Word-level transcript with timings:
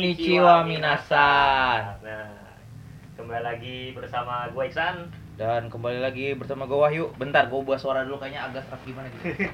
Konnichiwa 0.00 0.64
minasan. 0.64 2.00
Nah, 2.00 2.32
kembali 3.20 3.44
lagi 3.44 3.92
bersama 3.92 4.48
gue 4.48 4.64
Iksan. 4.64 5.12
Dan 5.36 5.68
kembali 5.68 6.00
lagi 6.00 6.32
bersama 6.40 6.64
gue 6.64 6.72
Wahyu. 6.72 7.12
Bentar, 7.20 7.52
gue 7.52 7.60
buat 7.60 7.76
suara 7.76 8.08
dulu 8.08 8.16
kayaknya 8.16 8.48
agak 8.48 8.64
serak 8.64 8.80
gimana 8.88 9.12
gitu. 9.12 9.44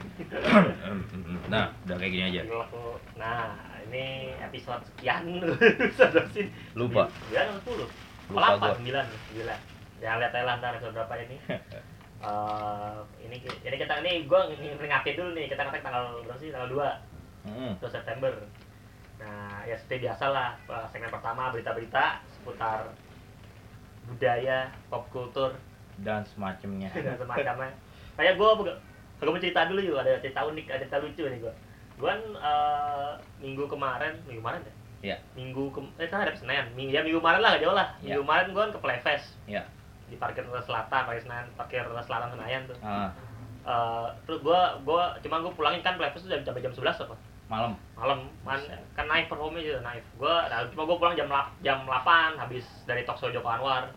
nah, 1.51 1.74
udah 1.82 1.96
kayak 1.98 2.12
gini 2.14 2.24
aja. 2.30 2.46
Nah, 3.18 3.59
ini 3.90 4.38
episode 4.38 4.87
sekian. 4.87 5.42
Lupa. 6.78 7.10
9 7.34 7.42
atau 7.42 7.90
10? 8.30 8.30
Lupa 8.30 8.46
Apa? 8.54 8.78
gua. 8.78 9.02
9, 9.02 9.02
9. 9.42 9.51
Ya 9.98 10.15
lihat 10.15 10.30
lah 10.30 10.62
ntar 10.62 10.78
episode 10.78 10.95
berapa 10.95 11.26
ini. 11.26 11.37
Eh, 12.16 12.96
ini 13.28 13.37
jadi 13.60 13.76
kita 13.76 14.01
ini 14.01 14.24
gue 14.24 14.40
ngingapin 14.56 15.20
dulu 15.20 15.37
nih 15.37 15.52
kita 15.52 15.68
ngetek 15.68 15.84
tanggal 15.84 16.16
berapa 16.24 16.40
sih 16.40 16.49
tanggal 16.49 16.73
2 16.73 17.52
Hmm. 17.52 17.76
1 17.76 17.93
September. 17.93 18.32
Nah, 19.16 19.64
ya 19.64 19.74
seperti 19.74 20.04
biasa 20.04 20.24
lah, 20.28 20.50
eh, 20.62 20.86
segmen 20.90 21.09
pertama 21.09 21.48
berita-berita 21.48 22.20
seputar 22.30 22.92
budaya, 24.06 24.70
pop 24.86 25.09
kultur, 25.10 25.56
Dan 25.96 26.22
semacamnya. 26.28 26.92
dan 26.95 27.16
semacamnya. 27.16 27.72
Kayak 28.14 28.37
gue, 28.37 28.50
gue 29.16 29.26
mau 29.26 29.40
cerita 29.40 29.64
dulu 29.66 29.80
yuk, 29.80 29.96
ada 29.96 30.20
cerita 30.20 30.44
unik, 30.44 30.66
ada 30.68 30.80
cerita 30.84 30.98
lucu 31.00 31.22
nih 31.24 31.40
gue. 31.40 31.54
Gue 31.96 32.06
kan 32.06 32.20
eh, 32.22 33.12
minggu 33.40 33.64
kemarin, 33.66 34.12
minggu 34.28 34.40
kemarin 34.44 34.60
ya? 34.60 34.74
Iya. 34.96 35.16
Minggu 35.32 35.72
ke, 35.72 35.80
eh 35.98 36.09
kan 36.09 36.24
ada 36.24 36.32
Senin, 36.32 36.72
minggu 36.72 36.92
ya 36.92 37.00
minggu 37.00 37.20
kemarin 37.20 37.40
lah, 37.40 37.56
gak 37.56 37.64
jauh 37.64 37.76
lah. 37.76 37.88
Minggu 38.00 38.20
kemarin 38.22 38.46
gue 38.52 38.64
ke 38.72 38.80
Playfest 38.80 39.26
Iya. 39.44 39.62
di 40.06 40.16
parkir 40.16 40.44
selatan, 40.44 41.00
parkir 41.04 41.22
Senayan, 41.24 41.46
parkir 41.56 41.82
selatan 41.82 42.28
Senayan 42.32 42.62
tuh. 42.68 42.76
Ah, 42.80 43.10
Eh, 43.66 44.09
terus 44.22 44.46
gue, 44.46 44.60
gua 44.87 45.18
cuma 45.18 45.42
gue 45.42 45.50
pulangin 45.50 45.82
kan 45.82 45.98
Playfest 45.98 46.22
tuh 46.22 46.30
jam 46.30 46.46
jam 46.46 46.70
11 46.70 47.02
apa? 47.02 47.18
Malam. 47.47 47.73
malam. 47.95 48.19
Man, 48.43 48.59
Buset. 48.59 48.80
kan 48.93 49.07
naik 49.07 49.27
performnya 49.27 49.63
juga 49.63 49.80
naik. 49.83 50.02
Gue 50.16 50.29
nah, 50.29 50.66
cuma 50.66 50.83
gue 50.85 50.97
pulang 50.97 51.15
jam 51.15 51.29
lap- 51.29 51.55
jam 51.61 51.79
8 51.80 52.35
habis 52.37 52.66
dari 52.85 53.02
talkshow 53.02 53.30
Joko 53.30 53.47
Anwar. 53.47 53.91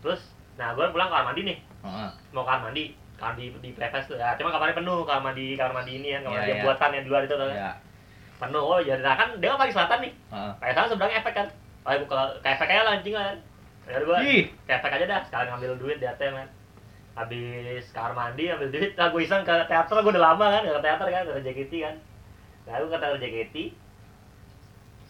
Terus 0.00 0.20
nah 0.54 0.72
gue 0.72 0.84
pulang 0.86 1.08
kamar 1.08 1.24
mandi 1.26 1.42
nih. 1.44 1.58
Heeh. 1.82 2.10
mau 2.30 2.44
kamar 2.44 2.68
mandi 2.68 2.92
kamar 3.16 3.34
di 3.34 3.50
di 3.58 3.70
Playfest 3.72 4.06
tuh. 4.06 4.16
Ya 4.16 4.36
cuma 4.36 4.50
kamarnya 4.50 4.76
penuh 4.76 5.02
kamar 5.02 5.22
mandi 5.26 5.56
kamar 5.56 5.72
mandi 5.74 5.92
ini 5.96 6.08
kan 6.10 6.22
kamar 6.22 6.32
Iya, 6.32 6.38
mandi 6.38 6.50
yang 6.50 6.58
iya. 6.58 6.66
buatan 6.66 6.90
yang 6.90 7.02
di 7.02 7.10
luar 7.10 7.22
itu 7.22 7.34
kan 7.34 7.48
Ya. 7.50 7.72
penuh 8.38 8.62
oh 8.62 8.78
jadi 8.78 9.00
nah 9.00 9.14
kan 9.14 9.28
dia 9.36 9.48
kan 9.48 9.58
paling 9.58 9.74
selatan 9.74 9.98
nih. 10.00 10.12
Kayak 10.58 10.74
sana 10.74 10.86
seberangnya 10.86 11.18
efek 11.18 11.34
kan. 11.34 11.48
Oh 11.82 11.90
gue 11.90 12.06
ke 12.06 12.18
ke 12.38 12.48
efek 12.50 12.68
aja 12.68 12.82
lah 12.82 12.92
anjing 12.94 13.14
kan. 13.14 13.36
Ya 13.82 13.98
gue 13.98 14.18
ke 14.62 14.72
efek 14.72 14.90
aja 14.92 15.04
dah. 15.08 15.20
Sekalian 15.24 15.48
ngambil 15.50 15.72
duit 15.76 15.96
di 15.96 16.06
ATM 16.06 16.34
kan. 16.36 16.48
Habis 17.12 17.84
kamar 17.90 18.12
mandi 18.12 18.44
ambil 18.46 18.68
duit 18.68 18.92
nah 18.92 19.08
gue 19.08 19.20
iseng 19.20 19.42
ke 19.42 19.54
teater. 19.66 19.96
Gue 19.96 20.12
udah 20.12 20.24
lama 20.28 20.46
kan 20.50 20.62
ke 20.62 20.80
teater 20.80 21.06
kan 21.08 21.22
ke 21.26 21.40
JKT 21.42 21.72
kan 21.80 21.96
nah 22.66 22.78
gue 22.78 22.88
ke 22.88 22.98
teater 22.98 23.18
JKT 23.18 23.56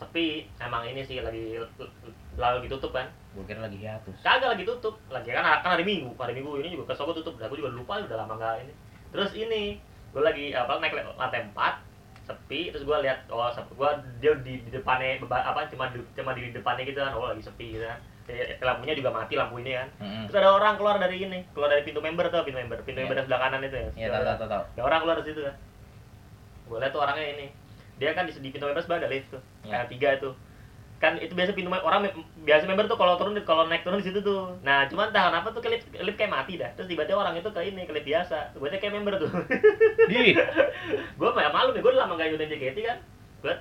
sepi 0.00 0.26
emang 0.58 0.82
ini 0.88 1.02
sih 1.06 1.22
lagi 1.22 1.60
lalu 2.36 2.54
lagi 2.58 2.68
tutup 2.68 2.90
kan 2.90 3.06
gue 3.32 3.44
kira 3.48 3.64
lagi 3.64 3.78
hiatus. 3.80 4.18
kagak 4.20 4.56
lagi 4.56 4.64
tutup 4.66 4.98
lagi 5.08 5.30
kan 5.30 5.44
kan 5.62 5.78
hari 5.78 5.84
minggu 5.86 6.12
hari 6.18 6.34
minggu 6.36 6.58
ini 6.58 6.74
juga 6.74 6.92
kesoko 6.92 7.14
tutup 7.14 7.38
dah 7.38 7.46
gue 7.46 7.58
juga 7.60 7.70
lupa 7.72 8.02
udah 8.02 8.18
lama 8.24 8.34
nggak 8.36 8.54
ini 8.66 8.72
terus 9.14 9.30
ini 9.36 9.78
gue 10.12 10.22
lagi 10.22 10.52
apa 10.52 10.80
naik 10.80 10.96
lantai 11.16 11.46
empat 11.48 11.80
sepi 12.26 12.70
terus 12.74 12.84
gue 12.84 12.96
lihat 13.04 13.24
oh 13.30 13.46
gue 13.50 13.91
dia 14.20 14.32
di, 14.42 14.62
di 14.66 14.70
depannya 14.70 15.22
apa 15.28 15.66
cuma 15.70 15.91
di, 15.91 15.98
cuma 16.16 16.32
di 16.34 16.50
depannya 16.50 16.82
gitu 16.86 16.98
kan 16.98 17.12
oh 17.14 17.30
lagi 17.30 17.42
sepi 17.44 17.78
gitu 17.78 17.86
kan 17.86 18.00
Eh, 18.30 18.54
lampunya 18.62 18.94
juga 18.94 19.10
mati 19.10 19.34
lampu 19.34 19.58
ini 19.58 19.74
kan 19.74 19.91
Heeh. 19.98 20.30
Terus 20.30 20.38
ada 20.38 20.54
orang 20.54 20.78
keluar 20.78 20.94
dari 21.02 21.26
ini, 21.26 21.42
keluar 21.50 21.74
dari 21.74 21.82
pintu 21.82 21.98
member 21.98 22.30
tuh, 22.30 22.46
pintu 22.46 22.62
member, 22.62 22.78
pintu 22.86 23.02
Iya. 23.02 23.10
member 23.10 23.18
sebelah 23.26 23.41
kanan 23.42 23.66
itu 23.66 23.74
ya. 23.74 23.91
Iya, 23.98 24.08
tahu 24.14 24.22
tahu 24.22 24.36
tahu, 24.38 24.48
tahu. 24.48 24.62
Ada 24.62 24.82
orang 24.86 25.00
keluar 25.02 25.16
dari 25.18 25.26
situ 25.26 25.41
kan. 25.42 25.54
Gue 26.72 26.81
lihat 26.81 26.97
tuh 26.97 27.05
orangnya 27.05 27.28
ini. 27.37 27.47
Dia 28.00 28.16
kan 28.16 28.25
di, 28.25 28.33
di 28.33 28.49
pintu 28.49 28.65
sebelah 28.65 29.05
ada 29.05 29.12
lift 29.12 29.28
tuh. 29.28 29.43
Kayak 29.60 29.93
tiga 29.93 30.09
itu. 30.16 30.31
Kan 30.97 31.19
itu 31.21 31.34
biasa 31.37 31.53
pintu 31.53 31.69
orang 31.69 32.09
biasa 32.49 32.65
member 32.65 32.88
tuh 32.88 32.97
kalau 32.97 33.21
turun 33.21 33.37
kalau 33.44 33.69
naik 33.69 33.84
turun 33.84 34.00
di 34.00 34.09
situ 34.09 34.25
tuh. 34.25 34.56
Nah, 34.65 34.88
cuman 34.88 35.12
entah 35.12 35.28
kenapa 35.28 35.53
tuh 35.53 35.60
ke 35.60 35.69
lift, 35.69 35.87
lift 35.93 36.16
kayak 36.16 36.33
mati 36.33 36.56
dah. 36.56 36.72
Terus 36.72 36.88
tiba-tiba 36.88 37.21
orang 37.21 37.37
itu 37.37 37.50
ke 37.53 37.60
ini, 37.60 37.84
ke 37.84 37.93
lift 37.93 38.09
biasa. 38.09 38.56
Gue 38.56 38.72
kayak 38.72 38.94
member 38.97 39.21
tuh. 39.21 39.28
Di. 40.09 40.33
gue 41.21 41.28
malu 41.53 41.77
nih, 41.77 41.83
gue 41.84 41.91
udah 41.93 42.09
lama 42.09 42.16
gak 42.16 42.33
ikutin 42.33 42.49
JKT 42.56 42.78
kan. 42.89 42.99
Gue 43.44 43.53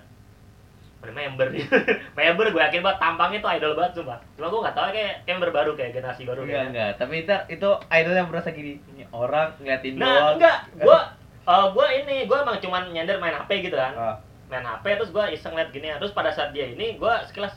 ada 1.01 1.11
member 1.11 1.49
nih. 1.49 1.65
member 2.21 2.45
gue 2.53 2.61
yakin 2.61 2.81
banget 2.85 2.99
tampangnya 3.01 3.39
tuh 3.41 3.51
idol 3.57 3.73
banget 3.73 3.91
sumpah. 3.97 4.19
Cuma 4.37 4.47
gue 4.53 4.61
gak 4.69 4.75
tau 4.77 4.85
kayak, 4.93 5.13
member 5.25 5.49
baru 5.49 5.71
kayak 5.73 5.91
generasi 5.97 6.21
baru 6.29 6.45
Enggak, 6.45 6.53
kayak. 6.53 6.69
enggak. 6.69 6.91
Tapi 7.01 7.13
itu 7.25 7.35
itu 7.57 7.69
idol 7.89 8.13
yang 8.15 8.29
berasa 8.29 8.49
gini. 8.53 8.73
Ini 8.93 9.03
orang 9.09 9.57
ngeliatin 9.57 9.93
Nah, 9.97 10.05
doang. 10.05 10.33
enggak, 10.37 10.57
gua 10.77 10.99
eh, 11.47 11.65
gua 11.73 11.87
ini, 11.93 12.25
gua 12.29 12.43
emang 12.45 12.57
cuman 12.61 12.83
nyender 12.93 13.17
main 13.17 13.35
HP 13.35 13.65
gitu 13.65 13.77
kan. 13.77 13.93
Ah, 13.97 14.17
Main 14.51 14.65
HP 14.67 14.85
terus 14.99 15.11
gua 15.15 15.31
iseng 15.31 15.55
liat 15.55 15.71
gini, 15.71 15.87
terus 15.95 16.11
pada 16.11 16.31
saat 16.35 16.51
dia 16.51 16.67
ini 16.67 16.99
gua 16.99 17.23
sekilas 17.23 17.55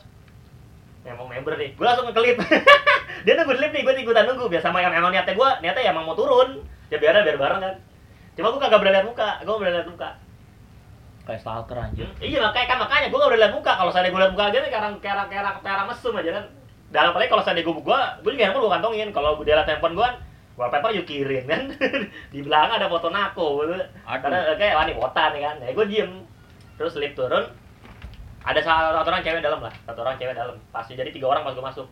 memang 1.05 1.27
member 1.29 1.55
nih. 1.59 1.75
Gua 1.77 1.93
langsung 1.93 2.07
ngeklip. 2.09 2.37
dia 3.25 3.33
nunggu 3.37 3.55
lift 3.61 3.75
nih, 3.75 3.83
gua 3.85 3.95
ikutan 3.95 4.25
nunggu 4.29 4.47
biasa 4.49 4.67
sama 4.71 4.81
yang 4.81 4.95
emang 4.95 5.13
niatnya 5.13 5.35
gua, 5.37 5.59
niatnya 5.61 5.83
ya 5.85 5.91
emang 5.93 6.07
mau 6.09 6.17
turun. 6.17 6.65
Ya 6.93 6.97
biar 7.03 7.17
biar 7.25 7.37
bareng 7.37 7.61
kan. 7.61 7.75
Cuma 8.37 8.51
gua 8.55 8.61
kagak 8.63 8.81
berani 8.81 8.95
liat 9.03 9.07
muka, 9.07 9.29
gua 9.45 9.57
berani 9.61 9.77
liat 9.81 9.91
muka. 9.91 10.11
kayak 11.25 11.41
stalker 11.41 11.77
anjir. 11.81 12.05
Hmm, 12.05 12.21
iya 12.21 12.37
makanya 12.37 12.67
kan 12.69 12.79
makanya 12.85 13.07
gua 13.09 13.19
gak 13.25 13.31
berani 13.33 13.43
liat 13.49 13.55
muka. 13.57 13.73
Kalau 13.81 13.91
saya 13.93 14.09
gua 14.13 14.21
liat 14.25 14.33
muka 14.37 14.45
aja 14.53 14.59
nih 14.61 14.73
karang 14.73 14.95
kerang 15.01 15.29
kerang 15.33 15.57
kerang 15.65 15.87
mesum 15.89 16.15
aja 16.21 16.31
kan. 16.37 16.45
Dan 16.93 17.03
apalagi 17.11 17.31
kalau 17.33 17.43
saya 17.43 17.63
gua 17.65 17.75
gua, 17.81 18.01
gua 18.23 18.31
juga 18.33 18.45
handphone 18.45 18.65
gua 18.69 18.73
kantongin. 18.77 19.09
Kalau 19.11 19.31
dia 19.43 19.57
liat 19.57 19.69
handphone 19.69 19.97
gua, 19.97 20.09
wallpaper 20.55 20.91
yuk 20.93 21.07
kirim 21.07 21.45
kan. 21.47 21.71
di 22.35 22.41
belakang 22.41 22.79
ada 22.79 22.87
foto 22.87 23.09
nako 23.11 23.63
gitu. 23.63 23.75
Karena 24.07 24.55
kayak 24.55 24.75
wah 24.75 24.85
nih 24.87 24.97
botan 24.97 25.31
nih 25.35 25.43
kan. 25.43 25.57
Ya 25.63 25.71
gue 25.73 25.87
diem. 25.87 26.11
Terus 26.75 26.95
lift 26.99 27.15
turun. 27.15 27.45
Ada 28.45 28.61
satu 28.61 29.09
orang 29.09 29.25
cewek 29.25 29.41
dalam 29.41 29.61
lah. 29.61 29.75
Satu 29.89 30.05
orang 30.05 30.17
cewek 30.21 30.37
dalam. 30.37 30.57
Pasti 30.69 30.95
jadi 30.95 31.11
tiga 31.11 31.31
orang 31.31 31.43
pas 31.43 31.55
gue 31.55 31.65
masuk. 31.65 31.87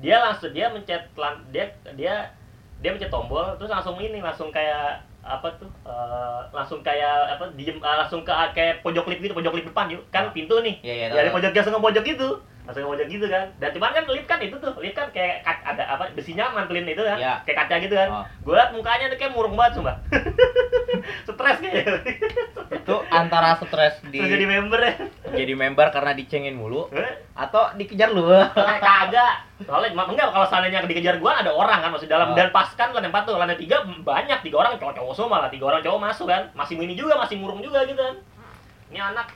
Dia 0.00 0.16
langsung 0.18 0.50
dia 0.50 0.66
mencet 0.72 1.12
lan- 1.14 1.44
dia 1.52 1.70
dia 1.94 2.32
dia 2.80 2.90
mencet 2.96 3.12
tombol 3.12 3.44
terus 3.60 3.68
langsung 3.68 4.00
ini 4.00 4.24
langsung 4.24 4.48
kayak 4.48 5.04
apa 5.20 5.52
tuh 5.60 5.68
eh, 5.84 6.40
langsung 6.48 6.80
kayak 6.80 7.36
apa 7.36 7.52
diem 7.52 7.76
eh, 7.76 7.96
langsung 8.00 8.24
ke 8.24 8.32
kayak 8.56 8.80
pojok 8.80 9.04
lift 9.12 9.20
gitu 9.20 9.36
pojok 9.36 9.52
lift 9.52 9.68
depan 9.68 9.92
yuk 9.92 10.00
kan 10.08 10.32
pintu 10.32 10.56
nih 10.64 10.80
Iya, 10.80 10.94
iya, 10.96 11.06
dari 11.12 11.28
pojok 11.28 11.52
langsung 11.52 11.76
ke 11.76 11.84
pojok 11.84 12.04
gitu 12.08 12.28
ke 12.62 12.80
pojok 12.80 13.06
gitu 13.06 13.26
kan. 13.26 13.46
Dan 13.56 13.70
cuman 13.72 13.90
kan 13.90 14.04
lift 14.06 14.24
kan 14.24 14.38
itu 14.38 14.54
tuh 14.54 14.72
lift 14.78 14.94
kan 14.94 15.08
kayak 15.10 15.42
ka- 15.42 15.64
ada 15.66 15.82
apa 15.88 16.12
besinya 16.12 16.48
mantulin 16.50 16.84
itu 16.84 17.00
kan 17.00 17.16
Iya. 17.16 17.34
kayak 17.42 17.58
kaca 17.58 17.74
gitu 17.80 17.94
kan. 17.94 18.08
Oh. 18.10 18.24
gue 18.40 18.54
liat 18.54 18.70
mukanya 18.70 19.06
tuh 19.06 19.18
kayak 19.18 19.32
murung 19.32 19.54
banget 19.54 19.72
sumpah. 19.76 19.96
Stres 21.26 21.56
kayaknya. 21.58 21.98
Itu 22.70 22.94
antara 23.08 23.54
stres 23.56 23.98
di 24.04 24.18
jadi 24.18 24.44
member 24.44 24.78
ya. 24.78 24.94
jadi 25.32 25.52
member 25.52 25.86
karena 25.88 26.12
dicengin 26.12 26.54
mulu 26.54 26.86
atau 27.32 27.74
dikejar 27.74 28.10
lu. 28.10 28.26
Kagak. 28.54 29.50
Soalnya 29.60 29.92
enggak 29.92 30.28
kalau 30.30 30.46
seandainya 30.46 30.80
dikejar 30.82 31.18
gua 31.18 31.36
ada 31.36 31.50
orang 31.50 31.80
kan 31.80 31.90
masih 31.90 32.06
dalam 32.06 32.30
Oh. 32.30 32.34
dan 32.34 32.48
pas 32.50 32.70
kan 32.70 32.90
lantai 32.90 33.10
empat 33.10 33.24
tuh 33.24 33.34
lantai 33.34 33.56
tiga 33.56 33.82
banyak 33.82 34.38
tiga 34.40 34.56
orang 34.58 34.78
cowok-cowok 34.78 35.12
semua 35.12 35.30
malah 35.36 35.50
tiga 35.50 35.66
orang 35.66 35.80
cowok 35.80 36.00
masuk 36.00 36.26
kan. 36.26 36.46
Masih 36.52 36.76
ini 36.76 36.94
juga 36.94 37.16
masih 37.16 37.36
murung 37.36 37.58
juga 37.58 37.82
gitu 37.82 37.98
kan. 37.98 38.14
Ini 38.90 38.98
anak 39.04 39.26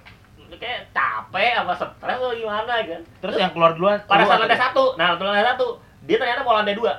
kayak 0.52 0.91
capek 0.93 1.52
apa 1.61 1.73
stres 1.76 2.17
atau 2.19 2.32
gimana 2.32 2.73
kan? 2.82 3.02
Terus 3.20 3.35
yang 3.37 3.52
keluar 3.52 3.73
duluan 3.76 3.99
pada 4.05 4.25
saat 4.25 4.41
lantai 4.44 4.61
satu. 4.61 4.94
Nah 4.96 5.17
lantai 5.17 5.44
satu 5.44 5.81
dia 6.05 6.17
ternyata 6.20 6.44
mau 6.44 6.56
lantai 6.56 6.76
dua. 6.76 6.94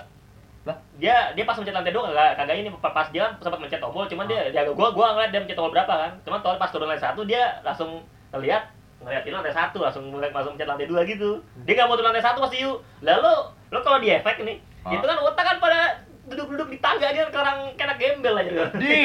Lah? 0.66 0.74
dia 0.98 1.30
dia 1.38 1.46
pas 1.46 1.54
mencet 1.54 1.78
lantai 1.78 1.94
dua 1.94 2.10
kagak 2.10 2.42
kagak 2.42 2.56
ini 2.58 2.70
pas 2.82 3.08
dia 3.14 3.22
kan 3.30 3.32
sempat 3.38 3.60
mencet 3.62 3.78
tombol 3.78 4.10
cuman 4.10 4.26
dia 4.26 4.50
dia 4.50 4.66
gua 4.66 4.90
gua 4.90 5.14
ngeliat 5.14 5.30
dia 5.30 5.42
mencet 5.46 5.58
tombol 5.58 5.74
berapa 5.74 5.94
kan. 5.94 6.12
Cuman 6.26 6.40
tombol 6.42 6.58
pas 6.58 6.72
turun 6.74 6.90
lantai 6.90 7.06
satu 7.06 7.22
dia 7.26 7.62
langsung 7.62 8.02
ngeliat 8.34 8.74
ngeliat 9.06 9.22
ini 9.28 9.34
lantai 9.38 9.54
satu 9.54 9.86
langsung 9.86 10.10
mulai 10.10 10.34
langsung 10.34 10.58
mencet 10.58 10.66
lantai 10.66 10.90
dua 10.90 11.06
gitu. 11.06 11.42
Dia 11.70 11.74
nggak 11.78 11.88
mau 11.88 11.98
turun 11.98 12.10
lantai 12.10 12.26
satu 12.26 12.42
pasti 12.42 12.66
yuk. 12.66 12.82
Lalu 13.06 13.34
lo 13.70 13.80
kalau 13.86 14.02
di 14.02 14.10
efek 14.10 14.42
nih 14.42 14.58
Ah. 14.86 14.94
itu 14.94 15.02
kan 15.02 15.18
otak 15.18 15.46
kan 15.50 15.58
pada 15.58 16.06
duduk-duduk 16.30 16.70
di 16.70 16.78
tangga 16.78 17.10
dia 17.10 17.26
orang 17.26 17.74
kena 17.74 17.98
gembel 17.98 18.38
aja. 18.38 18.70
Kan 18.70 18.78
Di. 18.78 18.98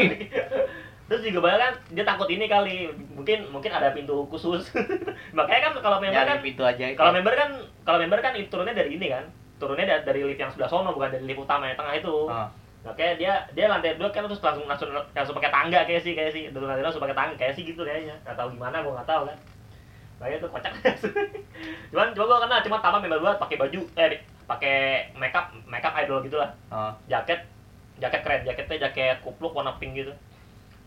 terus 1.11 1.27
juga 1.27 1.43
banyak 1.43 1.59
kan 1.59 1.73
dia 1.91 2.05
takut 2.07 2.31
ini 2.31 2.47
kali 2.47 2.87
mungkin 3.19 3.51
mungkin 3.51 3.75
ada 3.75 3.91
pintu 3.91 4.31
khusus 4.31 4.71
makanya 5.37 5.61
kan 5.67 5.73
kalau 5.83 5.99
member 5.99 6.23
kan 6.23 6.39
pintu 6.39 6.63
aja 6.63 6.85
itu. 6.87 6.95
kalau 6.95 7.11
member 7.11 7.35
kan 7.35 7.51
kalau 7.83 7.99
member 7.99 8.23
kan 8.23 8.33
itu 8.39 8.47
turunnya 8.47 8.79
dari 8.79 8.95
ini 8.95 9.11
kan 9.11 9.27
turunnya 9.59 9.91
dari, 9.91 10.03
dari 10.07 10.21
lift 10.23 10.39
yang 10.39 10.55
sebelah 10.55 10.71
sono 10.71 10.95
bukan 10.95 11.11
dari 11.11 11.27
lift 11.27 11.43
utama 11.43 11.67
yang 11.67 11.75
tengah 11.75 11.99
itu 11.99 12.17
Ah. 12.31 12.47
Oke, 12.81 13.05
dia 13.21 13.45
dia 13.53 13.69
lantai 13.69 14.01
dua 14.01 14.09
kan 14.09 14.25
terus 14.25 14.41
langsung 14.41 14.65
langsung 14.65 14.89
langsung 14.89 15.37
pakai 15.37 15.53
tangga 15.53 15.85
kayak 15.85 16.01
sih 16.01 16.17
kayak 16.17 16.33
sih. 16.33 16.49
Dari 16.49 16.65
lantai 16.65 16.81
dua 16.81 16.89
langsung 16.89 17.05
pakai 17.05 17.13
tangga 17.13 17.35
kayak 17.37 17.53
sih 17.53 17.69
gitu 17.69 17.85
kayaknya. 17.85 18.17
Enggak 18.25 18.41
tahu 18.41 18.57
gimana 18.57 18.81
gua 18.81 18.93
enggak 18.97 19.11
tahu 19.13 19.23
kan. 19.29 19.39
Makanya 20.17 20.37
tuh 20.41 20.49
kocak. 20.49 20.73
cuman 21.93 22.09
coba 22.17 22.25
gua 22.25 22.39
kena 22.49 22.65
cuma 22.65 22.77
tambah 22.81 23.01
member 23.05 23.21
gua 23.21 23.37
pakai 23.37 23.57
baju 23.61 23.81
eh 24.01 24.25
pakai 24.49 24.77
makeup 25.13 25.53
makeup 25.69 25.93
idol 25.93 26.25
gitu 26.25 26.41
lah. 26.41 26.51
Ah. 26.73 26.97
Jaket 27.05 27.45
jaket 28.01 28.21
keren, 28.25 28.49
jaketnya 28.49 28.89
jaket 28.89 29.21
kupluk 29.21 29.53
warna 29.53 29.77
pink 29.77 30.01
gitu. 30.01 30.17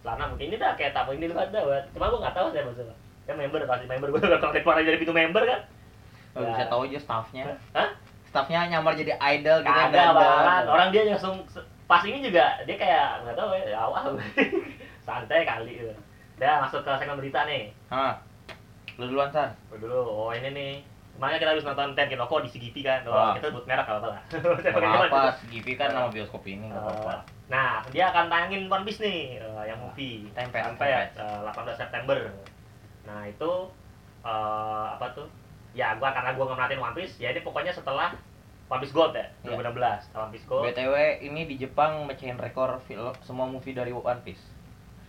Celana 0.04 0.24
mungkin 0.28 0.46
ini 0.46 0.58
dah 0.58 0.76
kayak 0.76 0.92
tamu 0.92 1.12
ini 1.12 1.26
ada 1.28 1.60
buat. 1.60 1.84
Cuma 1.96 2.12
gua 2.12 2.20
enggak 2.20 2.36
tahu 2.36 2.48
saya 2.52 2.64
maksudnya. 2.64 2.96
Ya 3.24 3.34
member 3.34 3.64
pasti 3.64 3.86
member 3.88 4.08
gua 4.10 4.20
udah 4.20 4.38
kalau 4.38 4.52
keluar 4.54 4.76
dari 4.78 5.00
pintu 5.00 5.12
member 5.12 5.44
kan. 5.44 5.62
Ya. 6.34 6.50
bisa 6.50 6.66
tahu 6.68 6.82
aja 6.84 7.00
staffnya. 7.00 7.46
Hah? 7.72 7.90
Staffnya 8.26 8.66
nyamar 8.68 8.94
jadi 8.94 9.14
idol 9.16 9.62
gitu 9.62 9.70
ya, 9.70 9.86
dandan. 9.88 10.12
banget. 10.14 10.64
Orang 10.68 10.88
dia 10.90 11.04
langsung 11.08 11.36
pas 11.86 12.02
ini 12.02 12.20
juga 12.20 12.44
dia 12.64 12.76
kayak 12.76 13.08
nggak 13.22 13.36
tahu 13.36 13.50
ya 13.54 13.78
awal 13.78 14.18
santai 15.06 15.44
kali 15.44 15.72
gitu. 15.78 15.94
Udah 16.36 16.66
masuk 16.66 16.82
ke 16.82 16.92
segmen 16.98 17.18
berita 17.18 17.46
nih. 17.46 17.72
Hah. 17.88 18.18
Lu 18.96 19.08
duluan 19.08 19.30
San. 19.30 19.54
Gua 19.70 19.78
dulu, 19.78 20.02
oh 20.04 20.32
ini 20.32 20.50
nih. 20.52 20.74
Kemarin 21.14 21.38
kita 21.38 21.54
habis 21.54 21.62
nonton 21.64 21.94
Ten 21.94 22.10
Kinoko 22.10 22.42
di 22.42 22.50
CGV 22.50 22.76
kan. 22.82 23.00
Oh, 23.06 23.14
Ah. 23.14 23.34
kita 23.38 23.48
sebut 23.48 23.64
merek 23.64 23.86
apa-apa 23.86 24.08
lah. 24.10 24.22
Gak 24.66 24.74
apa-apa, 24.74 25.22
Givi 25.46 25.74
kan 25.74 25.94
nama 25.94 26.10
bioskop 26.10 26.42
ini 26.44 26.68
gak 26.68 26.74
Eh, 26.74 26.82
apa-apa. 26.82 27.14
Nah, 27.52 27.84
dia 27.92 28.10
akan 28.10 28.32
tayangin 28.32 28.72
One 28.72 28.86
Piece 28.88 29.04
nih, 29.04 29.38
eh, 29.40 29.64
yang 29.68 29.80
movie. 29.84 30.32
Tempet, 30.32 30.64
Sampai 30.64 31.12
tempet. 31.12 31.20
eh, 31.20 31.40
18 31.44 31.76
September. 31.76 32.18
Nah, 33.04 33.22
itu 33.28 33.52
eh, 34.24 34.86
apa 34.96 35.08
tuh? 35.12 35.28
Ya, 35.76 35.98
gua 36.00 36.14
karena 36.16 36.32
gua 36.38 36.54
nggak 36.56 36.80
One 36.80 36.96
Piece, 36.96 37.20
ya 37.20 37.34
ini 37.36 37.44
pokoknya 37.44 37.76
setelah 37.76 38.16
One 38.72 38.80
Piece 38.80 38.96
Gold 38.96 39.12
ya, 39.14 39.28
Iya. 39.44 39.60
2016. 39.60 40.08
Setelah 40.08 40.24
One 40.24 40.34
Piece 40.34 40.48
Gold, 40.48 40.64
BTW 40.72 40.96
ini 41.22 41.42
di 41.46 41.56
Jepang 41.60 42.08
mecahin 42.08 42.40
rekor 42.40 42.80
film 42.88 43.12
semua 43.22 43.46
movie 43.46 43.76
dari 43.76 43.92
One 43.92 44.24
Piece. 44.24 44.42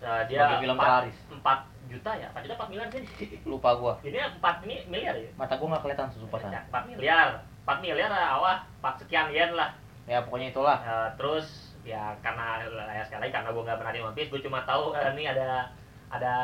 eh, 0.05 0.23
dia 0.29 0.45
sebagai 0.45 0.69
film 0.69 0.77
4, 0.77 0.85
terlaris. 0.85 1.19
4 1.33 1.59
juta 1.89 2.11
ya, 2.13 2.29
4 2.29 2.45
juta 2.45 2.55
4 2.61 2.69
miliar 2.69 2.89
sih. 2.93 3.05
Lupa 3.49 3.71
gua. 3.73 3.95
Ini 4.05 4.21
4 4.37 4.67
ini 4.69 4.77
miliar 4.91 5.17
ya? 5.17 5.31
Mata 5.39 5.57
gua 5.57 5.79
gak 5.79 5.83
kelihatan 5.89 6.09
susupan. 6.13 6.45
Ya, 6.53 6.61
4 6.69 6.85
miliar. 6.93 7.29
4 7.65 7.81
miliar 7.81 8.11
lah, 8.13 8.27
awah 8.37 8.57
4 8.85 9.01
sekian 9.01 9.33
yen 9.33 9.57
lah. 9.57 9.73
Ya 10.05 10.21
pokoknya 10.21 10.53
itulah. 10.53 10.77
Eh, 10.85 11.09
terus 11.17 11.73
ya 11.85 12.17
karena 12.25 12.65
ya 12.91 13.05
sekali 13.05 13.29
lagi 13.29 13.33
karena 13.37 13.49
gue 13.53 13.63
nggak 13.63 13.79
perhatiin 13.79 14.05
One 14.09 14.17
Piece, 14.17 14.33
gue 14.33 14.41
cuma 14.41 14.65
tahu 14.65 14.97
eh, 14.97 15.13
ini 15.13 15.29
ada 15.29 15.69
ada 16.09 16.35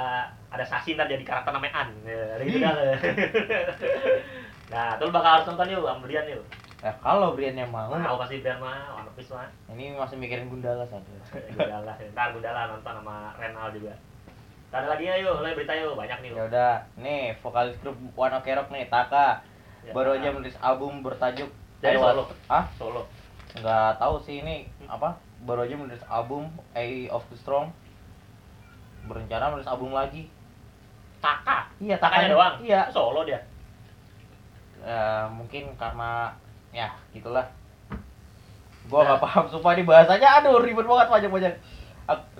ada 0.53 0.65
Sashi 0.67 0.93
ntar 0.95 1.09
jadi 1.09 1.25
karakter 1.25 1.51
namanya 1.51 1.87
An. 1.87 1.89
Ya, 2.05 2.37
gitu 2.45 2.61
kan. 2.61 2.75
nah, 4.73 4.99
tuh 5.01 5.09
bakal 5.09 5.41
harus 5.41 5.47
nonton 5.49 5.73
yuk, 5.73 5.87
sama 5.87 6.05
Brian 6.05 6.27
yuk. 6.29 6.45
Ya 6.81 6.93
kalau 7.05 7.37
Brian 7.37 7.57
yang 7.57 7.69
mau, 7.69 7.93
Mau 7.93 8.17
pasti 8.21 8.41
Brian 8.41 8.61
mah 8.61 8.97
One 8.97 9.11
Piece 9.17 9.33
mah. 9.33 9.49
ini 9.73 9.97
masih 9.97 10.17
mikirin 10.21 10.53
Gundala 10.53 10.85
saja. 10.85 11.13
Gundala, 11.57 11.95
ntar 12.13 12.27
Gundala 12.37 12.77
nonton 12.77 12.93
sama 13.01 13.33
Renal 13.41 13.73
juga. 13.73 13.95
Ntar 14.71 14.85
ada 14.85 14.89
lagi 14.93 15.05
ya 15.09 15.17
yuk, 15.19 15.41
lo 15.41 15.49
berita 15.57 15.75
yuk, 15.75 15.97
banyak 15.97 16.19
nih. 16.21 16.31
Ya 16.37 16.43
udah, 16.47 16.75
nih 17.01 17.23
vokalis 17.41 17.77
grup 17.81 17.97
One 18.15 18.35
Ok 18.37 18.47
Rock 18.53 18.69
nih 18.71 18.87
Taka 18.93 19.43
Ya, 19.81 19.97
baru 19.97 20.13
nah. 20.13 20.21
aja 20.21 20.29
merilis 20.37 20.61
album 20.61 21.01
bertajuk 21.01 21.49
Dari 21.81 21.97
I 21.97 22.01
Was- 22.05 22.13
solo. 22.13 22.25
Hah? 22.53 22.65
Solo. 22.77 23.03
Nggak 23.57 23.97
tahu 23.97 24.21
sih 24.21 24.45
ini 24.45 24.69
apa? 24.85 25.17
Baru 25.45 25.65
aja 25.65 25.75
merilis 25.77 26.05
album 26.07 26.53
A 26.77 27.09
of 27.09 27.25
the 27.33 27.37
Strong. 27.41 27.73
Berencana 29.09 29.51
merilis 29.51 29.71
album 29.71 29.93
lagi. 29.93 30.29
Taka. 31.21 31.69
Iya, 31.81 31.97
Takanya- 31.97 32.33
doang. 32.33 32.55
iya. 32.61 32.81
Solo 32.93 33.25
dia. 33.25 33.41
Ya, 34.81 35.29
mungkin 35.29 35.73
karena 35.77 36.33
ya 36.73 36.89
gitulah. 37.13 37.45
Gua 38.89 39.05
nggak 39.05 39.21
paham 39.21 39.45
sumpah 39.47 39.77
di 39.77 39.85
bahasanya 39.85 40.41
aduh 40.41 40.65
ribet 40.65 40.89
banget 40.89 41.09
panjang-panjang. 41.13 41.55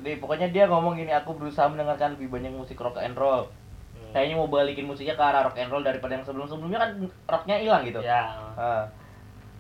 Di, 0.03 0.19
pokoknya 0.19 0.51
dia 0.51 0.65
ngomong 0.67 0.99
gini, 0.99 1.13
aku 1.15 1.37
berusaha 1.39 1.69
mendengarkan 1.71 2.19
lebih 2.19 2.33
banyak 2.33 2.51
musik 2.51 2.81
rock 2.81 2.99
and 2.99 3.15
roll. 3.15 3.47
Hmm. 3.95 4.11
Kayaknya 4.11 4.35
mau 4.35 4.51
balikin 4.51 4.89
musiknya 4.89 5.15
ke 5.15 5.23
arah 5.23 5.47
rock 5.47 5.55
and 5.61 5.71
roll 5.71 5.85
daripada 5.85 6.19
yang 6.19 6.27
sebelum-sebelumnya 6.27 6.81
kan 6.81 6.91
rocknya 7.31 7.57
hilang 7.63 7.87
gitu. 7.87 8.03
Ya. 8.03 8.35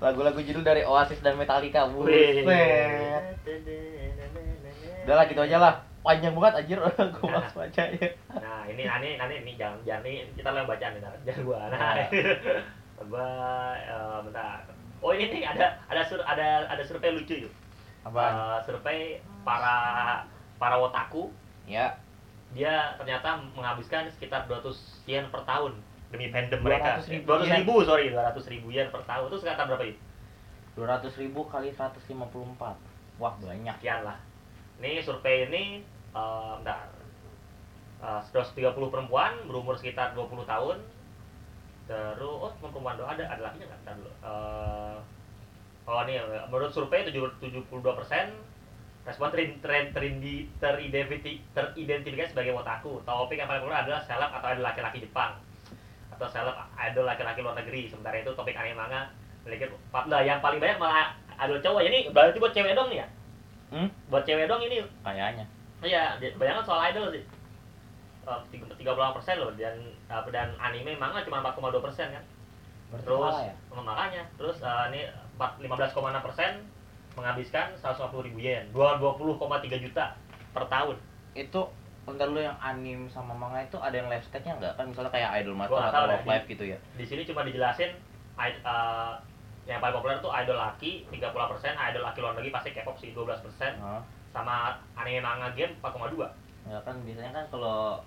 Lagu-lagu 0.01 0.41
judul 0.41 0.65
dari 0.65 0.81
Oasis 0.83 1.21
dan 1.21 1.37
Metallica. 1.37 1.85
Buset. 1.93 2.45
Udah 5.05 5.15
lah 5.17 5.25
gitu 5.29 5.41
aja 5.41 5.57
lah. 5.61 5.75
Panjang 6.01 6.33
banget 6.33 6.65
anjir 6.65 6.79
gua 6.81 7.29
Nah. 7.29 7.45
malas 7.45 7.53
baca 7.53 7.83
ya. 7.93 8.09
Nah, 8.33 8.65
ini 8.65 8.89
nanti 8.89 9.21
nanti 9.21 9.35
ini 9.45 9.53
jangan 9.61 9.77
jangan 9.85 10.09
ini 10.09 10.33
kita 10.33 10.49
yang 10.49 10.65
baca 10.65 10.87
nih, 10.89 11.01
jangan 11.29 11.41
gua. 11.45 11.61
Nah, 11.69 11.93
Nah. 11.93 12.09
gua 13.05 13.29
eh, 13.77 14.19
bentar. 14.25 14.65
Oh 15.05 15.13
ini 15.13 15.29
nih 15.29 15.43
ada 15.45 15.77
ada 15.89 16.01
sur, 16.09 16.21
ada 16.25 16.65
ada 16.69 16.83
survei 16.85 17.13
lucu 17.13 17.45
yuk. 17.45 17.53
Apaan? 18.01 18.33
Eh, 18.33 18.59
survei 18.65 19.01
para 19.45 19.77
para 20.57 20.77
wotaku 20.81 21.29
Ya, 21.69 22.01
dia 22.51 22.97
ternyata 22.97 23.37
menghabiskan 23.55 24.09
sekitar 24.11 24.49
200 24.49 24.73
yen 25.05 25.29
per 25.29 25.45
tahun 25.45 25.77
demi 26.11 26.27
fandom 26.29 26.61
mereka. 26.61 26.99
200 26.99 27.15
ribu 27.15 27.27
200 27.31 27.47
yen. 27.47 27.57
ribu, 27.63 27.75
sorry, 27.87 28.07
200 28.11 28.53
ribu 28.53 28.69
yen 28.75 28.89
per 28.91 29.03
tahun. 29.07 29.27
Itu 29.31 29.39
sekitar 29.39 29.65
berapa 29.71 29.85
yuk? 29.87 29.99
200 30.75 31.23
ribu 31.23 31.41
kali 31.47 31.71
154. 31.71 32.75
Wah, 33.23 33.35
banyak. 33.39 33.77
Sekian 33.79 34.03
lah. 34.03 34.19
Ini 34.83 35.01
survei 35.07 35.47
ini 35.47 35.65
eh 36.11 36.53
bentar. 36.59 36.91
Eh, 38.01 38.21
130 38.33 38.75
perempuan 38.91 39.47
berumur 39.47 39.79
sekitar 39.79 40.17
20 40.19 40.43
tahun. 40.47 40.79
Terus 41.87 42.39
oh 42.43 42.51
perempuan 42.59 42.99
doang 42.99 43.15
ada 43.15 43.27
ada 43.31 43.43
lakinya 43.51 43.71
nggak? 43.71 43.81
Bentar 43.87 43.95
dulu. 44.03 44.11
Eh, 44.11 44.97
oh 45.87 46.01
ini 46.07 46.15
menurut 46.51 46.73
survei 46.75 47.07
7 47.07 47.15
72% 47.15 47.71
respon 49.01 49.33
terin, 49.33 49.57
terin, 49.65 49.97
terindi, 49.97 50.45
teridentifikasi, 50.61 51.41
teridentifikasi 51.57 52.31
sebagai 52.37 52.53
otaku. 52.57 53.01
Topik 53.05 53.39
yang 53.39 53.49
paling 53.49 53.65
populer 53.65 53.81
adalah 53.85 54.01
seleb 54.05 54.31
atau 54.33 54.49
idol 54.53 54.65
laki-laki 54.65 55.03
Jepang 55.03 55.50
atau 56.21 56.29
seleb 56.29 56.53
idol 56.77 57.09
laki-laki 57.09 57.41
luar 57.41 57.57
negeri. 57.57 57.89
Sementara 57.89 58.21
itu 58.21 58.29
topik 58.37 58.53
anime 58.53 58.77
manga 58.77 59.09
memiliki 59.41 59.73
nah, 60.05 60.21
yang 60.21 60.45
paling 60.45 60.61
banyak 60.61 60.77
malah 60.77 61.17
idol 61.41 61.57
cowok. 61.65 61.81
Ini 61.89 61.99
berarti 62.13 62.37
buat 62.37 62.53
cewek 62.53 62.77
dong 62.77 62.93
nih 62.93 63.01
ya? 63.01 63.09
Hmm? 63.71 63.89
buat 64.11 64.27
cewek 64.27 64.51
dong 64.51 64.61
ini 64.67 64.83
Kayaknya. 65.07 65.47
iya 65.81 66.19
bayangkan 66.19 66.67
soal 66.67 66.83
idol 66.91 67.15
sih 67.15 67.23
tiga 68.77 68.93
puluh 68.99 69.15
persen 69.15 69.39
loh 69.39 69.55
dan 69.55 69.79
apa 70.11 70.29
dan 70.35 70.53
anime 70.59 70.99
manga 70.99 71.23
cuma 71.23 71.39
4,2 71.41 71.79
persen 71.79 72.11
kan 72.11 72.25
Berarti 72.91 73.07
terus 73.07 73.37
ya? 73.47 73.55
oh, 73.71 73.83
makanya 73.87 74.23
terus 74.35 74.59
eh, 74.59 74.85
ini 74.91 75.01
15,6 75.39 76.27
persen 76.27 76.51
menghabiskan 77.15 77.67
150 77.79 78.27
ribu 78.27 78.39
yen 78.43 78.67
20,3 78.75 79.39
juta 79.79 80.19
per 80.51 80.67
tahun 80.67 80.99
Itu 81.39 81.71
bentar 82.03 82.27
lu 82.27 82.41
yang 82.41 82.57
anime 82.59 83.07
sama 83.07 83.31
manga 83.33 83.61
itu 83.61 83.77
ada 83.77 83.93
yang 83.93 84.09
live 84.09 84.25
sketch-nya 84.25 84.57
enggak? 84.57 84.75
Kan 84.75 84.91
misalnya 84.91 85.11
kayak 85.11 85.31
Idol 85.39 85.55
Master 85.55 85.79
nggak 85.79 85.93
atau 85.93 86.05
Love. 86.09 86.27
Live 86.27 86.47
gitu 86.49 86.65
ya. 86.67 86.79
di 86.95 87.05
sini 87.05 87.23
cuma 87.23 87.41
dijelasin 87.43 87.91
eh, 88.37 89.13
yang 89.65 89.79
paling 89.79 89.95
populer 89.95 90.19
tuh 90.19 90.33
idol 90.33 90.57
laki 90.57 91.07
30 91.09 91.21
persen 91.31 91.73
idol 91.79 92.03
laki 92.03 92.19
luar 92.19 92.35
negeri 92.35 92.51
pasti 92.51 92.73
K-pop 92.73 92.97
sih 92.97 93.13
12 93.13 93.45
persen 93.45 93.73
Hah? 93.79 94.01
sama 94.29 94.75
anime 94.97 95.21
manga 95.21 95.53
game 95.53 95.77
4,2 95.79 96.27
Ya 96.67 96.79
kan 96.81 96.97
biasanya 97.01 97.33
kan 97.33 97.45
kalau 97.49 98.01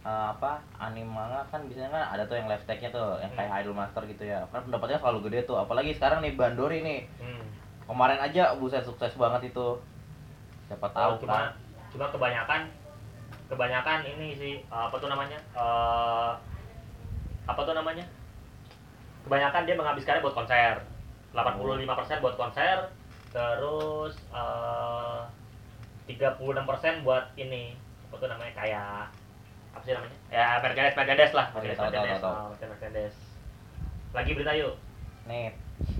eh, 0.00 0.26
apa 0.30 0.60
anime 0.78 1.08
manga 1.08 1.42
kan 1.48 1.64
biasanya 1.64 1.90
kan 1.90 2.04
ada 2.14 2.22
tuh 2.24 2.36
yang 2.36 2.46
live 2.46 2.64
tag-nya 2.64 2.88
tuh 2.88 3.18
yang 3.18 3.32
kayak 3.32 3.52
Idol 3.58 3.74
Master 3.74 4.02
gitu 4.04 4.22
ya. 4.22 4.44
Kan 4.48 4.62
pendapatnya 4.62 4.96
selalu 4.96 5.18
gede 5.26 5.44
tuh. 5.44 5.56
Apalagi 5.56 5.92
sekarang 5.92 6.20
nih 6.20 6.32
Bandori 6.32 6.80
nih. 6.80 7.00
hmm. 7.18 7.44
Kemarin 7.84 8.20
aja 8.20 8.52
buset 8.54 8.80
sukses 8.80 9.12
banget 9.14 9.48
itu. 9.48 9.68
Siapa 10.68 10.88
tahu 10.88 11.10
Oh, 11.16 11.18
cuma 11.18 11.34
kan. 11.34 11.50
cuma 11.88 12.06
kebanyakan 12.08 12.60
kebanyakan 13.48 14.04
ini 14.04 14.36
sih 14.36 14.54
apa 14.68 14.92
tuh 15.00 15.08
namanya 15.08 15.40
eh 15.56 16.32
apa 17.48 17.60
tuh 17.64 17.72
namanya? 17.72 18.04
Kebanyakan 19.24 19.64
dia 19.64 19.76
menghabiskannya 19.76 20.24
buat 20.24 20.36
konser. 20.36 20.84
85% 21.32 22.24
buat 22.24 22.36
konser 22.36 22.88
terus 23.28 24.16
eh 24.32 25.20
36% 26.08 27.04
buat 27.04 27.28
ini 27.36 27.76
apa 28.08 28.14
tuh 28.16 28.28
namanya 28.32 28.52
kayak 28.56 29.12
apa 29.76 29.82
sih 29.84 29.92
namanya? 29.92 30.16
Ya 30.32 30.60
merchandise 30.64 30.96
merchandise 30.96 31.34
lah 31.36 31.46
tahu, 31.52 32.32
oh, 32.32 32.48
merchandise 32.52 32.72
merchandise. 32.72 33.18
Lagi 34.16 34.30
berita 34.32 34.52
yuk. 34.56 34.74
Nih, 35.28 35.52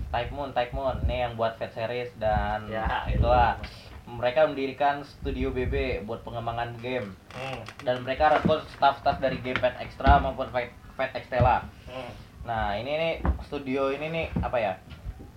Type 0.09 0.33
Moon, 0.33 0.49
Type 0.57 0.73
Moon, 0.73 0.97
nih 1.05 1.29
yang 1.29 1.33
buat 1.37 1.53
Fat 1.61 1.69
Series 1.69 2.09
dan 2.17 2.65
ya 2.65 3.05
itulah. 3.13 3.61
Mereka 4.09 4.49
mendirikan 4.49 5.05
studio 5.05 5.53
BB 5.53 6.05
buat 6.09 6.25
pengembangan 6.25 6.73
game 6.81 7.13
hmm. 7.37 7.85
dan 7.85 8.01
mereka 8.01 8.33
rekrut 8.33 8.65
staff-staff 8.73 9.21
dari 9.21 9.37
Gamepad 9.37 9.77
Extra 9.77 10.17
maupun 10.17 10.49
Fat 10.49 11.13
Extella. 11.13 11.69
Hmm. 11.85 12.11
Nah, 12.43 12.73
ini 12.73 12.91
nih 12.97 13.13
studio 13.45 13.93
ini 13.93 14.09
nih 14.09 14.25
apa 14.41 14.57
ya? 14.57 14.73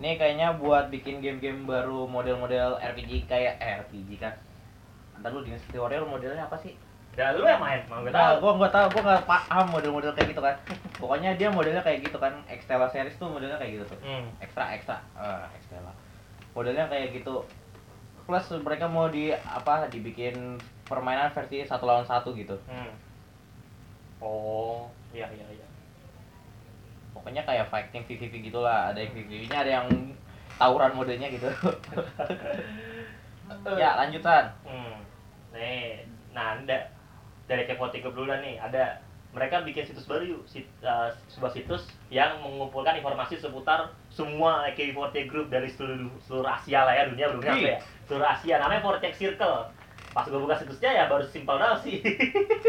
Ini 0.01 0.17
kayaknya 0.17 0.57
buat 0.57 0.89
bikin 0.89 1.21
game-game 1.21 1.69
baru 1.69 2.09
model-model 2.09 2.81
RPG 2.81 3.29
kayak 3.29 3.61
eh, 3.61 3.85
RPG 3.85 4.19
kan. 4.19 4.35
Ntar 5.21 5.31
lu 5.31 5.45
Dynasty 5.45 5.77
Warrior 5.77 6.09
modelnya 6.09 6.49
apa 6.49 6.57
sih? 6.59 6.75
ya 7.13 7.37
lu 7.37 7.45
yang 7.45 7.61
main 7.61 7.85
mau 7.93 8.01
gue 8.01 8.09
Nah, 8.09 8.41
tahu 8.41 8.41
gua 8.41 8.53
nggak 8.57 8.73
tahu, 8.73 8.87
gua 8.97 9.03
nggak 9.05 9.25
paham 9.29 9.67
model-model 9.69 10.13
kayak 10.17 10.29
gitu 10.33 10.41
kan. 10.41 10.57
Pokoknya 10.97 11.31
dia 11.37 11.49
modelnya 11.53 11.85
kayak 11.85 12.09
gitu 12.09 12.17
kan. 12.17 12.33
Extella 12.49 12.89
series 12.89 13.21
tuh 13.21 13.29
modelnya 13.29 13.61
kayak 13.61 13.73
gitu 13.77 13.85
tuh. 13.93 13.99
hmm. 14.01 14.33
Extra 14.41 14.73
extra. 14.73 14.97
Ah, 15.13 15.45
Extella. 15.53 15.93
Modelnya 16.57 16.89
kayak 16.89 17.13
gitu. 17.13 17.45
Plus 18.23 18.45
mereka 18.63 18.87
mau 18.87 19.11
di 19.11 19.35
apa 19.35 19.91
dibikin 19.91 20.59
permainan 20.87 21.35
versi 21.35 21.67
satu 21.67 21.85
lawan 21.87 22.07
satu 22.07 22.35
gitu. 22.37 22.55
Hmm. 22.71 22.93
Oh, 24.23 24.87
iya 25.11 25.27
iya 25.35 25.47
iya. 25.51 25.67
Pokoknya 27.11 27.43
kayak 27.43 27.69
fighting 27.69 28.07
PvP 28.07 28.53
gitulah. 28.53 28.95
Ada 28.95 29.03
yang 29.03 29.13
PvP-nya, 29.15 29.59
ada 29.67 29.73
yang 29.83 29.87
tawuran 30.57 30.95
modenya 30.95 31.27
gitu. 31.33 31.51
ya, 33.83 33.99
lanjutan. 33.99 34.55
Hmm. 34.63 35.03
Nih, 35.53 36.07
nah 36.31 36.57
ada 36.57 36.89
dari 37.51 37.67
Kepo 37.67 37.91
3 37.91 38.15
dulu 38.15 38.31
nih, 38.31 38.57
ada 38.63 39.03
mereka 39.33 39.65
bikin 39.65 39.89
situs 39.89 40.05
baru 40.05 40.37
yuk, 40.37 40.43
sit, 40.45 40.69
eh, 40.85 41.09
sebuah 41.33 41.53
situs 41.57 41.89
yang 42.13 42.37
mengumpulkan 42.45 43.01
informasi 43.01 43.41
seputar 43.41 43.89
semua 44.13 44.69
AK48 44.69 45.25
Group 45.25 45.49
dari 45.49 45.73
seluruh, 45.73 46.13
seluruh 46.29 46.49
Asia 46.49 46.85
lah 46.85 46.93
ya, 46.93 47.09
dunia 47.09 47.33
belum 47.33 47.43
ya. 47.65 47.81
Seluruh 48.05 48.27
Asia, 48.27 48.59
namanya 48.59 48.81
Vortex 48.81 49.15
Circle. 49.17 49.71
Pas 50.13 50.25
gue 50.25 50.37
buka 50.37 50.55
situsnya 50.55 50.91
ya 50.93 51.05
baru 51.07 51.25
simpel 51.25 51.57
banget 51.57 51.79
sih. 51.83 51.97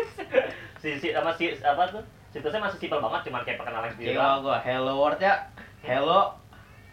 si, 0.81 0.89
si, 0.97 1.07
apa, 1.11 1.33
si, 1.33 1.51
apa 1.59 1.83
tuh? 1.89 2.03
situsnya 2.29 2.65
masih 2.65 2.81
simpel 2.81 2.97
banget 2.97 3.29
cuman 3.29 3.45
kayak 3.45 3.61
perkenalan 3.61 3.93
gitu 3.93 4.09
Gila 4.09 4.41
gua 4.41 4.57
Hello 4.59 4.93
World 4.97 5.21
ya. 5.21 5.53
Hello 5.81 6.33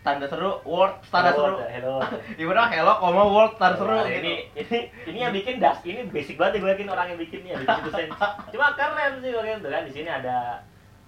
tanda 0.00 0.24
seru, 0.24 0.60
world 0.64 0.96
tanda 1.08 1.28
seru. 1.30 1.60
hello 1.60 2.00
Gimana 2.32 2.68
hello 2.72 2.96
koma 2.96 3.20
world 3.22 3.56
tanda 3.56 3.76
seru 3.76 3.92
Nah, 3.94 4.04
gitu. 4.04 4.20
ini 4.20 4.32
ini 4.56 4.78
ini 5.06 5.18
yang 5.20 5.32
bikin 5.32 5.56
das 5.56 5.80
ini 5.84 6.08
basic 6.08 6.36
banget 6.36 6.56
ya 6.56 6.60
gue 6.60 6.70
yakin 6.72 6.88
orang 6.88 7.06
yang 7.08 7.18
bikinnya 7.20 7.52
bikin 7.56 7.72
situs 7.84 7.92
sense. 7.94 8.16
cuma 8.52 8.72
keren 8.72 9.20
sih 9.20 9.28
gue 9.28 9.38
yakin 9.38 9.60
tuh 9.60 9.70
kan 9.70 9.82
di 9.84 9.92
sini 9.92 10.08
ada 10.08 10.36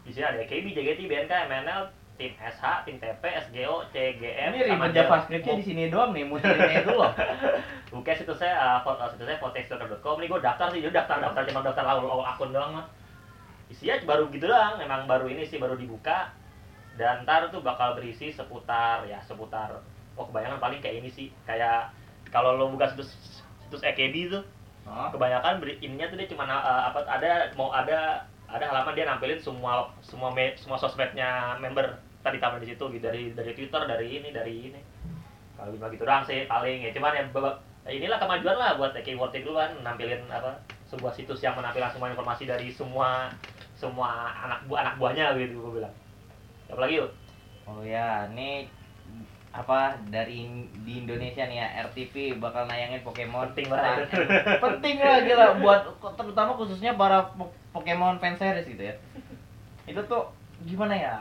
di 0.03 0.11
sini 0.11 0.25
ada 0.25 0.41
KB, 0.45 0.65
JGT, 0.71 1.01
BNK, 1.07 1.33
MNL, 1.49 1.83
tim 2.21 2.33
SH, 2.37 2.85
tim 2.85 2.97
TP, 3.01 3.23
SGO, 3.49 3.83
CGM, 3.91 4.51
Ini 4.53 4.69
ribet 4.69 4.93
JavaScript-nya 4.95 5.55
di 5.59 5.65
sini 5.65 5.83
doang 5.89 6.13
nih, 6.13 6.29
muterin 6.29 6.85
itu 6.85 6.93
loh. 6.93 7.11
Bukan 7.93 8.15
situs 8.15 8.39
saya, 8.41 8.57
uh, 8.57 8.79
foto 8.85 9.05
situs 9.13 9.27
saya 9.27 9.41
fotexter.com. 9.41 10.21
Ini 10.21 10.27
gue 10.29 10.41
daftar 10.41 10.67
sih, 10.71 10.81
jadi 10.85 11.03
daftar 11.03 11.19
daftar 11.25 11.43
cuma 11.49 11.61
daftar 11.65 11.85
lalu 11.89 12.07
akun 12.25 12.51
doang 12.53 12.71
mah. 12.79 12.87
Isinya 13.73 13.97
baru 14.05 14.29
gitu 14.29 14.47
doang, 14.47 14.77
memang 14.79 15.09
baru 15.09 15.27
ini 15.33 15.49
sih 15.49 15.57
baru 15.57 15.75
dibuka. 15.75 16.31
Dan 17.01 17.25
ntar 17.25 17.49
tuh 17.49 17.65
bakal 17.65 17.97
berisi 17.97 18.29
seputar 18.29 19.09
ya 19.09 19.25
seputar. 19.25 19.81
Oh 20.15 20.29
kebanyakan 20.29 20.61
paling 20.61 20.81
kayak 20.85 21.01
ini 21.01 21.09
sih, 21.09 21.33
kayak 21.49 21.89
kalau 22.29 22.61
lo 22.61 22.69
buka 22.69 22.93
situs 22.93 23.17
situs 23.65 23.81
EKB 23.81 24.29
tuh, 24.29 24.45
Oh. 24.83 25.15
kebanyakan 25.15 25.63
beri, 25.63 25.79
ininya 25.79 26.11
tuh 26.11 26.19
dia 26.19 26.27
cuma 26.27 26.43
uh, 26.43 26.91
apa 26.91 27.07
ada 27.07 27.55
mau 27.55 27.71
ada 27.71 28.27
ada 28.53 28.69
halaman 28.69 28.93
dia 28.93 29.09
nampilin 29.09 29.41
semua 29.41 29.89
semua 30.05 30.29
me, 30.29 30.53
semua 30.61 30.77
sosmednya 30.77 31.57
member 31.57 31.97
tadi 32.21 32.37
tampil 32.37 32.61
di 32.61 32.77
situ 32.77 32.85
gitu 32.93 33.03
dari 33.03 33.33
dari 33.33 33.53
Twitter 33.57 33.83
dari 33.89 34.07
ini 34.21 34.29
dari 34.29 34.55
ini. 34.71 34.81
Kalau 35.57 35.73
cuma 35.73 35.89
gitu 35.89 36.05
doang 36.05 36.25
sih 36.29 36.45
paling 36.45 36.85
ya. 36.85 36.93
Cuman 36.93 37.17
ya 37.17 37.25
inilah 37.89 38.21
kemajuan 38.21 38.57
lah 38.61 38.77
buat 38.77 38.93
keyword 39.01 39.35
itu 39.35 39.51
kan 39.57 39.73
nampilin 39.81 40.23
apa 40.31 40.61
sebuah 40.93 41.17
situs 41.17 41.41
yang 41.41 41.57
menampilkan 41.57 41.91
semua 41.97 42.13
informasi 42.13 42.45
dari 42.45 42.69
semua 42.69 43.33
semua 43.75 44.31
anak 44.37 44.63
buah 44.69 44.81
anak 44.87 44.95
buahnya 45.01 45.35
gitu 45.41 45.59
gue 45.59 45.83
bilang. 45.83 45.95
Apalagi 46.69 47.03
yuk? 47.03 47.11
Oh 47.67 47.83
ya, 47.83 48.27
ini 48.31 48.69
apa 49.53 50.01
dari 50.09 50.49
di 50.81 51.05
Indonesia 51.05 51.45
nih 51.45 51.61
ya 51.61 51.69
RTV 51.85 52.41
bakal 52.41 52.65
nayangin 52.65 53.05
Pokemon 53.05 53.53
Penting 53.53 53.69
and- 53.69 54.09
penting 54.59 54.97
lah 54.97 55.21
gila. 55.21 55.47
Buat 55.61 55.81
terutama 56.17 56.57
khususnya 56.57 56.97
para 56.97 57.29
po- 57.31 57.53
Pokemon 57.71 58.17
fans 58.17 58.41
series 58.41 58.65
gitu 58.65 58.81
ya. 58.83 58.95
Itu 59.85 60.01
tuh 60.05 60.33
gimana 60.65 60.97
ya? 60.97 61.17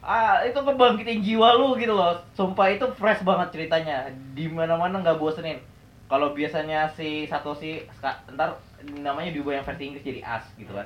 Ah 0.00 0.40
itu 0.42 0.56
kebangkitin 0.56 1.20
jiwa 1.20 1.56
lu 1.56 1.76
gitu 1.76 1.92
loh. 1.92 2.20
Sumpah 2.32 2.68
itu 2.68 2.84
fresh 2.94 3.20
banget 3.20 3.48
ceritanya. 3.50 4.08
Di 4.32 4.44
mana 4.46 4.76
mana 4.76 5.00
nggak 5.00 5.16
bosenin. 5.16 5.60
Kalau 6.04 6.32
biasanya 6.32 6.88
si 6.90 7.24
Satoshi 7.24 7.84
ntar 8.30 8.60
namanya 8.96 9.30
diubah 9.30 9.56
yang 9.56 9.64
versi 9.64 9.88
Inggris 9.88 10.04
jadi 10.04 10.20
As 10.20 10.44
gitu 10.54 10.72
kan. 10.72 10.84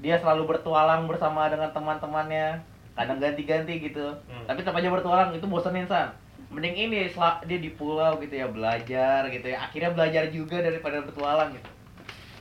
Dia 0.00 0.20
selalu 0.20 0.52
bertualang 0.52 1.08
bersama 1.08 1.48
dengan 1.48 1.72
teman-temannya 1.72 2.60
kadang 2.96 3.20
ganti-ganti 3.20 3.74
gitu. 3.78 4.16
Hmm. 4.26 4.44
tapi 4.48 4.64
tetap 4.64 4.74
aja 4.80 4.88
bertualang 4.88 5.36
itu 5.36 5.44
bosenin 5.44 5.84
san. 5.84 6.16
Mending 6.48 6.74
ini 6.78 7.12
dia 7.12 7.58
di 7.60 7.70
pulau 7.76 8.16
gitu 8.24 8.32
ya 8.32 8.48
belajar 8.48 9.28
gitu 9.28 9.46
ya. 9.52 9.68
Akhirnya 9.68 9.92
belajar 9.92 10.32
juga 10.32 10.64
daripada 10.64 11.04
bertualang 11.04 11.52
gitu. 11.52 11.70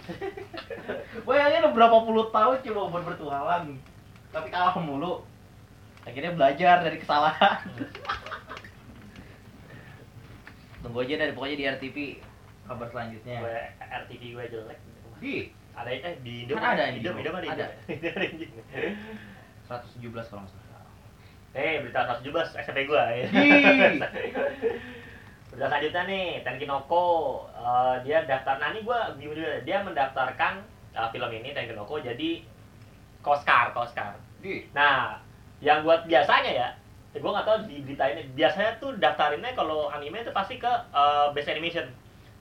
Bayangin 1.27 1.74
berapa 1.75 1.97
puluh 2.07 2.31
tahun 2.31 2.63
coba 2.63 2.81
buat 2.93 3.03
bertualang. 3.03 3.75
Tapi 4.31 4.47
kalah 4.47 4.79
mulu. 4.79 5.27
Akhirnya 6.05 6.31
belajar 6.38 6.85
dari 6.85 7.01
kesalahan. 7.01 7.65
Tunggu 10.85 11.01
aja 11.01 11.17
deh 11.17 11.33
pokoknya 11.33 11.55
di 11.57 11.65
RTP 11.65 11.97
kabar 12.69 12.88
selanjutnya. 12.93 13.41
Gue 13.41 13.57
RTV 13.81 14.21
gue 14.38 14.45
jelek. 14.53 14.79
Di 15.17 15.35
ada 15.75 15.89
eh 15.91 16.15
di 16.21 16.45
Indo 16.45 16.53
Kan 16.55 16.77
ada 16.77 16.93
di 16.93 17.01
Indo. 17.01 17.09
Indo. 17.09 17.25
Indo 17.25 17.31
ada. 17.33 17.50
Ada. 17.51 17.67
Indo 17.89 18.09
ada 18.13 18.25
Indo 18.29 18.47
117 19.65 20.13
kalau 20.29 20.41
nggak 20.45 20.51
salah 20.53 20.63
Eh, 21.55 21.79
berita 21.79 22.03
117 22.19 22.51
SMP 22.67 22.84
gua 22.84 23.07
ya. 23.15 23.31
Berita 25.55 25.72
selanjutnya 25.72 26.03
nih, 26.03 26.43
Tenkinoko 26.43 27.05
eh, 27.55 27.95
dia 28.03 28.27
daftar 28.27 28.60
nah 28.60 28.75
ini 28.75 28.84
gua 28.84 29.15
bingung 29.15 29.39
juga. 29.39 29.63
Dia 29.63 29.79
mendaftarkan 29.88 30.60
eh, 30.91 31.07
film 31.15 31.31
ini 31.31 31.55
Tenkinoko 31.55 32.03
jadi 32.03 32.43
Koskar, 33.24 33.72
Koskar. 33.72 34.19
di 34.43 34.67
Nah, 34.75 35.15
yang 35.63 35.88
buat 35.88 36.03
biasanya 36.03 36.51
ya, 36.51 36.67
ya 37.15 37.17
gua 37.24 37.39
nggak 37.39 37.48
tahu 37.48 37.57
di 37.72 37.88
berita 37.88 38.03
ini. 38.12 38.27
Biasanya 38.36 38.75
tuh 38.84 39.00
daftarinnya 39.00 39.55
kalau 39.55 39.88
anime 39.95 40.27
itu 40.27 40.36
pasti 40.36 40.60
ke 40.60 40.67
eh, 40.91 41.27
Best 41.31 41.48
Animation. 41.48 41.88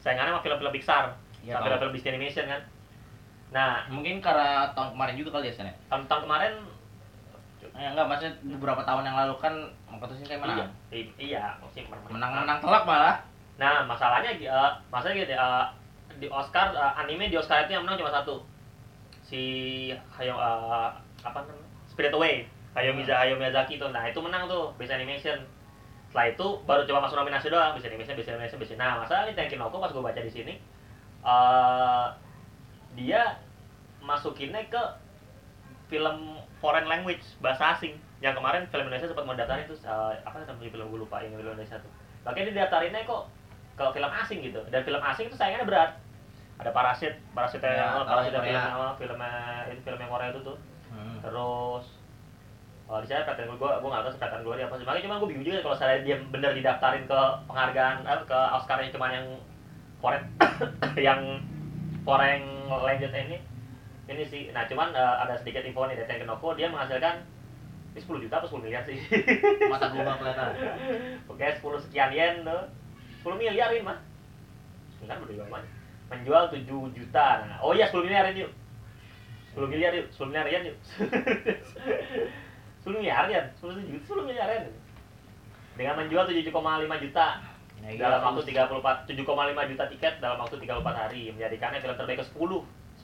Saingannya 0.03 0.35
sama 0.35 0.43
film-film 0.43 0.75
Pixar. 0.75 1.15
Tahu. 1.47 1.71
film-film 1.71 1.93
Disney 1.95 2.19
Animation 2.19 2.51
kan. 2.51 2.63
Nah, 3.55 3.87
mungkin 3.95 4.19
karena 4.19 4.75
tahun 4.75 4.99
kemarin 4.99 5.15
juga 5.15 5.39
kali 5.39 5.53
ya 5.53 5.55
Sen 5.55 5.71
ya? 5.71 5.75
tahun-tahun 5.87 6.27
kemarin 6.27 6.53
Ya 7.75 7.91
enggak, 7.91 8.07
maksudnya 8.07 8.33
beberapa 8.55 8.83
tahun 8.87 9.03
yang 9.03 9.17
lalu 9.19 9.35
kan 9.43 9.55
Makoto 9.91 10.15
Shinkai 10.15 10.39
iya, 10.39 10.43
menang. 10.43 10.71
i- 10.95 11.15
iya, 11.19 11.45
maksudnya 11.59 11.91
menang. 11.91 12.11
Menang-menang 12.15 12.59
telak 12.63 12.85
malah. 12.87 13.17
Nah, 13.59 13.83
masalahnya 13.87 14.31
uh, 14.47 14.71
masalahnya 14.95 15.27
gitu 15.27 15.35
uh, 15.35 15.67
di 16.23 16.27
Oscar 16.31 16.71
uh, 16.75 16.95
anime 17.03 17.27
di 17.31 17.37
Oscar 17.39 17.67
itu 17.67 17.75
yang 17.75 17.83
menang 17.83 17.99
cuma 17.99 18.15
satu. 18.15 18.47
Si 19.27 19.43
Hayao 20.15 20.39
uh, 20.39 20.95
apa 21.27 21.39
namanya? 21.43 21.67
Spirit 21.91 22.15
Away. 22.15 22.47
Hayao 22.79 22.95
Miza 22.95 23.15
Hayao 23.15 23.39
Miyazaki 23.39 23.79
itu. 23.79 23.87
Nah, 23.91 24.07
itu 24.07 24.19
menang 24.23 24.47
tuh 24.47 24.71
Best 24.79 24.95
Animation. 24.95 25.43
Setelah 26.15 26.31
itu 26.31 26.47
baru 26.63 26.83
coba 26.87 27.11
masuk 27.11 27.19
nominasi 27.19 27.51
doang 27.51 27.75
Best 27.75 27.91
Animation, 27.91 28.15
Best 28.15 28.31
Animation, 28.31 28.59
Best 28.63 28.75
Nah, 28.79 29.03
masalahnya 29.03 29.35
Tenkinoko 29.35 29.83
pas 29.83 29.91
gue 29.91 29.99
baca 29.99 30.21
di 30.23 30.31
sini 30.31 30.55
uh, 31.25 32.07
dia 32.95 33.41
masukinnya 34.05 34.63
ke 34.69 34.83
film 35.89 36.41
foreign 36.59 36.87
language 36.89 37.23
bahasa 37.45 37.77
asing. 37.77 37.97
Yang 38.25 38.41
kemarin 38.41 38.63
film 38.73 38.89
Indonesia 38.89 39.09
sempat 39.11 39.25
mau 39.29 39.37
daftarin 39.37 39.69
itu 39.69 39.77
uh, 39.85 40.17
apa 40.25 40.37
namanya 40.41 40.71
film 40.73 40.87
gue 40.89 41.01
lupa 41.01 41.21
yang 41.21 41.37
film 41.37 41.53
Indonesia 41.53 41.77
tuh. 41.77 41.93
Makanya 42.25 42.45
dia 42.51 42.59
daftarinnya 42.65 43.05
kok 43.05 43.23
ke 43.75 43.85
film 43.93 44.11
asing 44.11 44.39
gitu. 44.41 44.61
Dan 44.73 44.81
film 44.87 45.03
asing 45.05 45.25
itu 45.29 45.37
saingannya 45.37 45.69
berat. 45.69 45.91
Ada 46.55 46.71
parasit 46.71 47.19
parasit 47.35 47.61
Ya, 47.61 47.83
yang 47.83 47.91
tahu 47.99 48.05
parasit 48.07 48.33
yang 48.33 48.47
yang 48.47 48.63
film 48.63 48.79
apa 48.79 48.95
filmnya 48.97 49.33
itu 49.75 49.81
film 49.83 49.99
yang 49.99 50.11
Korea 50.11 50.31
itu 50.33 50.43
tuh. 50.47 50.59
Hmm. 50.95 51.19
terus 51.19 51.85
oh, 52.87 53.03
di 53.03 53.11
sana 53.11 53.27
kategori 53.27 53.59
gue 53.59 53.71
gue 53.83 53.91
nggak 53.91 54.03
tahu 54.07 54.15
kategori 54.23 54.61
apa 54.63 54.75
sih. 54.79 54.85
Makanya 54.87 55.05
cuma 55.11 55.21
gue 55.21 55.29
bingung 55.35 55.47
juga 55.47 55.59
kalau 55.67 55.77
saya 55.77 56.01
dia 56.07 56.17
bener 56.31 56.55
didaftarin 56.55 57.05
ke 57.11 57.21
penghargaan 57.51 58.07
eh, 58.07 58.23
ke 58.25 58.39
Oscarnya 58.55 58.95
cuma 58.95 59.11
yang 59.11 59.27
foreign 59.99 60.25
yang 61.11 61.21
foreign 62.07 62.45
language 62.71 63.11
ini 63.11 63.39
ini 64.09 64.25
sih. 64.29 64.43
Nah 64.53 64.69
cuman 64.69 64.93
eh, 64.93 65.15
ada 65.25 65.35
sedikit 65.41 65.65
info 65.65 65.89
nih 65.89 65.97
dari 65.97 66.09
Tenkinoko 66.09 66.53
dia 66.57 66.69
menghasilkan 66.69 67.25
ini 67.95 68.01
10 68.03 68.25
juta 68.27 68.43
atau 68.43 68.59
10 68.59 68.65
miliar 68.67 68.83
sih? 68.85 68.99
Mata 69.73 69.87
gua 69.95 70.19
kelihatan. 70.19 70.51
oke 71.31 71.47
10 71.47 71.85
sekian 71.89 72.11
yen 72.11 72.43
tuh 72.43 72.63
10 73.23 73.41
miliar 73.41 73.71
ini 73.71 73.87
mah 73.87 73.99
sebentar 74.99 75.17
berdua 75.23 75.47
banyak? 75.47 75.71
Menjual 76.11 76.51
7 76.53 76.67
juta. 76.93 77.27
Nah, 77.47 77.59
oh 77.63 77.73
iya 77.73 77.89
10 77.89 78.05
miliar 78.05 78.29
ini 78.35 78.45
yuk. 78.45 78.53
10 79.57 79.71
miliar 79.71 79.93
yuk 79.95 80.11
10 80.11 80.29
miliar 80.29 80.47
yen 80.51 80.75
yuk. 80.75 80.79
10 82.85 83.01
miliar 83.01 83.25
yen 83.31 83.47
10 83.63 83.89
juta 83.89 84.05
10 84.11 84.29
miliar 84.29 84.49
yen. 84.51 84.65
Dengan 85.75 85.95
menjual 86.03 86.29
7,5 86.29 87.05
juta 87.09 87.27
Ya, 87.85 87.93
iya, 87.93 88.01
dalam 88.01 88.33
waktu 88.33 88.49
terus. 88.49 88.81
34 88.81 89.13
7,5 89.13 89.71
juta 89.77 89.85
tiket 89.93 90.15
dalam 90.17 90.41
waktu 90.41 90.57
34 90.57 91.03
hari 91.05 91.29
menjadikannya 91.37 91.85
film 91.85 91.97
terbaik 92.01 92.25
ke-10 92.25 92.51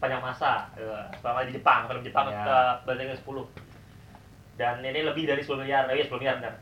sepanjang 0.00 0.24
masa 0.24 0.64
Eh, 0.74 1.04
selama 1.20 1.44
di 1.44 1.52
Jepang 1.52 1.84
film 1.84 2.00
Jepang 2.00 2.26
Ya. 2.26 2.40
ke 2.40 2.56
terbaik 2.88 3.12
ke-10 3.14 3.36
dan 4.56 4.80
ini 4.80 5.00
lebih 5.04 5.24
dari 5.24 5.40
10 5.40 5.60
miliar 5.60 5.84
oh 5.84 5.92
iya 5.92 6.04
10 6.04 6.16
miliar 6.16 6.40
benar 6.40 6.54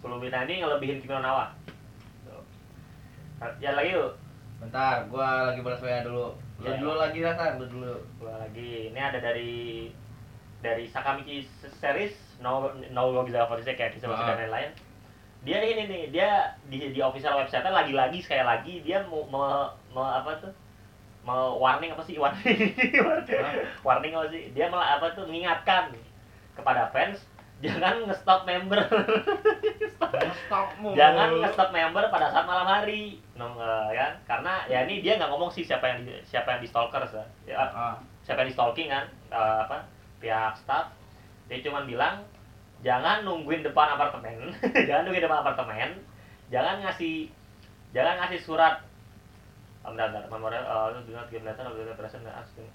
10 0.00 0.16
miliar 0.16 0.42
ini 0.42 0.54
ngelebihin 0.58 0.98
Kimi 0.98 1.12
no 1.12 1.20
Nawa. 1.20 1.52
Nah, 3.38 3.50
ya 3.58 3.72
lagi 3.72 3.92
yuk 3.92 4.16
Bentar, 4.58 5.06
gua 5.06 5.54
lagi 5.54 5.62
balas 5.62 5.78
WA 5.78 6.02
dulu. 6.02 6.34
Lu 6.58 6.66
Ya. 6.66 6.74
dulu 6.82 6.98
lagi 6.98 7.22
Rasan, 7.22 7.62
lu 7.62 7.70
dulu. 7.70 7.94
Gua 8.18 8.34
lagi 8.42 8.90
ini 8.90 8.98
ada 8.98 9.22
dari 9.22 9.86
dari 10.58 10.90
Sakamichi 10.90 11.46
series 11.78 12.10
No 12.42 12.66
No 12.90 13.14
Gogiza 13.14 13.46
Fortise 13.46 13.78
kayak 13.78 13.94
kisah 13.94 14.10
Ah. 14.10 14.34
dan 14.34 14.42
lain-lain 14.42 14.70
dia 15.38 15.62
ini 15.62 15.86
nih 15.86 16.02
dia 16.10 16.30
di 16.66 16.90
di 16.90 16.98
official 16.98 17.38
website 17.38 17.62
lagi-lagi 17.62 18.18
sekali 18.18 18.42
lagi 18.42 18.74
dia 18.82 19.06
mau 19.06 19.22
mau, 19.30 19.70
mau 19.94 20.02
apa 20.02 20.34
tuh 20.42 20.50
mau 21.28 21.60
warning 21.60 21.92
apa 21.92 22.00
sih? 22.08 22.16
Warning. 22.16 22.72
Warning 23.86 24.12
apa 24.16 24.26
sih? 24.32 24.48
Dia 24.56 24.72
malah 24.72 24.96
apa 24.96 25.12
tuh 25.12 25.28
mengingatkan 25.28 25.92
kepada 26.56 26.88
fans 26.88 27.20
jangan 27.58 28.06
nge-stop 28.06 28.46
member. 28.46 28.78
Jangan 30.98 31.28
nge-stop 31.42 31.70
member 31.74 32.04
pada 32.08 32.30
saat 32.30 32.46
malam 32.46 32.64
hari. 32.64 33.18
No, 33.34 33.58
eh, 33.58 33.90
kan? 33.98 34.12
Karena 34.24 34.62
ya 34.70 34.86
ini 34.86 35.02
dia 35.02 35.18
nggak 35.18 35.28
ngomong 35.28 35.50
sih 35.50 35.66
siapa 35.66 35.84
yang 35.90 36.06
di, 36.06 36.14
siapa 36.24 36.56
yang 36.56 36.60
di 36.62 36.68
stalker 36.70 37.02
ya 37.44 37.58
Ah, 37.58 37.98
siapa 38.22 38.46
yang 38.46 38.50
di 38.50 38.56
stalking 38.56 38.88
kan? 38.88 39.04
Eh, 39.28 39.56
apa? 39.66 39.84
Pihak 40.22 40.54
staff. 40.62 40.94
Dia 41.50 41.60
cuma 41.66 41.82
bilang 41.82 42.22
jangan 42.86 43.26
nungguin 43.26 43.66
depan 43.66 43.98
apartemen. 43.98 44.54
Jangan 44.88 45.02
nungguin 45.08 45.26
depan 45.26 45.42
apartemen. 45.42 45.90
Jangan 46.48 46.78
ngasih 46.86 47.26
jangan 47.90 48.20
ngasih 48.22 48.40
surat 48.44 48.84
oh, 49.88 49.96
bentar, 49.96 50.22
memorial 50.28 50.60
uh, 50.62 50.92
do 50.92 51.10
not 51.10 51.24
give 51.26 51.40
letter 51.40 51.64
of 51.64 51.72
the 51.72 51.96
present 51.96 52.20
asking. 52.28 52.68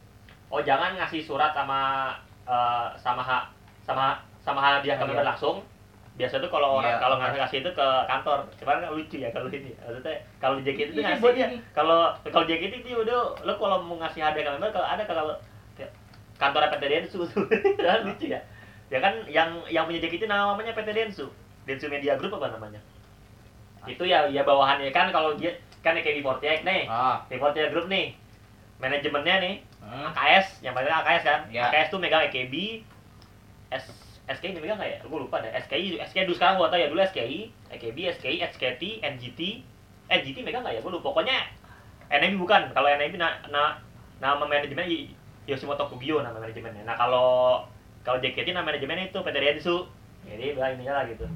oh 0.50 0.58
jangan 0.60 0.98
ngasih 0.98 1.22
surat 1.22 1.53
sama 1.53 2.10
eh, 2.43 2.88
sama 2.98 3.22
ha- 3.22 3.50
sama 3.82 4.17
sama 4.41 4.60
hadiah 4.60 4.98
ke 4.98 5.01
Hadiah. 5.01 5.08
member 5.08 5.25
langsung. 5.25 5.62
Biasa 6.13 6.38
tuh 6.38 6.46
kalau 6.46 6.77
orang 6.77 6.93
Iya. 6.93 7.01
kalau 7.01 7.15
nggak 7.17 7.41
ngasih 7.41 7.58
itu 7.62 7.72
ke 7.74 7.88
kantor. 8.05 8.46
Cuman 8.62 8.86
kan 8.86 8.93
lucu 8.93 9.17
ya 9.17 9.34
kalau 9.34 9.50
ini. 9.50 9.74
Maksudnya 9.74 10.13
kalau 10.38 10.55
di 10.58 10.63
JKT 10.63 10.89
itu 10.89 11.01
Ini 11.01 11.05
ngasih. 11.10 11.22
buat 11.25 11.34
ya 11.34 11.48
kalau 11.74 12.00
kalau 12.22 12.46
JKT 12.46 12.74
itu 12.82 12.93
udah 12.93 13.20
lo 13.41 13.53
kalau 13.58 13.82
mau 13.82 13.98
ngasih 13.98 14.22
hadiah 14.22 14.46
ke 14.46 14.51
member 14.53 14.70
kalau 14.70 14.86
ada 14.86 15.03
kalau 15.03 15.34
kantor 16.38 16.70
PT 16.70 16.84
Densu. 16.86 17.25
Tuh 17.25 17.46
Kan 17.82 18.05
lucu 18.05 18.29
ya. 18.29 18.39
Ya 18.93 19.00
kan 19.00 19.13
yang 19.25 19.50
yang 19.67 19.89
punya 19.89 19.98
JKT 20.00 20.29
namanya 20.29 20.70
PT 20.72 20.89
Densu. 20.91 21.25
Densu 21.65 21.89
Media 21.89 22.13
Group 22.13 22.38
apa 22.38 22.53
namanya? 22.53 22.77
Itu 23.89 24.05
ya 24.05 24.29
ya 24.29 24.46
bawahannya. 24.46 24.93
Kan 24.93 25.10
kalau 25.10 25.34
dia 25.34 25.50
kan 25.84 25.94
kayak 26.00 26.18
di 26.18 26.24
Fortiek 26.24 26.63
nih. 26.63 26.88
Ah. 26.88 27.22
di 27.28 27.36
Fortiek 27.38 27.70
Group 27.70 27.92
nih. 27.92 28.16
Manajemennya 28.80 29.36
nih 29.44 29.56
Hmm. 29.84 30.16
AKS 30.16 30.63
yang 30.63 30.72
paling 30.72 30.88
AKS 30.88 31.24
kan? 31.28 31.40
Ya. 31.52 31.68
AKS 31.68 31.92
tuh 31.92 32.00
megang 32.00 32.24
EKB 32.32 32.82
S 33.68 33.84
SKI 34.24 34.56
ini 34.56 34.63
megang 34.63 34.80
nggak 34.80 34.92
ya? 34.96 34.98
Gue 35.04 35.20
lupa 35.20 35.44
deh. 35.44 35.52
SKI 35.52 36.00
SKI 36.00 36.24
dulu 36.24 36.40
sekarang 36.40 36.56
gue 36.56 36.68
tau 36.72 36.80
ya. 36.80 36.88
Dulu 36.88 37.04
SKI 37.04 37.40
EKB 37.75 37.98
SKI 38.16 38.38
SKT 38.48 39.04
NGT 39.04 39.40
NGT 40.08 40.38
megang 40.48 40.63
nggak 40.63 40.80
ya? 40.80 40.82
Gue 40.82 40.96
lupa. 40.96 41.12
Pokoknya 41.12 41.36
NMB 42.08 42.40
bukan. 42.40 42.72
Kalau 42.72 42.88
NMB 42.88 43.20
na, 43.20 43.44
na, 43.52 43.63
nama 44.24 44.48
manajemen 44.48 44.88
Yoshimoto 45.44 45.84
Kugio 45.92 46.24
nama 46.24 46.40
manajemennya. 46.40 46.88
Nah 46.88 46.96
kalau 46.96 47.68
kalau 48.08 48.24
JKT 48.24 48.56
nama 48.56 48.63
manajemennya 48.63 49.12
itu 49.12 49.20
PT 49.20 49.36
Densu 49.36 49.84
jadi 50.24 50.56
bah 50.56 50.72
ininya 50.72 51.04
lah 51.04 51.06
gitu. 51.12 51.28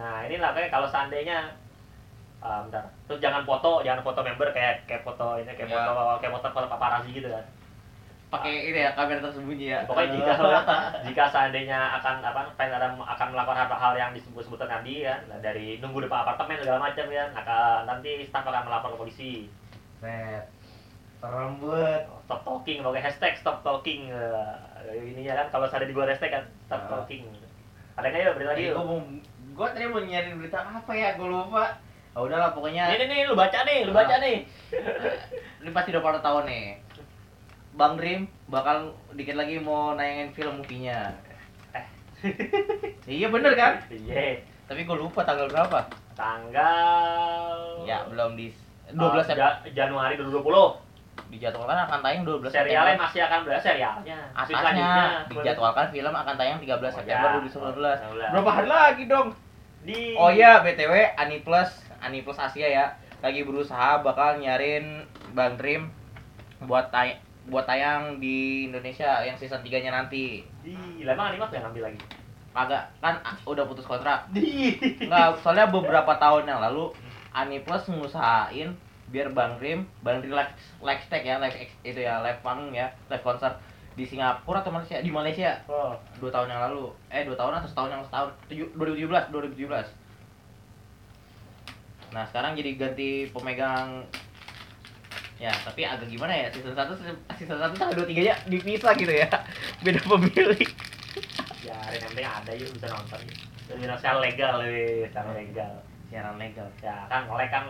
Nah 0.00 0.24
inilah 0.24 0.56
kayak 0.56 0.72
kalau 0.72 0.88
seandainya 0.88 1.52
ah, 2.46 2.58
bentar 2.62 2.84
terus 3.04 3.18
jangan 3.18 3.42
foto 3.42 3.82
jangan 3.82 4.00
foto 4.00 4.20
member 4.20 4.48
kayak 4.50 4.86
kayak 4.86 5.02
foto 5.02 5.36
ini 5.36 5.50
kayak 5.50 5.66
Ya. 5.66 5.82
foto 5.82 5.92
kayak 6.18 6.32
foto 6.32 6.46
foto 6.50 6.66
paparazzi 6.68 7.10
gitu 7.12 7.28
kan 7.28 7.42
Pakai 8.26 8.58
ini 8.66 8.82
ya 8.82 8.90
kamera 8.90 9.22
tersembunyi 9.22 9.66
ya. 9.68 9.86
pokoknya 9.86 10.10
jika 10.12 10.32
jika 11.06 11.24
seandainya 11.26 11.78
akan 11.94 12.14
apa 12.22 12.40
fans 12.52 12.72
ada 12.72 12.90
akan 12.90 13.26
melakukan 13.30 13.58
hal-hal 13.64 13.94
yang 13.94 14.10
disebut-sebutkan 14.12 14.66
tadi 14.68 15.02
kan 15.02 15.22
nah, 15.26 15.38
dari 15.38 15.78
nunggu 15.78 16.02
depan 16.02 16.22
apartemen 16.22 16.58
segala 16.58 16.82
macam 16.82 17.06
ya 17.06 17.30
maka 17.30 17.58
nanti 17.84 18.22
staf 18.22 18.42
akan 18.42 18.66
melapor 18.66 18.90
ke 18.92 18.98
polisi 18.98 19.32
Set. 19.96 20.42
Serem 21.16 21.56
banget. 21.56 22.02
stop 22.22 22.40
talking 22.42 22.78
pakai 22.80 23.02
hashtag 23.02 23.32
stop 23.34 23.62
talking 23.62 24.10
Eh, 24.10 24.54
ini 25.04 25.22
ya 25.22 25.34
kan 25.36 25.46
kalau 25.48 25.66
ada 25.66 25.82
di 25.82 25.90
gua 25.90 26.04
hashtag 26.04 26.30
kan 26.32 26.44
stop 26.66 26.82
Ah. 26.82 26.90
talking 26.98 27.26
ada 27.94 28.06
nggak 28.06 28.20
ya 28.20 28.30
berita 28.34 28.50
lagi 28.52 28.64
mau 28.72 28.98
gua 29.54 29.66
tadi 29.70 29.86
mau 29.86 29.98
nyari 29.98 30.34
berita 30.34 30.58
apa 30.60 30.92
ya? 30.92 31.14
Gua 31.14 31.28
lupa. 31.32 31.64
Ah 32.16 32.22
udahlah 32.22 32.48
pokoknya 32.50 32.88
ini 32.90 33.04
nih 33.06 33.20
lu 33.22 33.36
baca 33.36 33.60
nih 33.62 33.84
lu 33.84 33.92
baca 33.92 34.08
Ah. 34.10 34.18
nih 34.18 34.40
ini 35.60 35.70
pasti 35.70 35.92
udah 35.92 36.00
pada 36.00 36.18
tahu 36.18 36.38
nih. 36.42 36.80
Bang 37.72 37.94
Dream 37.94 38.24
bakal 38.48 38.88
dikit 39.12 39.36
lagi 39.36 39.60
mau 39.60 39.92
nayangin 39.92 40.32
film 40.32 40.56
movie-nya. 40.56 41.12
Eh. 41.70 41.84
iya 43.12 43.28
bener 43.28 43.52
kan? 43.52 43.76
iya 43.86 44.40
Tapi 44.64 44.82
gue 44.82 44.96
lupa 44.96 45.20
tanggal 45.22 45.44
berapa. 45.46 45.84
tanggal 46.16 47.84
Ya, 47.84 48.00
belum 48.02 48.32
di 48.32 48.48
12 48.88 48.96
Eh, 48.96 49.24
September. 49.28 49.52
Ja- 49.68 49.84
Januari 49.84 50.16
2020 50.16 50.80
Dijadwalkan 51.28 51.76
akan 51.82 51.98
tayang 52.00 52.22
12 52.22 52.48
serialnya 52.48 52.96
September. 52.96 53.04
masih 53.04 53.20
akan 53.22 53.38
berada 53.42 53.60
serialnya 53.60 54.18
Asalnya 54.32 54.90
dijadwalkan 55.28 55.86
film 55.90 56.14
akan 56.14 56.34
tayang 56.34 56.56
13 56.56 56.80
Oh, 56.88 56.96
September 56.96 57.28
ya. 57.28 57.36
2019. 57.36 57.52
Oh, 58.00 58.16
ya. 58.16 58.28
Berapa 58.32 58.50
hari 58.50 58.68
lagi 58.70 59.04
dong? 59.04 59.28
di 59.82 60.16
Oh 60.16 60.26
iya, 60.28 60.58
BTW 60.60 60.92
Ani 61.14 61.38
Plus, 61.40 61.70
Ani 62.00 62.22
Plus 62.22 62.38
Asia 62.38 62.68
ya, 62.68 62.86
lagi 63.20 63.42
berusaha 63.42 64.00
bakal 64.04 64.38
nyarin 64.40 65.04
Bang 65.32 65.56
Dream 65.56 65.88
buat 66.64 66.88
tay 66.88 67.20
buat 67.46 67.62
tayang 67.62 68.18
di 68.18 68.66
Indonesia 68.66 69.22
yang 69.22 69.38
season 69.38 69.62
3-nya 69.62 69.94
nanti. 69.94 70.42
di 70.66 71.06
lah 71.06 71.14
emang 71.14 71.30
animat 71.30 71.54
yang 71.54 71.70
ngambil 71.70 71.92
lagi 71.92 72.00
Kagak 72.50 72.88
kan 72.98 73.20
ah, 73.22 73.36
udah 73.44 73.68
putus 73.68 73.84
kontrak. 73.84 74.26
di 74.32 74.74
Enggak, 75.04 75.44
soalnya 75.44 75.68
beberapa 75.68 76.16
tahun 76.16 76.48
yang 76.48 76.58
lalu 76.58 76.90
Ani 77.36 77.60
Plus 77.60 77.84
ngusahain 77.92 78.72
biar 79.12 79.30
Bang 79.30 79.60
Dream, 79.60 79.86
Bang 80.02 80.24
Dream 80.24 80.34
live 80.34 80.52
live 80.82 81.02
stake 81.06 81.28
ya, 81.28 81.36
live 81.38 81.54
itu 81.84 82.00
ya, 82.00 82.18
live 82.24 82.40
panggung 82.42 82.72
ya, 82.72 82.90
live 83.12 83.22
konser 83.22 83.52
di 83.96 84.04
Singapura 84.04 84.60
atau 84.60 84.72
Malaysia? 84.72 85.00
Di 85.00 85.08
Malaysia 85.08 85.56
oh 85.72 85.96
dua 86.20 86.28
tahun 86.28 86.52
yang 86.52 86.60
lalu 86.68 86.92
eh 87.08 87.24
dua 87.24 87.36
tahun 87.36 87.56
atau 87.60 87.68
setahun 87.68 87.90
yang 87.92 88.02
setahun 88.04 88.30
Tujuh- 88.52 88.72
2017 88.76 89.32
2017 89.32 90.05
nah 92.16 92.24
sekarang 92.24 92.56
jadi 92.56 92.70
ganti 92.80 93.28
pemegang. 93.28 94.08
Ya 95.36 95.52
tapi 95.68 95.84
agak 95.84 96.08
gimana 96.08 96.32
ya 96.32 96.48
season 96.48 96.72
1 96.72 96.96
season 97.36 97.60
1 97.60 97.76
sampai 97.76 97.92
23 97.92 98.24
nya 98.24 98.34
dipisah 98.48 98.96
gitu 98.96 99.12
ya. 99.12 99.28
Beda 99.84 100.00
pemilik. 100.00 100.64
Ya 101.60 101.76
yang 101.92 102.08
penting 102.08 102.24
ada 102.24 102.52
yuk 102.56 102.72
bisa 102.72 102.88
nonton 102.88 103.20
dan 103.68 103.76
bisa 103.76 103.94
secara 104.00 104.18
legal 104.24 104.64
lebih 104.64 105.12
secara 105.12 105.30
legal. 105.36 105.72
Siaran 106.08 106.40
legal. 106.40 106.64
Ya 106.80 107.04
kan 107.12 107.28
ngelek 107.28 107.52
kan 107.52 107.68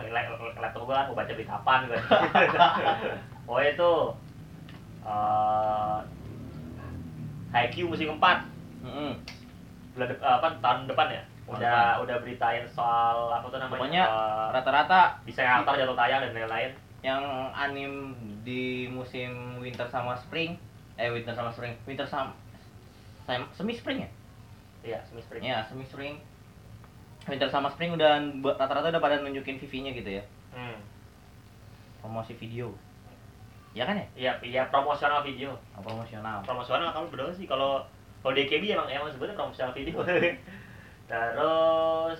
laptop 0.63 0.87
gua 0.87 1.03
kan 1.03 1.05
mau 1.11 1.19
baca 1.19 1.31
berita 1.35 1.59
apaan 1.59 1.91
gua. 1.91 1.99
Oh 3.51 3.59
itu 3.59 3.91
eh 5.03 5.97
Haikyuu 7.51 7.91
musim 7.91 8.15
keempat. 8.15 8.47
Mm-mm. 8.87 9.11
bulan 9.91 10.07
dep- 10.13 10.21
apa 10.23 10.47
tahun 10.61 10.85
depan 10.87 11.07
ya 11.09 11.23
udah 11.47 12.03
udah 12.03 12.17
beritain 12.19 12.67
soal 12.67 13.31
apa 13.31 13.47
tuh 13.47 13.55
namanya 13.55 13.79
Pokoknya 13.79 14.03
eh, 14.03 14.47
rata-rata 14.51 14.99
bisa 15.23 15.41
altar 15.47 15.79
jatuh 15.79 15.95
tayang 15.95 16.19
dan 16.27 16.35
lain-lain. 16.35 16.71
Yang 16.99 17.23
anim 17.55 17.91
di 18.43 18.91
musim 18.91 19.55
winter 19.63 19.87
sama 19.87 20.11
spring 20.19 20.59
eh 20.97 21.07
winter 21.07 21.31
sama 21.31 21.53
spring 21.53 21.71
winter 21.87 22.03
sama 22.03 22.35
sam- 23.23 23.47
semi 23.55 23.71
spring 23.71 24.03
ya? 24.03 24.09
Iya 24.83 24.99
semi 25.07 25.21
spring. 25.23 25.41
Ya 25.43 25.63
semi 25.63 25.87
spring. 25.87 26.19
Winter 27.27 27.47
sama 27.47 27.71
spring 27.71 27.95
udah 27.95 28.19
rata-rata 28.55 28.91
udah 28.91 29.03
pada 29.03 29.19
nunjukin 29.19 29.59
VV-nya 29.59 29.91
gitu 29.95 30.19
ya? 30.19 30.23
Hmm. 30.51 30.79
promosi 31.97 32.33
video. 32.39 32.71
Ya 33.75 33.83
kan 33.83 33.99
ya? 33.99 34.07
Iya 34.15 34.31
iya 34.43 34.61
promosional 34.67 35.21
video. 35.23 35.53
Oh, 35.75 35.83
promosional. 35.83 36.39
Promosional 36.43 36.91
kalau 36.91 37.07
berdua 37.11 37.35
sih? 37.35 37.43
Kalau 37.45 37.83
kalau 38.23 38.33
DKB 38.33 38.73
emang 38.73 38.87
emang 38.89 39.11
sebetulnya 39.11 39.35
promosional 39.35 39.71
video 39.75 40.01
terus 41.07 42.19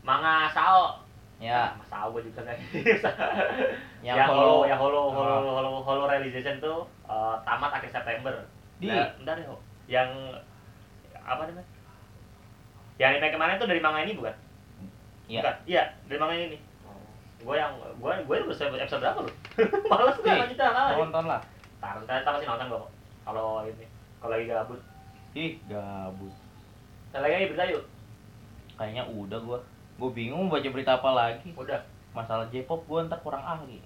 manga 0.00 0.48
Sao. 0.48 1.02
Ya. 1.38 1.74
Manga 1.74 1.86
Sao 1.86 2.06
gue 2.10 2.22
juga 2.24 2.40
kayak 2.42 2.58
yang 4.06 4.16
yang 4.16 4.28
holo. 4.28 4.64
yang 4.64 4.78
holo 4.78 5.10
holo 5.10 5.34
Oh. 5.36 5.52
holo 5.52 5.70
holo 5.82 6.02
realization 6.06 6.58
tuh 6.58 6.86
eh, 7.04 7.34
tamat 7.42 7.70
akhir 7.74 7.90
September. 7.92 8.34
Di- 8.78 8.86
Nah, 8.88 9.10
bentar 9.18 9.36
ya 9.36 9.50
yang 9.88 10.08
apa 11.18 11.44
namanya? 11.44 11.66
Yang 12.96 13.08
anime 13.12 13.28
kemarin 13.30 13.54
tuh 13.56 13.66
dari 13.66 13.78
manga 13.78 14.00
ini 14.00 14.14
bukan? 14.14 14.34
Ya 15.26 15.40
bukan? 15.42 15.54
Iya 15.66 15.82
dari 16.06 16.18
manga 16.18 16.34
ini. 16.34 16.58
Gue 17.38 17.54
yang 17.54 17.70
gue 17.78 18.12
gue 18.24 18.36
episode 18.40 18.74
episode 18.74 18.98
berapa 18.98 19.22
lu 19.22 19.30
malas 19.86 20.16
gue 20.16 20.26
lanjutin 20.26 20.58
lagi 20.58 20.94
nonton 20.96 21.24
lah. 21.24 21.40
Tar, 21.78 21.94
ntar 22.02 22.22
pasti 22.24 22.46
nonton 22.46 22.66
gue 22.68 22.80
kalau 23.22 23.62
ini 23.62 23.86
kalau 24.18 24.32
lagi 24.32 24.46
gabut. 24.46 24.80
Ih 25.34 25.52
gabut 25.66 26.34
Nah, 27.08 27.20
lagi 27.24 27.48
berita 27.48 27.64
yuk. 27.72 27.84
Kayaknya 28.76 29.04
udah 29.08 29.38
gua. 29.40 29.58
Gua 29.98 30.10
bingung 30.12 30.46
baca 30.52 30.68
berita 30.68 31.00
apa 31.00 31.10
lagi. 31.10 31.50
Udah. 31.56 31.80
Masalah 32.12 32.46
J-pop 32.52 32.84
gua 32.84 33.04
ntar 33.08 33.20
kurang 33.24 33.42
ahli. 33.42 33.80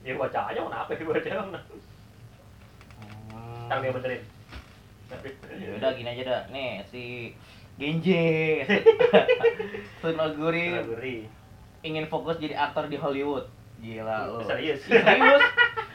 Ya 0.00 0.16
baca 0.16 0.48
aja 0.48 0.60
kenapa 0.64 0.90
ya 0.96 1.04
baca? 1.04 1.30
Hmm. 3.00 3.66
ntar 3.68 3.78
dia 3.84 3.92
benerin. 3.92 4.22
Ya 5.60 5.70
udah 5.76 5.90
gini 5.92 6.08
aja 6.08 6.22
dah. 6.24 6.42
Nih 6.54 6.80
si 6.88 7.02
Genji 7.80 8.60
Sunoguri 10.04 10.84
Gurih. 10.84 11.22
ingin 11.80 12.04
fokus 12.12 12.36
jadi 12.36 12.56
aktor 12.56 12.88
di 12.88 12.96
Hollywood. 13.00 13.48
Gila 13.80 14.28
lu. 14.28 14.44
Serius? 14.44 14.84
Serius? 14.84 15.42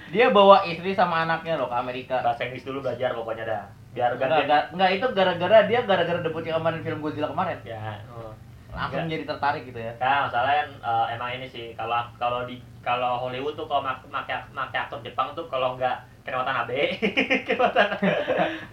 Dia 0.10 0.34
bawa 0.34 0.66
istri 0.66 0.94
sama 0.98 1.26
anaknya 1.26 1.58
loh 1.58 1.70
ke 1.70 1.78
Amerika. 1.78 2.22
Bahasa 2.26 2.46
Inggris 2.46 2.66
dulu 2.66 2.82
belajar 2.82 3.14
pokoknya 3.14 3.46
dah 3.46 3.64
biar 3.96 4.12
Enggak, 4.20 4.28
ganti 4.28 4.42
enggak, 4.44 4.64
enggak, 4.76 4.90
itu 4.92 5.06
gara-gara 5.16 5.58
dia 5.72 5.80
gara-gara 5.88 6.20
debut 6.20 6.44
yang 6.44 6.60
kemarin 6.60 6.84
film 6.84 7.00
Godzilla 7.00 7.32
kemarin. 7.32 7.58
Ya. 7.64 8.04
Oh. 8.12 8.36
langsung 8.76 9.08
Enggak. 9.08 9.14
jadi 9.16 9.24
tertarik 9.24 9.64
gitu 9.64 9.80
ya. 9.80 9.96
Kan 9.96 10.28
masalahnya 10.28 10.64
eh, 10.84 11.06
emang 11.16 11.30
ini 11.40 11.48
sih 11.48 11.72
kalau 11.80 12.12
kalau 12.20 12.44
di 12.44 12.60
kalau 12.84 13.18
Hollywood 13.24 13.56
tuh 13.56 13.66
kalau 13.72 13.82
mak 13.82 14.04
make, 14.12 14.36
make 14.52 14.76
aktor 14.76 15.00
Jepang 15.00 15.32
tuh 15.32 15.48
kalau 15.48 15.80
nggak 15.80 15.96
Ken 16.28 16.36
Watanabe, 16.36 17.00
Ken 17.48 17.58
Watanabe, 17.58 18.06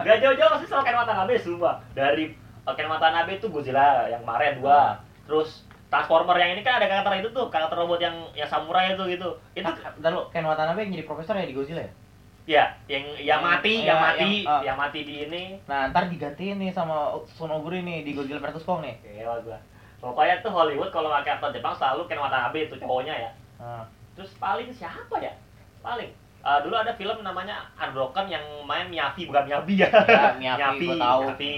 nggak 0.01 0.17
jauh-jauh 0.25 0.51
pasti 0.57 0.65
selalu 0.67 0.85
Ken 0.89 0.97
Watanabe 0.99 1.33
semua 1.39 1.71
dari 1.95 2.35
eh, 2.35 2.73
Ken 2.75 2.91
Watanabe 2.91 3.39
tuh 3.39 3.49
Godzilla 3.49 4.11
yang 4.11 4.27
kemarin 4.27 4.59
dua, 4.59 4.99
terus 5.23 5.63
Transformer 5.93 6.33
yang 6.41 6.57
ini 6.57 6.65
kan 6.65 6.81
ada 6.81 6.89
karakter 6.89 7.21
itu 7.21 7.29
tuh 7.29 7.53
karakter 7.53 7.77
robot 7.77 8.01
yang 8.01 8.25
yang 8.33 8.49
samurai 8.49 8.97
itu 8.97 9.05
gitu, 9.13 9.29
itu 9.53 9.69
bentar 9.69 10.09
lu, 10.09 10.25
Ken 10.33 10.41
Watanabe 10.41 10.81
yang 10.83 10.97
jadi 10.97 11.05
profesor 11.05 11.37
ya 11.37 11.45
di 11.45 11.53
Godzilla 11.53 11.85
ya? 11.85 11.93
Ya 12.43 12.75
yang 12.91 13.03
yang 13.15 13.39
Yang- 13.39 13.41
mati, 13.41 13.73
ya, 13.79 13.87
yang 13.87 13.99
mati, 13.99 14.29
yang, 14.43 14.51
ah. 14.51 14.61
yang 14.61 14.77
mati 14.77 14.99
di 15.01 15.15
ini, 15.23 15.43
Nah, 15.63 15.87
ntar 15.89 16.11
digantiin 16.11 16.59
nih 16.59 16.71
sama 16.71 17.15
Sonoguri 17.33 17.79
nih 17.79 18.03
di 18.03 18.11
Godzilla 18.11 18.43
vs 18.43 18.63
Kong 18.63 18.83
nih. 18.83 18.95
Gila 18.99 19.39
gua. 19.41 19.59
Pokoknya 20.03 20.43
tuh 20.43 20.51
Hollywood 20.51 20.91
kalau 20.91 21.07
pakai 21.09 21.39
aktor 21.39 21.55
Jepang 21.55 21.71
selalu 21.73 22.03
Ken 22.05 22.19
Watanabe 22.19 22.67
itu 22.67 22.75
cowoknya 22.75 23.15
ya. 23.15 23.31
Nah, 23.55 23.87
Terus 24.13 24.35
paling 24.35 24.67
siapa 24.69 25.15
ya? 25.17 25.31
Paling 25.79 26.11
eh, 26.43 26.59
dulu 26.61 26.75
ada 26.75 26.91
film 26.93 27.23
namanya 27.23 27.63
Unbroken 27.79 28.27
yang 28.27 28.43
main 28.67 28.91
Miyavi 28.91 29.23
bukan 29.25 29.47
Miyabi 29.47 29.79
ya. 29.79 29.89
Ya, 30.03 30.35
Miyavi 30.35 30.83
gue 30.91 30.99
tahu 30.99 31.21
Miyavi. 31.31 31.55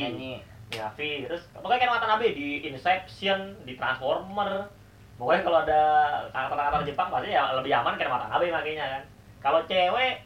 Miyavi. 0.69 1.11
Terus 1.25 1.41
pokoknya 1.49 1.81
Ken 1.81 1.91
Watanabe 1.91 2.27
di 2.31 2.61
Inception, 2.63 3.57
di 3.65 3.73
Transformer. 3.73 4.69
Pokoknya 5.17 5.41
kalau 5.41 5.59
ada 5.65 5.81
karakter-karakter 6.29 6.81
Jepang 6.85 7.07
pasti 7.09 7.33
ya 7.33 7.49
lebih 7.57 7.73
aman 7.73 7.97
Ken 7.97 8.13
Watanabe 8.13 8.45
makanya 8.53 8.85
kan. 8.85 9.03
Kalau 9.41 9.59
cewek 9.65 10.24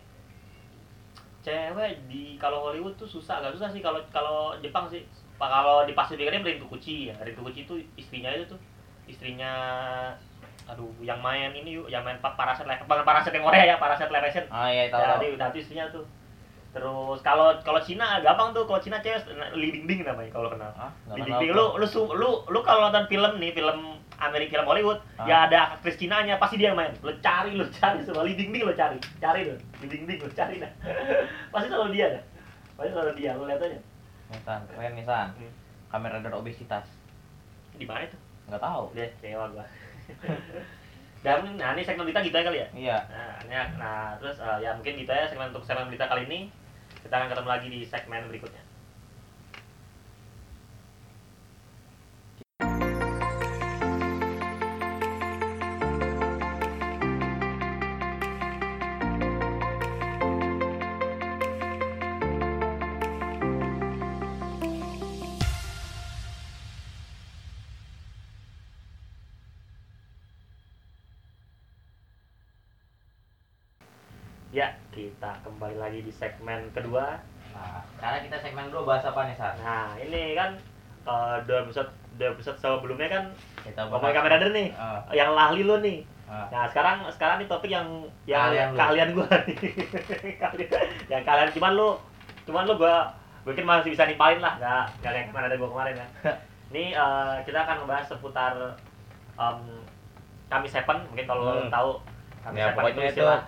cewek 1.42 1.92
di 2.06 2.36
kalau 2.36 2.60
Hollywood 2.62 2.96
tuh 2.96 3.06
susah, 3.06 3.40
agak 3.40 3.56
susah 3.56 3.70
sih 3.70 3.80
kalau 3.80 4.00
kalau 4.10 4.54
Jepang 4.60 4.86
sih. 4.86 5.04
Kalau 5.36 5.88
di 5.88 5.96
Pacific 5.96 6.28
Rim 6.28 6.44
Rin 6.44 6.60
Kukuchi 6.60 7.08
ya. 7.08 7.16
Rin 7.18 7.32
Kukuchi 7.32 7.64
itu 7.64 7.76
istrinya 7.96 8.28
itu 8.30 8.44
tuh 8.46 8.60
istrinya 9.08 9.52
aduh 10.68 10.92
yang 11.02 11.18
main 11.18 11.50
ini 11.50 11.74
yuk 11.74 11.90
yang 11.90 12.06
main 12.06 12.20
pa- 12.20 12.38
Parasite 12.38 12.68
Live 12.68 12.86
bukan 12.86 13.02
Parasite 13.02 13.34
yang 13.34 13.42
Korea 13.42 13.64
ya 13.66 13.76
Parasite 13.76 14.12
Live 14.14 14.22
Action 14.22 14.46
Ah 14.54 14.70
iya 14.70 14.86
tahu. 14.86 15.02
ya, 15.02 15.18
tahu. 15.18 15.50
itu 15.50 15.60
istrinya 15.60 15.86
tuh 15.90 16.06
terus 16.70 17.20
kalau 17.20 17.50
kalau 17.60 17.80
Cina 17.80 18.20
gampang 18.20 18.52
tuh 18.52 18.64
kalau 18.64 18.78
Cina 18.78 18.98
cewek 18.98 19.26
Li 19.54 19.70
Dingding 19.72 20.04
namanya 20.04 20.30
kalau 20.30 20.48
kenal 20.48 20.70
Ah, 20.72 20.94
Li 21.12 21.24
Dingding 21.24 21.50
lu 21.50 21.76
lu 21.76 21.86
lu 22.14 22.30
lu 22.46 22.60
kalau 22.62 22.86
nonton 22.86 23.06
film 23.06 23.38
nih 23.38 23.52
film 23.52 23.98
Amerika 24.16 24.54
film 24.54 24.68
Hollywood 24.68 25.00
Ah. 25.16 25.26
ya 25.26 25.38
ada 25.46 25.60
aktris 25.74 25.96
Cina 25.96 26.22
nya 26.22 26.36
pasti 26.36 26.56
dia 26.56 26.70
yang 26.70 26.78
main 26.78 26.94
lu 27.00 27.10
cari 27.18 27.52
lu 27.52 27.66
cari 27.70 28.00
semua 28.02 28.22
Li 28.22 28.34
Dingding 28.34 28.62
lu 28.62 28.74
cari 28.74 28.96
cari 29.18 29.46
tuh 29.46 29.58
Li 29.80 29.88
Dingding 29.88 30.20
lu 30.20 30.30
cari 30.30 30.56
dah 30.58 30.72
pasti 31.52 31.68
selalu 31.68 31.90
dia 31.92 32.08
dah 32.12 32.24
pasti 32.76 32.90
selalu 32.92 33.12
dia 33.16 33.32
lu 33.34 33.44
lihat 33.44 33.60
aja 33.60 33.80
Nisan, 34.30 34.62
keren 34.70 34.94
Nisan. 34.94 35.28
Hmm. 35.34 35.52
Kamera 35.90 36.22
radar 36.22 36.38
obesitas. 36.38 36.86
di 37.74 37.82
mana 37.84 38.06
itu 38.06 38.14
Nggak 38.46 38.62
tahu. 38.62 38.94
dia 38.94 39.10
kecewa 39.12 39.50
gua 39.50 39.66
dan 41.20 41.44
nah 41.56 41.74
ini 41.74 41.82
segmen 41.82 42.06
kita 42.06 42.22
gitu 42.22 42.32
aja 42.34 42.46
kali 42.46 42.60
ya 42.60 42.68
Iya. 42.72 42.98
Nah, 43.10 43.36
ini- 43.42 43.76
nah 43.76 44.16
terus 44.16 44.38
eh, 44.38 44.58
ya 44.62 44.72
mungkin 44.72 44.96
gitu 44.96 45.10
ya 45.10 45.26
segmen 45.26 45.50
untuk 45.50 45.64
segmen 45.64 45.90
berita 45.90 46.06
kali 46.06 46.24
ini. 46.26 46.40
Kita 47.04 47.14
akan 47.16 47.28
ketemu 47.32 47.50
lagi 47.50 47.68
di 47.72 47.80
segmen 47.88 48.28
berikutnya. 48.30 48.69
Kita 75.20 75.36
kembali 75.44 75.76
lagi 75.76 76.00
di 76.00 76.08
segmen 76.10 76.72
kedua. 76.72 77.20
Nah, 77.52 77.84
sekarang 77.92 78.24
kita 78.24 78.40
segmen 78.40 78.72
dulu 78.72 78.88
bahas 78.88 79.04
apa 79.04 79.28
nih, 79.28 79.36
San? 79.36 79.52
Nah, 79.60 79.92
ini 80.00 80.32
kan 80.32 80.56
eh, 81.04 81.36
dua 81.44 81.60
episode 81.62 81.92
dua 82.16 82.32
episode 82.32 82.56
sebelumnya 82.56 83.08
kan 83.10 83.24
Kita 83.60 83.84
ngomongin 83.86 84.16
kamera 84.16 84.48
nih. 84.48 84.72
Ah, 84.74 85.04
Yang 85.12 85.30
lahli 85.34 85.62
lo 85.62 85.76
nih. 85.80 86.08
ah. 86.24 86.48
Nah, 86.48 86.64
sekarang 86.66 87.04
sekarang 87.10 87.36
nih 87.38 87.48
topik 87.48 87.68
yang 87.68 87.84
yang 88.24 88.48
Keahlian 88.48 88.68
lu. 88.70 88.78
keahlian 88.80 89.10
gua 89.12 89.28
nih. 89.44 89.58
Keahlian- 90.40 90.88
yang 91.12 91.24
kalian 91.26 91.50
cuman 91.52 91.72
lu 91.76 91.90
cuman 92.46 92.64
lu 92.64 92.74
gua 92.78 93.12
mungkin 93.44 93.64
masih 93.66 93.92
bisa 93.92 94.08
nimpalin 94.08 94.40
lah, 94.40 94.56
nggak 94.56 94.84
nggak 94.98 95.12
kayak 95.12 95.26
ke 95.28 95.34
mana 95.34 95.46
ada 95.48 95.60
gua 95.60 95.68
kemarin 95.70 96.00
ya. 96.00 96.08
Ini 96.72 96.84
eh, 96.96 97.36
kita 97.44 97.60
akan 97.60 97.84
membahas 97.84 98.08
seputar 98.08 98.56
em 99.36 99.60
kami 100.48 100.64
Seven, 100.66 100.98
mungkin 101.06 101.28
kalau 101.28 101.44
lo 101.44 101.54
Hmm. 101.60 101.68
tahu 101.68 101.90
kami 102.42 102.56
Ya, 102.58 102.72
Seven 102.72 102.84
itu 102.88 103.02
istilah 103.06 103.44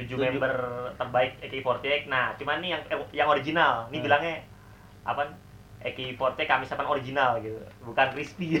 tujuh 0.00 0.16
member 0.16 0.52
terbaik 0.96 1.32
AK48. 1.40 2.06
Nah, 2.06 2.32
cuman 2.34 2.56
nih 2.58 2.70
yang 2.72 2.82
eh, 2.86 2.98
yang 3.12 3.28
original, 3.28 3.86
ini 3.88 3.98
Hmm. 3.98 4.04
bilangnya 4.04 4.34
apa? 5.02 5.22
AK48 5.80 6.40
kami 6.44 6.64
Seven 6.64 6.84
original 6.84 7.40
gitu, 7.40 7.56
bukan 7.82 8.06
crispy. 8.12 8.60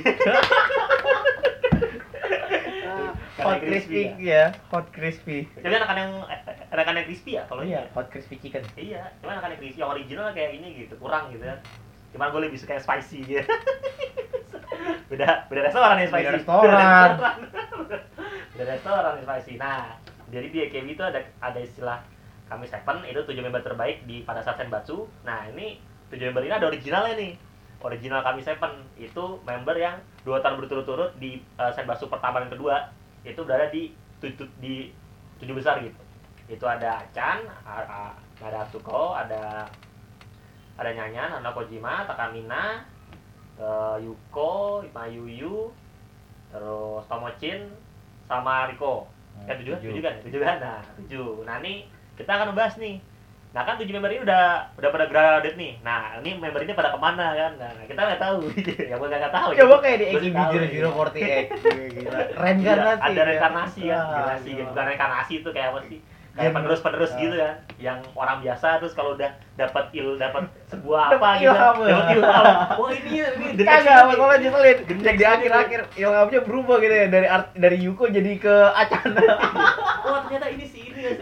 hot 3.40 3.56
crispy 3.58 4.02
ya, 4.18 4.52
hot 4.68 4.86
crispy. 4.90 5.48
Jadi 5.56 5.74
anak 5.74 5.96
yang 5.96 6.12
anak 6.70 6.84
yang 6.86 7.06
crispy 7.06 7.30
ya 7.36 7.42
kalau 7.44 7.62
Iya, 7.62 7.84
ini. 7.84 7.92
hot 7.92 8.06
crispy 8.08 8.36
chicken. 8.38 8.62
Iya, 8.74 9.02
cuman 9.20 9.40
anak 9.40 9.56
yang 9.56 9.60
crispy 9.60 9.80
yang 9.80 9.90
original 9.90 10.28
kayak 10.32 10.50
ini 10.54 10.68
gitu, 10.78 10.94
kurang 10.96 11.32
gitu 11.32 11.44
kan. 11.44 11.58
Cuman 12.12 12.26
gue 12.30 12.40
lebih 12.42 12.58
suka 12.58 12.76
yang 12.76 12.84
spicy 12.84 13.18
gitu. 13.22 13.42
beda 15.10 15.44
beda 15.48 15.60
restoran 15.66 15.96
yang 15.98 16.08
spicy. 16.08 16.24
Beda 16.24 16.36
restoran. 16.36 17.08
beda 18.54 18.64
restoran 18.70 19.12
yang 19.16 19.26
spicy. 19.26 19.52
Nah, 19.56 19.80
jadi 20.30 20.46
di 20.48 20.58
AKB 20.66 20.86
itu 20.94 21.02
ada 21.02 21.20
ada 21.42 21.58
istilah 21.58 21.98
kami 22.50 22.66
seven 22.66 23.06
itu 23.06 23.22
tujuh 23.22 23.42
member 23.42 23.62
terbaik 23.62 24.02
di 24.10 24.26
pada 24.26 24.42
saat 24.42 24.58
Senbatsu. 24.58 25.06
Nah, 25.22 25.46
ini 25.54 25.78
tujuh 26.10 26.30
member 26.30 26.42
ini 26.42 26.54
ada 26.54 26.66
originalnya 26.66 27.14
nih. 27.14 27.32
Original 27.80 28.20
kami 28.26 28.42
seven 28.42 28.82
itu 28.98 29.38
member 29.46 29.78
yang 29.78 30.02
dua 30.26 30.42
tahun 30.42 30.58
berturut-turut 30.58 31.14
di 31.22 31.38
uh, 31.56 31.70
Senbatsu 31.70 32.10
pertama 32.10 32.42
dan 32.42 32.50
kedua 32.50 32.90
itu 33.22 33.40
berada 33.46 33.70
di 33.70 33.94
tujuh 34.18 34.46
di 34.58 34.90
tujuh 35.38 35.54
besar 35.54 35.78
gitu. 35.82 36.00
Itu 36.50 36.66
ada 36.66 37.06
Chan, 37.14 37.46
ada 38.42 38.58
Atsuko, 38.66 39.14
ada 39.14 39.70
ada 40.80 40.90
Nyanyan, 40.90 41.38
ada 41.38 41.52
Kojima, 41.52 42.08
Takamina, 42.08 42.82
eh, 43.60 43.96
Yuko, 44.00 44.82
Mayuyu, 44.96 45.70
terus 46.50 47.04
Tomochin, 47.06 47.68
sama 48.26 48.72
Riko. 48.72 49.19
Ya 49.40 49.52
tujuh, 49.56 49.72
kan? 49.72 49.80
tujuh 49.82 50.02
kan? 50.02 50.14
Tujuh 50.22 50.40
kan? 50.40 50.56
Nah, 50.58 50.80
tujuh. 50.96 51.28
Nah 51.42 51.54
ini 51.58 51.86
kita 52.14 52.30
akan 52.30 52.46
membahas 52.50 52.76
nih. 52.76 52.96
Nah 53.50 53.66
kan 53.66 53.74
tujuh 53.76 53.90
member 53.90 54.06
ini 54.08 54.22
udah 54.22 54.42
udah 54.78 54.88
pada 54.88 55.06
graduate 55.06 55.58
nih. 55.58 55.72
Nah 55.82 56.22
ini 56.22 56.38
member 56.38 56.62
ini 56.62 56.70
pada 56.70 56.94
ke 56.94 56.98
mana 56.98 57.34
kan? 57.34 57.52
Nah 57.58 57.70
kita 57.82 57.98
nggak 57.98 58.20
tahu. 58.20 58.38
ya 58.90 58.94
gue 58.94 59.08
nggak 59.10 59.34
tahu. 59.34 59.48
Coba 59.58 59.76
kayak 59.82 59.96
di 59.98 60.06
sih 60.06 60.30
AKB 60.30 60.36
tahu, 60.36 60.52
0048. 60.54 61.10
Gila. 61.90 62.20
Keren 62.38 62.56
Iya, 62.56 62.70
kan 62.70 62.78
nanti. 62.78 63.02
ada 63.10 63.22
reinkarnasi 63.26 63.80
kan, 63.84 64.04
gila. 64.06 64.34
gitu. 64.40 64.62
Bukan 64.64 64.84
reinkarnasi 64.86 65.32
itu 65.42 65.48
kayak 65.50 65.68
apa 65.74 65.80
sih? 65.84 65.98
Kayak 66.40 66.48
Gen- 66.48 66.56
penerus-penerus 66.56 67.12
gitu 67.20 67.36
kan, 67.36 67.54
yang 67.76 67.98
orang 68.16 68.40
biasa 68.40 68.80
terus 68.80 68.96
kalau 68.96 69.12
udah 69.12 69.28
dapat 69.60 69.84
il 69.92 70.16
dapat 70.16 70.48
sebuah 70.72 71.20
apa 71.20 71.28
gitu, 71.36 71.52
ya. 71.52 71.52
dapat 71.52 72.04
ilham. 72.16 72.46
Wah 72.80 72.90
ini 72.96 73.10
ini 73.20 73.46
the 73.60 73.64
Kagak, 73.68 74.08
masalah 74.08 74.36
nyeselin. 74.40 74.78
Next 75.04 75.18
di 75.20 75.26
akhir-akhir 75.28 75.80
ilhamnya 76.00 76.40
berubah 76.48 76.76
gitu 76.80 76.94
ya 76.96 77.06
dari 77.12 77.26
art, 77.28 77.52
dari 77.52 77.76
Yuko 77.76 78.08
jadi 78.08 78.32
ke 78.40 78.54
Acana. 78.72 79.20
Oh 80.10 80.18
ternyata 80.26 80.50
ini 80.50 80.64
sih 80.66 80.90
ini 80.90 81.06
ya. 81.06 81.12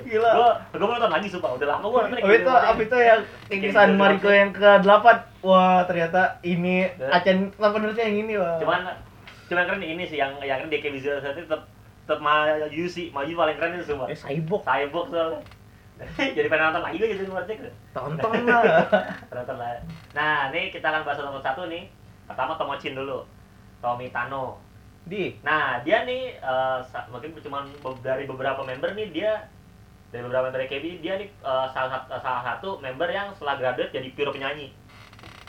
Gila. 0.00 0.30
Gue 0.72 0.86
mau 0.86 0.96
nonton 0.96 1.10
lagi 1.10 1.28
sumpah, 1.28 1.52
udah 1.58 1.68
lama 1.68 1.84
gue 1.84 2.00
nonton. 2.06 2.22
Abis 2.24 2.38
itu, 2.40 2.52
abis 2.54 2.84
itu 2.86 2.96
yang 2.96 3.20
Kikisan 3.50 3.90
Mariko 4.00 4.30
yang 4.32 4.50
ke-8 4.56 5.06
Wah 5.44 5.84
ternyata 5.84 6.40
ini 6.40 6.88
Acan 7.12 7.52
penerusnya 7.54 8.08
yang 8.08 8.18
ini 8.24 8.34
wah 8.40 8.56
Cuman 8.56 8.80
cuman 9.46 9.62
keren 9.68 9.82
ini 9.84 10.02
sih 10.08 10.18
yang 10.18 10.34
yang 10.40 10.64
keren 10.64 10.72
DK 10.72 10.86
Visual 10.90 11.20
tetap 11.20 11.70
tetap 12.06 12.22
maju 12.22 12.84
sih, 12.86 13.10
maju 13.10 13.32
paling 13.34 13.56
keren 13.58 13.76
itu 13.76 13.86
semua. 13.90 14.06
Eh 14.06 14.14
Cyborg 14.14 14.62
Cyborg 14.62 15.06
soalnya. 15.10 15.40
Jadi 16.36 16.46
pengen 16.46 16.70
nonton 16.70 16.82
lagi 16.84 16.96
gue 17.00 17.08
jadi 17.08 17.24
ngecek. 17.24 17.58
Tonton 17.96 18.44
lah 18.46 18.84
Penonton 19.32 19.56
lah. 19.56 19.80
Nah, 20.12 20.52
ini 20.52 20.68
kita 20.68 20.92
akan 20.92 21.08
bahas 21.08 21.18
satu 21.18 21.40
satu 21.40 21.62
nih. 21.72 21.88
Pertama 22.28 22.52
Tomochin 22.60 22.92
dulu. 22.92 23.24
Tommy 23.80 24.12
Tano. 24.12 24.60
Di 25.08 25.40
Nah, 25.40 25.80
dia 25.82 26.04
nih 26.04 26.36
sa- 26.84 27.08
mungkin 27.08 27.32
cuma 27.40 27.64
dari 28.04 28.28
beberapa 28.28 28.60
member 28.60 28.92
nih 28.92 29.08
dia 29.10 29.32
dari 30.12 30.22
beberapa 30.22 30.52
member 30.52 30.62
AKB 30.68 31.00
dia 31.00 31.14
nih 31.16 31.28
eh, 31.32 31.66
salah 31.72 31.90
satu 31.96 32.06
salah 32.20 32.42
satu 32.44 32.68
member 32.84 33.08
yang 33.10 33.32
setelah 33.34 33.56
graduate 33.58 33.90
jadi 33.90 34.08
pure 34.12 34.30
penyanyi. 34.36 34.70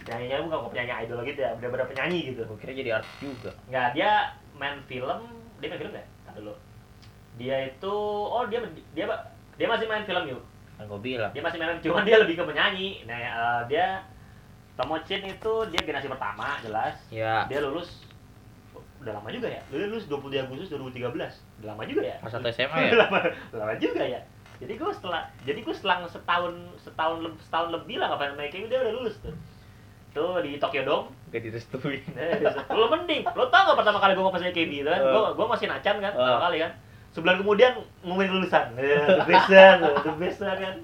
Penyanyinya 0.01 0.47
bukan 0.47 0.57
kok 0.63 0.71
penyanyi 0.71 0.93
idol 1.03 1.19
gitu 1.27 1.39
ya, 1.43 1.51
bener-bener 1.59 1.87
penyanyi 1.91 2.19
gitu. 2.31 2.43
Kira 2.55 2.71
jadi 2.71 2.91
artis 3.03 3.15
juga 3.19 3.51
Nggak, 3.67 3.87
dia 3.99 4.11
main 4.55 4.79
film, 4.87 5.19
dia 5.59 5.67
main 5.67 5.79
film 5.83 5.91
nggak? 5.91 6.07
Dulu. 6.37 6.53
Dia 7.37 7.69
itu, 7.69 7.95
oh 8.25 8.43
dia 8.49 8.61
dia 8.93 9.05
dia 9.57 9.67
masih 9.67 9.85
main 9.89 10.05
film 10.05 10.23
yuk. 10.29 10.43
Kan 10.77 10.85
gue 10.85 10.99
bilang 11.01 11.33
Dia 11.33 11.41
masih 11.41 11.57
main, 11.57 11.81
cuman 11.81 12.05
dia 12.05 12.17
lebih 12.21 12.37
ke 12.37 12.43
penyanyi. 12.45 13.01
Nah, 13.09 13.17
eh, 13.17 13.61
dia 13.73 14.05
Tomochin 14.77 15.25
itu 15.25 15.53
dia 15.73 15.81
generasi 15.81 16.05
pertama 16.05 16.61
jelas. 16.61 17.01
Ya 17.09 17.49
Dia 17.49 17.65
lulus 17.65 18.05
udah 19.01 19.13
lama 19.17 19.29
juga 19.33 19.49
ya. 19.49 19.61
Dia 19.73 19.89
lulus 19.89 20.05
20 20.05 20.37
Agustus 20.37 20.69
2013. 20.69 21.33
Udah 21.61 21.67
lama 21.73 21.83
juga 21.89 22.01
ya. 22.05 22.17
Pas 22.21 22.29
satu 22.29 22.45
SMA 22.53 22.77
ya 22.85 22.93
lama, 22.93 23.19
lama 23.57 23.73
juga 23.81 24.05
ya. 24.05 24.21
Jadi 24.61 24.73
gue 24.77 24.91
setelah 24.93 25.29
jadi 25.45 25.59
gue 25.65 25.75
selang 25.77 26.05
setahun 26.05 26.53
setahun 26.81 27.25
setahun 27.45 27.69
lebih 27.73 27.97
lah 27.97 28.13
ngapain 28.13 28.37
main 28.37 28.49
kayak 28.53 28.69
dia 28.69 28.85
udah 28.85 28.93
lulus 28.93 29.17
tuh. 29.21 29.33
Tuh 30.11 30.39
di 30.41 30.57
Tokyo 30.57 30.83
Dome 30.83 31.07
Gak 31.27 31.43
direstuin 31.43 31.99
lo 32.77 32.87
mending, 32.87 33.27
lo 33.27 33.51
tau 33.51 33.67
gak 33.67 33.77
pertama 33.77 33.99
kali 33.99 34.15
gue 34.15 34.23
ngomong 34.23 34.39
KB 34.39 34.57
itu 34.71 34.87
kan? 34.87 35.01
Gue 35.03 35.23
gue 35.35 35.45
masih 35.45 35.67
nacan 35.67 35.95
kan, 35.99 36.11
pertama 36.15 36.39
Eh. 36.39 36.43
kali 36.45 36.57
kan. 36.63 36.71
Sebulan 37.11 37.35
kemudian 37.37 37.71
ngumumin 37.99 38.29
lulusan, 38.31 38.65
Eh, 38.75 39.03
the 39.03 39.25
best 39.25 39.47
kan, 39.49 39.77
the 39.81 40.13
best 40.15 40.39
kan, 40.39 40.75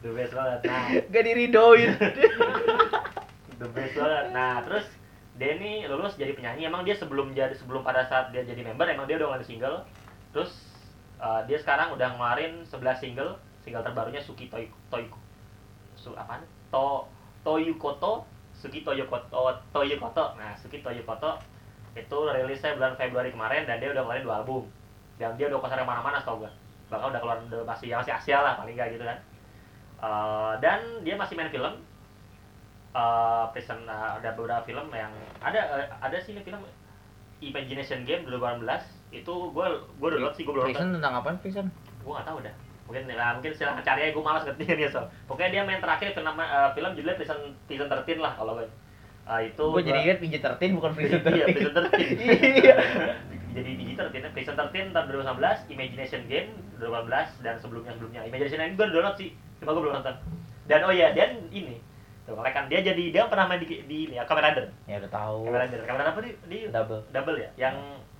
the 0.00 0.10
best 0.10 0.32
banget. 0.32 0.58
Nah, 0.64 0.84
Gak 1.06 1.22
diridoin 1.22 1.90
the 3.60 3.68
best 3.68 3.94
banget. 3.94 4.24
Nah, 4.32 4.64
terus 4.64 4.86
dia 5.36 5.50
ini 5.54 5.84
lulus 5.84 6.16
jadi 6.16 6.32
penyanyi. 6.32 6.64
Emang 6.64 6.82
dia 6.82 6.96
sebelum 6.96 7.32
jadi 7.32 7.52
sebelum 7.52 7.82
pada 7.82 8.06
saat 8.06 8.32
dia 8.32 8.40
jadi 8.42 8.64
member, 8.64 8.88
emang 8.88 9.04
dia 9.04 9.16
udah 9.16 9.28
ngeluarin 9.30 9.44
single. 9.44 9.84
Terus 10.32 10.72
Eh, 11.20 11.42
dia 11.46 11.54
sekarang 11.54 11.94
udah 11.94 12.18
ngeluarin 12.18 12.66
11 12.66 12.98
single 12.98 13.38
single 13.62 13.78
terbarunya 13.80 14.18
Suki 14.18 14.50
Toy 14.50 14.66
Toy 14.90 15.06
su 15.94 16.10
apa 16.18 16.42
to 16.66 17.06
Toyukoto 17.46 18.26
Suki 18.62 18.86
Toyukoto 18.86 19.58
Toyukoto 19.74 20.38
nah 20.38 20.54
Suki 20.54 20.78
Toyukoto 20.78 21.42
itu 21.92 22.18
rilisnya 22.30 22.78
bulan 22.78 22.94
Februari 22.96 23.28
kemarin 23.34 23.68
dan 23.68 23.76
dia 23.76 23.92
udah 23.92 24.00
ngeluarin 24.06 24.24
dua 24.24 24.36
album. 24.40 24.64
Dan 25.20 25.36
dia 25.36 25.52
udah 25.52 25.60
konser 25.60 25.76
ke 25.76 25.84
mana-mana 25.84 26.24
tau 26.24 26.40
gua. 26.40 26.48
Bahkan 26.88 27.12
udah 27.12 27.20
keluar 27.20 27.36
udah 27.44 27.68
masih 27.68 27.92
ya 27.92 28.00
masih 28.00 28.16
Asia 28.16 28.38
lah 28.40 28.56
paling 28.56 28.72
gak 28.72 28.96
gitu 28.96 29.04
kan. 29.04 29.18
Eh, 30.00 30.52
dan 30.64 30.80
dia 31.04 31.14
masih 31.20 31.36
main 31.36 31.52
film. 31.52 31.84
Eh, 32.92 33.44
prison 33.52 33.80
eh, 33.88 34.10
ada 34.20 34.36
beberapa 34.36 34.64
film 34.64 34.88
yang 34.92 35.12
ada 35.40 35.60
eh, 35.80 35.88
ada 36.00 36.16
sih 36.20 36.36
ini 36.36 36.44
film 36.44 36.60
Imagination 37.40 38.04
Game 38.04 38.28
2018 38.28 38.64
itu 39.12 39.34
gue 39.52 39.66
gue 40.00 40.08
download 40.12 40.34
sih 40.36 40.44
gue 40.44 40.52
belum 40.52 40.68
Prison 40.72 40.92
tentang 41.00 41.14
apa 41.20 41.32
Prison? 41.40 41.66
gue 41.72 42.12
gak 42.12 42.28
tahu 42.28 42.38
dah 42.44 42.54
mungkin 42.92 43.08
nah, 43.08 43.32
mungkin 43.32 43.56
silahkan 43.56 43.80
cari 43.80 44.00
aja 44.04 44.12
gue 44.12 44.20
malas 44.20 44.44
ngertiin 44.44 44.76
dia 44.76 44.86
so 44.86 45.00
pokoknya 45.24 45.48
dia 45.48 45.62
main 45.64 45.80
terakhir 45.80 46.12
film 46.12 46.28
eh, 46.28 46.68
film 46.76 46.90
judulnya 46.92 47.16
Prison 47.16 47.38
Prison 47.64 47.88
13 47.88 48.20
lah 48.20 48.36
kalau 48.36 48.60
gue 48.60 48.68
Eh, 49.22 49.54
itu 49.54 49.64
Gue 49.64 49.80
jadi 49.80 50.02
inget 50.02 50.18
PJ 50.18 50.34
tertin 50.42 50.74
bukan 50.74 50.90
Prison 50.92 51.22
iya 51.30 51.46
tertin. 51.46 51.54
Prison 51.54 51.72
13 51.78 51.94
Iya. 52.58 52.74
jadi 53.54 53.70
biji 53.72 53.94
13 53.94 54.34
Prison 54.34 54.54
13 54.58 54.90
tahun 54.90 55.04
2019 55.06 55.70
Imagination 55.70 56.22
Game 56.26 56.50
2018 56.76 57.40
dan 57.40 57.54
sebelumnya 57.56 57.94
sebelumnya 57.94 58.26
Imagination 58.26 58.58
Game 58.60 58.74
gue 58.74 58.86
download 58.90 59.14
sih 59.14 59.30
cuma 59.62 59.72
gue 59.72 59.82
belum 59.86 59.94
nonton 59.94 60.14
dan 60.66 60.80
oh 60.82 60.90
iya 60.90 61.14
dan 61.14 61.38
ini 61.48 61.78
tuh 62.22 62.34
kan 62.34 62.66
dia 62.66 62.82
jadi 62.82 63.04
dia 63.10 63.22
pernah 63.26 63.46
main 63.46 63.62
di, 63.62 63.86
di 63.86 64.10
ini 64.10 64.18
ya 64.18 64.26
Kamen 64.26 64.42
Rider 64.42 64.66
Ya 64.84 64.98
udah 64.98 65.10
tahu. 65.10 65.38
Kamen 65.46 65.58
Rider 65.62 65.80
Kamen 65.80 65.98
Rider 65.98 66.10
apa 66.10 66.20
di, 66.20 66.30
di 66.50 66.58
Double. 66.66 67.00
double 67.14 67.36
ya 67.38 67.50
yang 67.56 67.74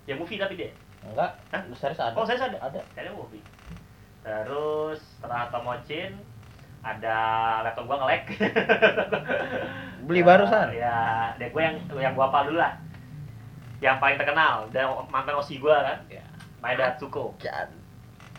yang 0.07 0.17
movie 0.17 0.39
tapi 0.39 0.55
dia 0.55 0.71
Enggak. 1.03 1.35
Hah? 1.51 1.67
Serius 1.75 1.99
ada. 1.99 2.15
Oh, 2.15 2.23
serius 2.23 2.47
ada? 2.47 2.63
Ada. 2.63 2.79
Kayaknya 2.95 3.19
movie. 3.19 3.43
Terus 4.23 5.03
setelah 5.19 5.51
Tomochin 5.51 6.15
ada 6.83 7.17
laptop 7.67 7.87
gua 7.91 7.97
nge-lag. 8.03 8.25
Beli 10.07 10.23
Ya, 10.23 10.27
barusan. 10.27 10.67
Ya, 10.75 10.99
deh 11.39 11.49
gua 11.51 11.63
yang 11.71 11.77
yang 11.99 12.15
gua 12.15 12.31
hafal 12.31 12.51
dulu 12.51 12.59
lah. 12.59 12.79
Yang 13.83 13.97
paling 13.99 14.19
terkenal 14.19 14.71
dan 14.71 14.87
mantan 15.11 15.39
osi 15.39 15.59
gua 15.59 15.83
kan, 15.83 15.99
Ya. 16.07 16.23
Maeda 16.63 16.95
Tsuko. 16.95 17.35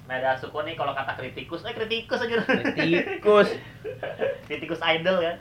Maeda 0.07 0.39
Tsuko 0.39 0.63
nih 0.63 0.75
kalau 0.79 0.95
kata 0.95 1.19
kritikus, 1.19 1.67
eh 1.67 1.75
kritikus 1.75 2.23
aja. 2.23 2.43
Kritikus. 2.47 3.51
kritikus 4.47 4.79
idol 4.83 5.19
kan. 5.19 5.37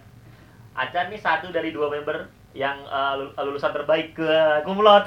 Acan 0.74 1.10
nih 1.10 1.20
satu 1.22 1.54
dari 1.54 1.70
dua 1.70 1.86
member 1.90 2.26
yang 2.54 2.82
lul- 3.18 3.34
lulusan 3.34 3.70
terbaik 3.70 4.18
ke 4.18 4.30
kumlot. 4.66 5.06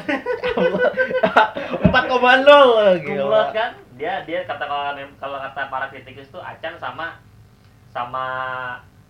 Empat 1.85 2.03
koma 2.07 2.39
nol. 2.43 2.99
kumlot 3.03 3.51
kan 3.51 3.84
dia 3.95 4.23
dia 4.27 4.43
kata 4.43 4.59
kalau 4.61 4.91
kalau 5.17 5.37
kata 5.39 5.61
para 5.71 5.87
kritikus 5.87 6.27
tuh 6.27 6.43
Acan 6.43 6.75
sama 6.75 7.15
sama 7.91 8.25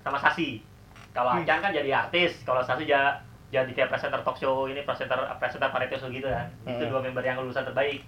sama 0.05 0.17
Sasi 0.21 0.61
kalau 1.09 1.33
Hmm. 1.33 1.41
Acan 1.41 1.59
kan 1.59 1.71
jadi 1.73 1.89
artis 2.05 2.45
kalau 2.45 2.61
Sasi 2.61 2.85
ja, 2.85 3.17
jadi 3.49 3.71
kayak 3.71 3.89
presenter 3.89 4.21
talk 4.21 4.37
show 4.37 4.69
ini 4.69 4.85
presenter 4.85 5.17
presenter 5.41 5.69
variety 5.69 5.97
show 5.97 6.09
gitu 6.09 6.29
kan 6.29 6.47
itu 6.69 6.83
Hmm. 6.85 6.91
dua 6.93 7.01
member 7.01 7.23
yang 7.23 7.41
lulusan 7.41 7.65
terbaik 7.65 8.05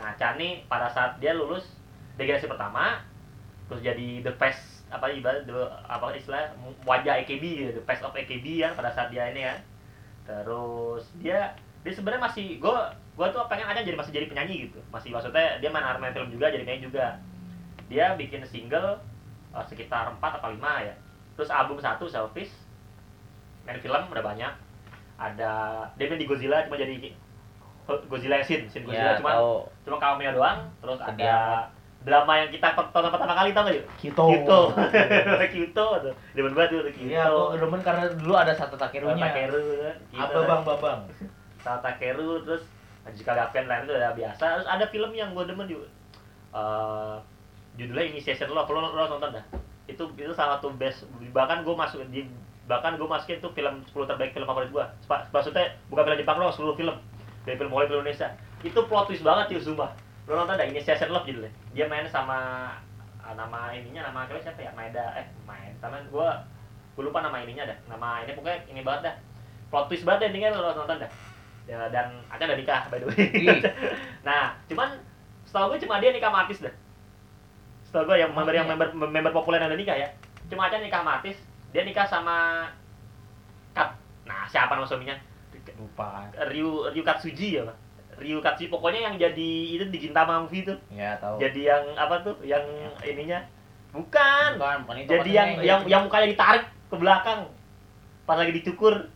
nah 0.00 0.16
Acan 0.16 0.40
nih 0.40 0.64
pada 0.64 0.88
saat 0.88 1.20
dia 1.20 1.36
lulus 1.36 1.68
generasi 2.16 2.48
pertama 2.48 3.04
terus 3.68 3.80
jadi 3.80 4.22
the 4.22 4.32
best 4.34 4.86
apa 4.88 5.10
ibarat 5.10 5.44
the, 5.44 5.56
apa 5.84 6.14
istilah 6.14 6.54
wajah 6.84 7.18
AKB 7.20 7.42
gitu 7.42 7.70
the 7.74 7.84
best 7.84 8.00
of 8.00 8.14
AKB 8.14 8.62
kan 8.62 8.72
pada 8.72 8.90
saat 8.90 9.10
dia 9.10 9.28
ini 9.28 9.42
kan 9.42 9.58
terus 10.24 11.04
dia 11.18 11.52
dia 11.82 11.92
sebenarnya 11.92 12.22
masih 12.22 12.56
gue 12.56 12.78
gue 13.14 13.26
tuh 13.30 13.42
pengen 13.46 13.70
aja 13.70 13.80
jadi 13.86 13.94
masih 13.94 14.10
jadi 14.10 14.26
penyanyi 14.26 14.68
gitu. 14.68 14.78
Masih 14.90 15.14
maksudnya 15.14 15.62
dia 15.62 15.70
main 15.70 15.86
main 16.02 16.10
film 16.10 16.28
juga 16.34 16.50
jadi 16.50 16.66
penyanyi 16.66 16.90
juga. 16.90 17.06
Dia 17.86 18.18
bikin 18.18 18.42
single 18.42 18.98
eh, 19.54 19.64
sekitar 19.70 20.10
4 20.18 20.38
atau 20.42 20.50
5 20.50 20.58
ya. 20.86 20.94
Terus 21.38 21.50
album 21.50 21.78
satu 21.78 22.10
selfish. 22.10 22.50
Main 23.64 23.78
film 23.78 24.10
udah 24.10 24.24
banyak. 24.24 24.52
Ada 25.14 25.52
dia 25.94 26.06
main 26.10 26.18
di 26.18 26.26
Godzilla 26.26 26.66
cuma 26.66 26.74
jadi 26.74 27.14
Godzilla 27.86 28.42
scene 28.42 28.66
scene 28.66 28.82
Godzilla. 28.82 29.14
Ya, 29.14 29.20
cuma 29.22 29.38
tahu. 29.38 29.54
cuma 29.86 29.96
cameo 30.02 30.30
doang. 30.34 30.58
Terus 30.82 30.98
Sedih 30.98 31.30
ada 31.30 31.70
drama 32.04 32.32
yang 32.36 32.50
kita 32.52 32.68
tonton 32.76 33.10
pertama 33.14 33.32
kali 33.32 33.50
tau 33.56 33.64
gak 33.64 33.76
yuk? 33.78 33.86
Kito. 33.96 34.24
Kito. 34.28 34.60
Kito. 35.54 35.86
Tuh. 36.04 36.14
Demen 36.36 36.52
banget 36.52 36.76
tuh 36.76 36.92
Kito. 36.92 37.08
Iya, 37.14 37.32
aku 37.32 37.56
demen 37.56 37.80
karena 37.80 38.04
dulu 38.12 38.34
ada 38.36 38.52
satu 38.52 38.76
takerunya. 38.76 39.24
Takeru 39.24 39.62
kan. 39.80 39.96
Kito, 40.12 40.20
Apa 40.20 40.38
bang? 40.44 40.60
Babang? 40.66 41.00
Saat 41.64 41.80
Takeru 41.80 42.44
terus 42.44 42.73
jika 43.12 43.36
Gapen 43.36 43.68
lain 43.68 43.84
itu 43.84 43.92
udah 43.92 44.16
biasa. 44.16 44.44
Terus 44.64 44.68
ada 44.68 44.84
film 44.88 45.12
yang 45.12 45.36
gue 45.36 45.44
demen 45.44 45.68
juga. 45.68 45.88
Eh, 46.56 47.16
judulnya 47.76 48.04
Initiation. 48.16 48.48
Love 48.48 48.72
lo, 48.72 48.80
lo 48.96 49.04
nonton 49.04 49.36
dah? 49.36 49.44
Itu 49.84 50.08
itu 50.16 50.32
salah 50.32 50.56
satu 50.56 50.72
best 50.72 51.04
bahkan 51.36 51.60
gue 51.60 51.74
masuk 51.76 52.00
di 52.08 52.24
bahkan 52.64 52.96
gue 52.96 53.04
masukin 53.04 53.44
tuh 53.44 53.52
film 53.52 53.84
10 53.92 54.08
terbaik 54.08 54.32
film 54.32 54.48
favorit 54.48 54.72
gue 54.72 54.84
maksudnya 55.04 55.76
bukan 55.92 56.02
film 56.08 56.16
Jepang 56.16 56.40
lo 56.40 56.48
seluruh 56.48 56.76
film. 56.78 56.96
Dari 57.44 57.60
film 57.60 57.68
mulai 57.68 57.84
film 57.84 58.00
Indonesia. 58.00 58.32
Itu 58.64 58.88
plot 58.88 59.12
twist 59.12 59.20
banget 59.20 59.52
sih 59.52 59.68
sumpah 59.68 59.92
lo 60.24 60.32
nonton 60.40 60.56
dah 60.56 60.64
Initiation 60.64 61.12
Love 61.12 61.28
judulnya? 61.28 61.52
Dia 61.76 61.84
main 61.84 62.08
sama 62.08 62.72
ah, 63.20 63.34
nama 63.36 63.68
ininya 63.76 64.08
nama 64.08 64.24
cewek 64.24 64.40
siapa 64.48 64.64
ya? 64.64 64.72
Maeda 64.72 65.12
eh 65.20 65.28
main. 65.44 65.76
Sama 65.84 66.00
gue 66.00 66.28
gue 66.96 67.02
lupa 67.04 67.20
nama 67.20 67.44
ininya 67.44 67.68
dah. 67.68 67.78
Nama 67.92 68.24
ini 68.24 68.32
pokoknya 68.32 68.58
ini 68.72 68.80
banget 68.80 69.12
dah. 69.12 69.14
Plot 69.68 69.92
twist 69.92 70.08
banget 70.08 70.32
endingnya 70.32 70.56
lo 70.56 70.72
nonton 70.72 71.04
dah 71.04 71.33
Ya, 71.64 71.88
dan 71.88 72.20
akan 72.28 72.44
udah 72.44 72.58
nikah 72.60 72.80
by 72.92 73.00
the 73.00 73.06
way. 73.08 73.60
Nah 74.28 74.52
cuman 74.68 75.00
setahu 75.48 75.72
gue 75.72 75.88
cuma 75.88 76.00
dia 76.00 76.12
nikah 76.12 76.28
sama 76.28 76.44
artis 76.44 76.60
dah. 76.60 76.74
Setahu 77.88 78.04
gue 78.12 78.16
yang 78.20 78.32
member 78.36 78.52
yang 78.52 78.68
iya? 78.68 78.72
member 78.76 78.88
member 78.92 79.32
populer 79.32 79.60
yang 79.60 79.72
udah 79.72 79.80
nikah 79.80 79.96
ya. 79.96 80.08
Cuma 80.52 80.68
aja 80.68 80.76
nikah 80.80 81.00
sama 81.00 81.20
artis 81.20 81.36
dia 81.72 81.82
nikah 81.82 82.06
sama 82.06 82.68
Kat. 83.72 83.96
Nah 84.28 84.46
siapa 84.46 84.76
nama 84.76 84.86
suaminya? 84.86 85.16
Lupa. 85.80 86.28
Ryu 86.52 86.92
Ryu 86.92 87.02
Katsuji 87.02 87.56
ya 87.58 87.64
pak 87.64 87.76
Ryu 88.20 88.38
Katsuji 88.38 88.68
pokoknya 88.70 89.10
yang 89.10 89.14
jadi 89.16 89.50
itu 89.74 89.84
di 89.90 89.98
Gintama 89.98 90.44
movie 90.44 90.62
tuh 90.62 90.78
Ya 90.92 91.16
tahu. 91.18 91.40
jadi 91.40 91.60
yang 91.74 91.84
apa 91.96 92.22
tuh? 92.22 92.36
Yang 92.44 92.62
ininya? 93.02 93.40
Bukan. 93.90 94.58
Bukan, 94.58 94.76
bukan 94.86 94.96
itu. 95.02 95.10
jadi 95.10 95.30
yang 95.30 95.48
yang 95.62 95.80
yang 95.88 96.02
mukanya 96.06 96.28
ditarik 96.30 96.64
ke 96.90 96.96
belakang. 96.98 97.48
Pas 98.26 98.36
lagi 98.38 98.52
dicukur 98.54 99.10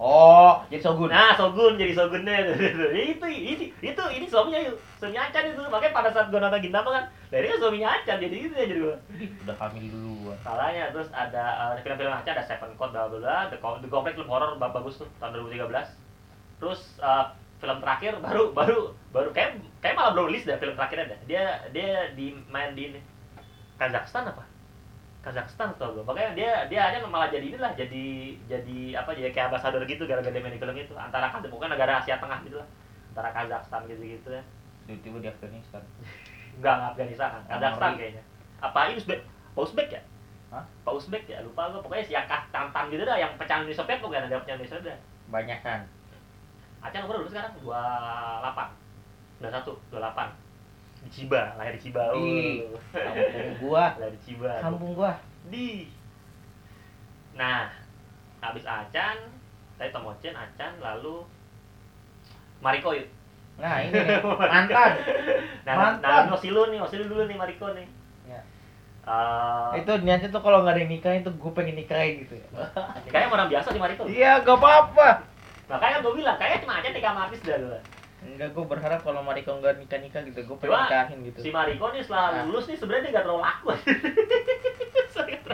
Oh, 0.00 0.64
jadi 0.72 0.80
Shogun. 0.80 1.12
Nah, 1.12 1.36
Shogun 1.36 1.76
jadi 1.76 1.92
Shogunnya 1.92 2.32
itu 3.12 3.26
itu 3.28 3.64
itu 3.84 4.02
ini 4.16 4.24
suaminya 4.24 4.56
yuk. 4.64 4.80
Suaminya 4.96 5.28
Acan 5.28 5.52
itu. 5.52 5.60
Makanya 5.60 5.92
pada 5.92 6.08
saat 6.08 6.32
gua 6.32 6.40
nonton 6.40 6.64
Gintama 6.64 6.88
kan, 6.88 7.04
dari 7.28 7.52
kan 7.52 7.60
suaminya 7.60 8.00
Acan 8.00 8.16
jadi 8.16 8.32
itu 8.32 8.54
ya 8.56 8.64
jadi. 8.64 8.80
Ih, 9.20 9.28
udah 9.44 9.56
hamil 9.60 9.92
duluan. 9.92 10.36
Salahnya 10.40 10.88
terus 10.96 11.12
ada 11.12 11.44
uh, 11.68 11.72
film-film 11.84 12.16
Acan 12.16 12.32
ada 12.32 12.44
Seven 12.48 12.72
Code 12.80 12.96
bla 12.96 13.12
bla 13.12 13.52
The, 13.52 13.60
The 13.60 13.88
Complete 13.92 14.16
film 14.16 14.32
horror 14.32 14.56
ba- 14.56 14.72
bagus 14.72 15.04
tuh 15.04 15.08
tahun 15.20 15.36
2013. 15.36 15.68
Terus 16.64 16.80
uh, 17.04 17.36
film 17.60 17.76
terakhir 17.84 18.16
baru 18.24 18.56
baru 18.56 18.96
baru 19.12 19.28
kayak 19.36 19.60
kayak 19.84 20.00
malah 20.00 20.16
belum 20.16 20.32
rilis 20.32 20.48
dah 20.48 20.56
film 20.56 20.80
terakhirnya 20.80 21.12
dah. 21.12 21.20
Dia 21.28 21.44
dia 21.76 22.16
di 22.16 22.32
main 22.48 22.72
di 22.72 22.88
ini. 22.96 23.00
Kazakhstan 23.76 24.32
apa? 24.32 24.48
Kazakhstan 25.20 25.76
tau 25.76 25.92
gue. 25.92 26.04
Makanya 26.04 26.32
dia 26.32 26.52
dia 26.72 26.80
aja 26.80 27.04
malah 27.04 27.28
jadi 27.28 27.52
inilah 27.52 27.76
jadi 27.76 28.06
jadi 28.48 28.78
apa 28.96 29.12
jadi 29.12 29.28
kayak 29.36 29.52
ambasador 29.52 29.84
gitu 29.84 30.08
gara-gara 30.08 30.32
dia 30.32 30.40
main 30.40 30.56
di 30.56 30.60
film 30.60 30.72
itu. 30.72 30.96
Antara 30.96 31.28
kan 31.28 31.44
bukan 31.44 31.68
negara 31.68 32.00
Asia 32.00 32.16
Tengah 32.16 32.40
gitu 32.48 32.56
lah. 32.56 32.68
Antara 33.12 33.28
Kazakhstan 33.36 33.84
gitu-gitu 33.84 34.32
ya. 34.32 34.42
Tiba-tiba 34.88 35.18
di 35.20 35.28
Afghanistan. 35.28 35.82
Enggak, 36.60 36.74
enggak 36.76 36.90
Afghanistan, 36.92 37.28
kan. 37.30 37.42
Kazakhstan 37.46 37.92
kayaknya. 37.96 38.22
Apa 38.60 38.78
ini 38.90 39.00
Uzbek? 39.00 39.20
Pak 39.56 39.62
Uzbek 39.64 39.88
ya? 39.88 40.02
Hah? 40.50 40.64
Pak 40.84 40.92
Uzbek 40.92 41.24
ya? 41.28 41.38
Lupa 41.46 41.72
gue. 41.72 41.80
Pokoknya 41.80 42.04
si 42.04 42.12
yang 42.12 42.26
tantan 42.28 42.84
gitu 42.90 43.02
dah, 43.06 43.16
yang 43.16 43.32
pecahan 43.38 43.64
Uni 43.64 43.72
Soviet 43.72 44.02
bukan 44.02 44.26
ada 44.26 44.40
pecahan 44.40 44.60
Uni 44.60 44.68
Soviet 44.68 44.92
dah. 44.92 44.98
Banyak 45.30 45.58
kan. 45.62 45.86
Aceh 46.80 47.00
umur 47.04 47.22
dulu 47.22 47.28
sekarang 47.28 47.52
28. 47.60 49.44
21, 49.44 49.94
28. 49.94 50.49
Di 51.00 51.10
Ciba, 51.10 51.56
lahir 51.56 51.74
di 51.74 51.82
Ciba. 51.82 52.12
Uh. 52.12 52.76
Kampung 52.92 53.52
gua. 53.58 53.84
lahir 54.00 54.12
di 54.12 54.22
Ciba. 54.22 54.52
Kampung 54.60 54.92
gua. 54.92 55.12
di 55.46 55.88
nah 57.30 57.72
habis 58.38 58.66
Acan 58.66 59.16
saya 59.74 59.88
Tomocen 59.88 60.36
Acan 60.36 60.76
lalu 60.78 61.24
Mariko 62.60 62.92
yuk 62.92 63.08
Nah, 63.56 63.76
ini 63.80 63.92
nih, 64.08 64.24
mantan. 64.24 64.92
nah, 65.68 65.74
Mantan. 65.76 66.00
nah, 66.00 66.24
nah 66.24 66.36
Osilu 66.36 66.68
nih 66.68 66.80
Osilu 66.80 67.04
dulu 67.06 67.24
nih 67.24 67.36
Mariko 67.36 67.72
nih 67.72 67.88
Ya. 68.28 68.40
Eh, 69.04 69.80
Itu 69.80 69.92
niatnya 70.00 70.28
tuh 70.28 70.40
kalau 70.40 70.60
nggak 70.60 70.76
ada 70.76 70.80
yang 70.84 70.92
nikah 70.92 71.12
itu 71.16 71.30
gue 71.32 71.52
pengen 71.56 71.76
nikahin 71.76 72.24
gitu 72.24 72.36
ya. 72.36 72.46
kayaknya 73.08 73.28
orang 73.30 73.48
biasa 73.48 73.68
sih 73.72 73.80
Mariko 73.80 74.02
Iya, 74.04 74.44
gak 74.44 74.56
apa-apa. 74.56 75.08
makanya 75.68 75.96
gue 76.02 76.12
bilang 76.12 76.36
kayaknya 76.36 76.58
cuma 76.66 76.80
nikah 76.82 77.00
sama 77.00 77.20
artis 77.26 77.40
dah 77.40 77.56
Enggak, 78.20 78.52
gue 78.52 78.64
berharap 78.64 79.00
kalau 79.00 79.20
Mariko 79.20 79.52
nggak 79.54 79.78
nikah-nikah 79.78 80.20
gitu, 80.22 80.40
gue 80.42 80.56
pengen 80.58 80.76
nikahin 80.82 81.18
gitu. 81.24 81.38
si 81.40 81.48
Mariko 81.48 81.88
nih 81.88 82.00
setelah 82.00 82.26
Nah. 82.30 82.44
lulus 82.46 82.64
nih 82.66 82.76
sebenarnya 82.76 83.02
dia 83.02 83.12
gak 83.12 83.24
terlalu 83.24 83.42
laku 83.42 83.66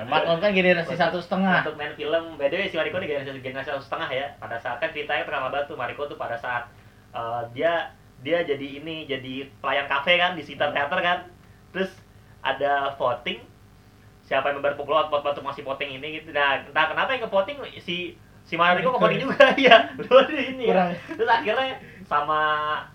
Mariko 0.07 0.35
kan 0.39 0.53
generasi 0.53 0.95
satu 0.95 1.19
setengah. 1.19 1.63
untuk 1.63 1.77
main 1.77 1.95
film 1.95 2.37
by 2.37 2.47
the 2.47 2.57
way 2.57 2.67
si 2.67 2.77
Mariko 2.77 2.99
ini 2.99 3.09
generasi 3.09 3.41
generasi 3.41 3.69
satu 3.69 3.83
setengah 3.83 4.09
ya 4.09 4.27
pada 4.37 4.57
saat 4.57 4.79
kan 4.79 4.91
ceritanya 4.91 5.25
terkenal 5.25 5.51
banget 5.51 5.67
tuh 5.67 5.77
Mariko 5.77 6.03
tuh 6.07 6.15
pada 6.15 6.37
saat 6.37 6.69
eh, 7.11 7.43
dia 7.53 7.91
dia 8.19 8.43
jadi 8.43 8.67
ini 8.79 9.05
jadi 9.05 9.35
pelayan 9.59 9.87
kafe 9.87 10.17
kan 10.17 10.35
di 10.35 10.43
sekitar 10.43 10.71
Hmm. 10.71 10.77
teater 10.77 11.01
kan 11.01 11.19
terus 11.71 11.91
ada 12.41 12.95
voting 12.95 13.43
siapa 14.23 14.51
yang 14.51 14.59
membayar 14.59 14.75
populer 14.75 15.07
buat 15.07 15.23
untuk 15.25 15.45
masih 15.45 15.63
voting 15.63 15.91
ini 15.93 16.21
gitu 16.21 16.31
nah 16.31 16.61
entah 16.61 16.87
kenapa 16.87 17.11
yang 17.11 17.23
ke 17.23 17.31
voting 17.31 17.57
si 17.79 18.15
si 18.43 18.55
Mariko 18.55 18.95
ke 18.95 19.01
voting 19.01 19.21
juga 19.23 19.55
ya 19.59 19.91
dua 19.97 20.23
ini 20.29 20.71
ya. 20.71 20.95
Terus 21.09 21.27
akhirnya 21.27 21.83
sama 22.07 22.41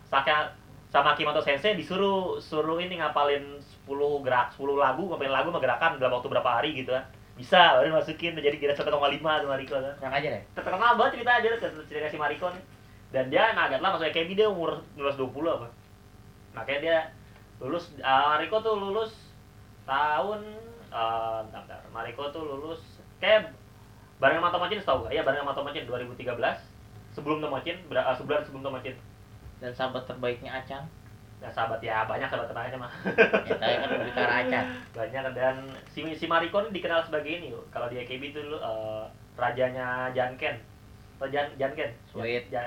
Saka 0.08 0.56
sama 0.92 1.16
Kimato 1.16 1.40
Sensei 1.40 1.76
disuruh 1.80 2.36
suruh 2.44 2.80
ini 2.84 3.00
ngapalin 3.00 3.60
10 3.88 4.26
gerak 4.28 4.52
10 4.60 4.76
lagu 4.76 5.08
ngapalin 5.08 5.32
lagu 5.32 5.48
sama 5.52 5.60
gerakan 5.64 5.92
dalam 6.00 6.20
waktu 6.20 6.28
berapa 6.28 6.50
hari 6.52 6.70
gitu 6.76 6.92
kan 6.92 7.08
bisa 7.40 7.80
baru 7.80 7.96
masukin 7.96 8.36
jadi 8.36 8.60
kira 8.60 8.76
1,5 8.76 8.92
tuh 8.92 9.50
Mariko 9.50 9.80
kan 9.80 9.96
Yang 10.04 10.14
aja 10.20 10.28
deh. 10.36 10.44
terkenal 10.52 11.00
banget 11.00 11.12
cerita 11.16 11.32
aja 11.40 11.48
cerita 11.88 12.08
si 12.12 12.18
Mariko 12.20 12.52
nih 12.52 12.64
dan 13.12 13.28
dia 13.32 13.56
nah, 13.56 13.68
agak 13.72 13.80
lama 13.80 14.00
masuk 14.00 14.08
AKB 14.12 14.36
dia 14.36 14.48
umur 14.52 14.84
19 15.00 15.32
20 15.32 15.56
apa 15.60 15.68
makanya 16.52 16.80
dia 16.84 16.98
lulus 17.64 17.96
uh, 18.04 18.36
Mariko 18.36 18.60
tuh 18.60 18.76
lulus 18.76 19.16
tahun 19.88 20.44
uh, 20.92 21.40
bentar, 21.48 21.64
bentar. 21.64 21.80
Mariko 21.96 22.28
tuh 22.36 22.44
lulus 22.44 22.84
kayak 23.24 23.56
bareng 24.20 24.38
sama 24.38 24.54
Tomacin 24.54 24.80
tau 24.84 25.08
gak? 25.08 25.12
Iya 25.16 25.24
bareng 25.24 25.42
sama 25.48 25.56
Tomacin 25.56 25.88
2013 25.88 26.71
sebelum 27.12 27.44
Tomacin 27.44 27.78
ber- 27.88 28.02
uh, 28.02 28.16
sebulan 28.16 28.42
sebelum 28.44 28.64
Tomacin 28.64 28.96
Dan 29.62 29.72
sahabat 29.76 30.10
terbaiknya 30.10 30.52
Acan. 30.58 30.84
ya 31.42 31.50
sahabat 31.50 31.82
ya 31.82 32.06
banyak 32.06 32.30
sahabat 32.30 32.54
temannya 32.54 32.78
mah 32.78 32.92
Ya 33.50 33.56
tadi 33.58 33.76
kan 33.82 33.90
bicara 34.06 34.34
Acan. 34.46 34.66
banyak 34.94 35.24
dan 35.34 35.56
si 35.90 36.06
si 36.14 36.26
Mariko 36.30 36.62
ini 36.62 36.70
dikenal 36.70 37.02
sebagai 37.02 37.34
ini 37.34 37.50
kalau 37.74 37.90
di 37.90 37.98
AKB 37.98 38.30
itu 38.30 38.40
dulu 38.46 38.62
uh, 38.62 39.10
rajanya 39.38 40.14
Janken 40.14 40.62
atau 41.18 41.30
Jan 41.30 41.50
Janken 41.58 41.90
Sweet. 42.14 42.50
Ya, 42.50 42.62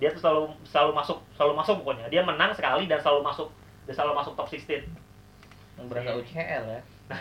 dia 0.00 0.08
tuh 0.12 0.20
selalu 0.20 0.42
selalu 0.64 0.92
masuk 0.96 1.18
selalu 1.36 1.52
masuk 1.60 1.74
pokoknya. 1.84 2.08
Dia 2.08 2.24
menang 2.24 2.52
sekali 2.56 2.88
dan 2.88 3.00
selalu 3.04 3.20
masuk 3.20 3.48
dia 3.84 3.92
selalu 3.96 4.12
masuk 4.16 4.32
top 4.36 4.48
16 4.48 4.80
Yang 5.76 5.86
berasa 5.88 6.10
UCL 6.20 6.62
ya. 6.68 6.80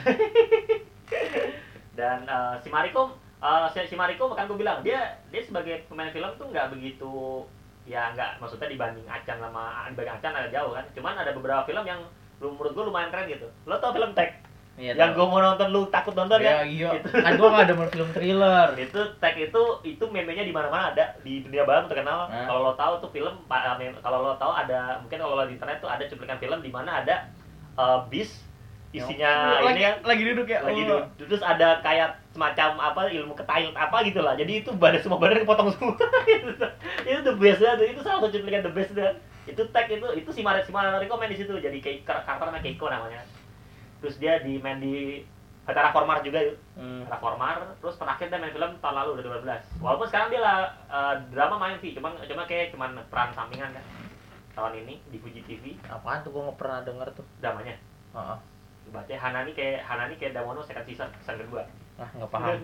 dan 1.99 2.23
uh, 2.29 2.55
si 2.63 2.67
Mariko 2.71 3.15
uh, 3.39 3.67
si, 3.69 3.95
Mariko 3.95 4.31
kan 4.31 4.45
gue 4.45 4.55
bilang 4.55 4.79
dia 4.79 4.99
dia 5.27 5.41
sebagai 5.41 5.85
pemain 5.85 6.09
film 6.09 6.29
tuh 6.35 6.47
nggak 6.47 6.71
begitu 6.71 7.43
ya 7.83 8.13
nggak 8.13 8.37
maksudnya 8.37 8.67
dibanding 8.67 9.05
Acan 9.05 9.37
sama 9.37 9.87
dibanding 9.87 10.13
Acan 10.13 10.33
agak 10.33 10.51
jauh 10.51 10.71
kan 10.71 10.85
cuman 10.93 11.15
ada 11.15 11.31
beberapa 11.31 11.63
film 11.63 11.83
yang 11.83 11.99
lu- 12.37 12.51
menurut 12.51 12.71
gue 12.71 12.85
lumayan 12.85 13.09
keren 13.09 13.27
gitu 13.27 13.47
lo 13.65 13.75
tau 13.77 13.91
film 13.91 14.13
Tag 14.13 14.47
Iya. 14.79 14.95
yang 14.95 15.11
gue 15.11 15.27
mau 15.27 15.43
nonton 15.43 15.75
lu 15.75 15.91
takut 15.91 16.15
nonton 16.15 16.39
Ya 16.39 16.63
kan 16.63 16.63
iya. 16.63 16.89
Itu. 16.95 17.11
Kan 17.19 17.35
gua 17.35 17.51
nggak 17.51 17.67
demen 17.67 17.89
film 17.91 18.09
thriller. 18.15 18.67
itu 18.79 18.95
tag 19.19 19.35
itu 19.35 19.61
itu 19.83 20.03
meme-nya 20.07 20.39
di 20.39 20.55
mana-mana 20.55 20.95
ada 20.95 21.19
di 21.19 21.43
dunia 21.43 21.67
barat 21.67 21.91
terkenal 21.91 22.31
Nah. 22.31 22.47
kalau 22.47 22.63
lo 22.63 22.73
tahu 22.79 23.03
tuh 23.03 23.11
film 23.11 23.43
kalau 23.99 24.23
lo 24.23 24.39
tahu 24.39 24.55
ada 24.55 25.03
mungkin 25.03 25.19
kalau 25.19 25.35
lo 25.35 25.43
di 25.43 25.59
internet 25.59 25.83
tuh 25.83 25.91
ada 25.91 26.07
cuplikan 26.07 26.39
film 26.39 26.63
di 26.63 26.71
mana 26.71 27.03
ada 27.03 27.27
uh, 27.75 28.07
bis 28.07 28.39
isinya 28.89 29.61
lagi, 29.61 29.77
ini. 29.77 29.81
kan 29.85 29.95
lagi 30.01 30.23
duduk 30.25 30.47
ya. 30.49 30.59
lagi 30.65 30.81
Oh. 30.81 30.87
duduk. 30.89 31.29
Terus 31.29 31.43
ada 31.45 31.77
kayak 31.85 32.09
semacam 32.33 32.69
apa 32.81 33.01
ilmu 33.13 33.33
ketail 33.37 33.69
apa 33.77 33.97
gitu 34.01 34.19
lah. 34.25 34.33
Jadi 34.33 34.65
itu 34.65 34.69
badan 34.73 35.01
semua 35.01 35.21
badan 35.21 35.45
kepotong 35.45 35.69
semua. 35.77 35.93
Itu 37.09 37.21
the 37.21 37.33
best 37.37 37.61
banget 37.61 37.93
itu 37.93 38.01
salah 38.01 38.21
satu 38.21 38.33
cuplikan 38.33 38.61
the 38.65 38.73
best 38.73 38.93
kan 38.93 39.13
itu 39.49 39.61
tag 39.73 39.89
itu 39.89 40.05
itu 40.13 40.29
si 40.29 40.45
Maret 40.45 40.61
si 40.61 40.69
Mariko 40.69 41.17
main 41.17 41.29
di 41.29 41.37
situ. 41.37 41.53
Jadi 41.57 41.77
kayak 41.81 42.05
karakter 42.05 42.49
namanya 42.49 42.65
Keiko 42.65 42.85
namanya. 42.89 43.21
Terus 44.01 44.15
dia 44.21 44.41
di 44.45 44.61
main 44.61 44.77
di 44.77 45.25
Hatara 45.65 45.89
Formar 45.93 46.21
juga. 46.21 46.41
Yuk 46.41 46.57
Hmm. 46.79 47.03
Formar 47.09 47.75
terus 47.83 47.97
terakhir 47.99 48.31
dia 48.31 48.39
main 48.39 48.53
film 48.55 48.71
tahun 48.79 48.95
lalu 49.03 49.09
udah 49.19 49.43
2012 49.43 49.83
walaupun 49.83 50.07
sekarang 50.07 50.31
dia 50.31 50.41
lah 50.41 50.57
eh, 50.89 51.15
drama 51.29 51.57
main 51.57 51.77
sih. 51.77 51.93
Cuma 51.93 52.13
cuma 52.15 52.45
kayak 52.45 52.73
cuman 52.73 52.97
peran 53.09 53.29
sampingan 53.33 53.69
kan. 53.73 53.85
Tahun 54.57 54.73
ini 54.75 54.97
di 55.09 55.17
Fuji 55.21 55.41
TV 55.45 55.77
Apaan 55.87 56.25
tuh? 56.25 56.33
Gua 56.33 56.49
nggak 56.49 56.57
pernah 56.57 56.79
denger 56.81 57.07
tuh. 57.13 57.25
dramanya. 57.37 57.77
Baca 58.89 59.13
Hanani 59.13 59.51
kayak 59.53 59.85
Hanani 59.85 60.15
kayak 60.17 60.33
Damono 60.35 60.61
second 60.61 60.85
season 60.85 61.09
season 61.21 61.41
kedua. 61.41 61.63
Nah, 61.97 62.09
nggak 62.15 62.31
paham. 62.31 62.57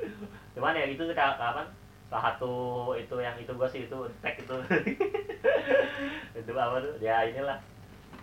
cuman 0.54 0.78
ya 0.78 0.84
itu 0.88 1.02
ka- 1.12 1.38
kapan 1.38 1.66
salah 2.08 2.32
satu 2.32 2.54
itu 2.96 3.16
yang 3.20 3.36
itu 3.36 3.52
gua 3.52 3.68
sih 3.68 3.84
itu 3.84 3.98
tag 4.20 4.36
itu. 4.38 4.56
Itu 6.38 6.54
apa 6.54 6.78
tuh? 6.80 6.94
Ya 7.02 7.26
inilah. 7.26 7.58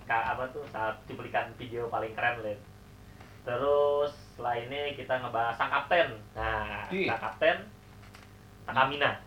Ka, 0.07 0.37
apa 0.37 0.47
tuh 0.53 0.63
saat 0.71 0.95
cuplikan 1.09 1.51
video 1.57 1.89
paling 1.89 2.13
keren 2.13 2.39
lihat 2.45 2.61
terus 3.45 4.09
setelah 4.33 4.57
ini 4.57 4.97
kita 4.97 5.21
ngebahas 5.21 5.53
sang 5.53 5.69
kapten. 5.69 6.09
Nah 6.33 6.89
Ih. 6.89 7.05
sang 7.05 7.21
kapten 7.21 7.57
Takamina. 8.65 9.21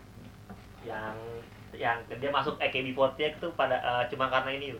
Yang 0.83 1.15
yang 1.71 1.97
dia 2.03 2.31
masuk 2.31 2.59
AKB48 2.59 3.39
tuh 3.39 3.51
pada 3.55 3.79
eh, 3.79 4.03
cuma 4.11 4.27
karena 4.27 4.51
ini 4.51 4.75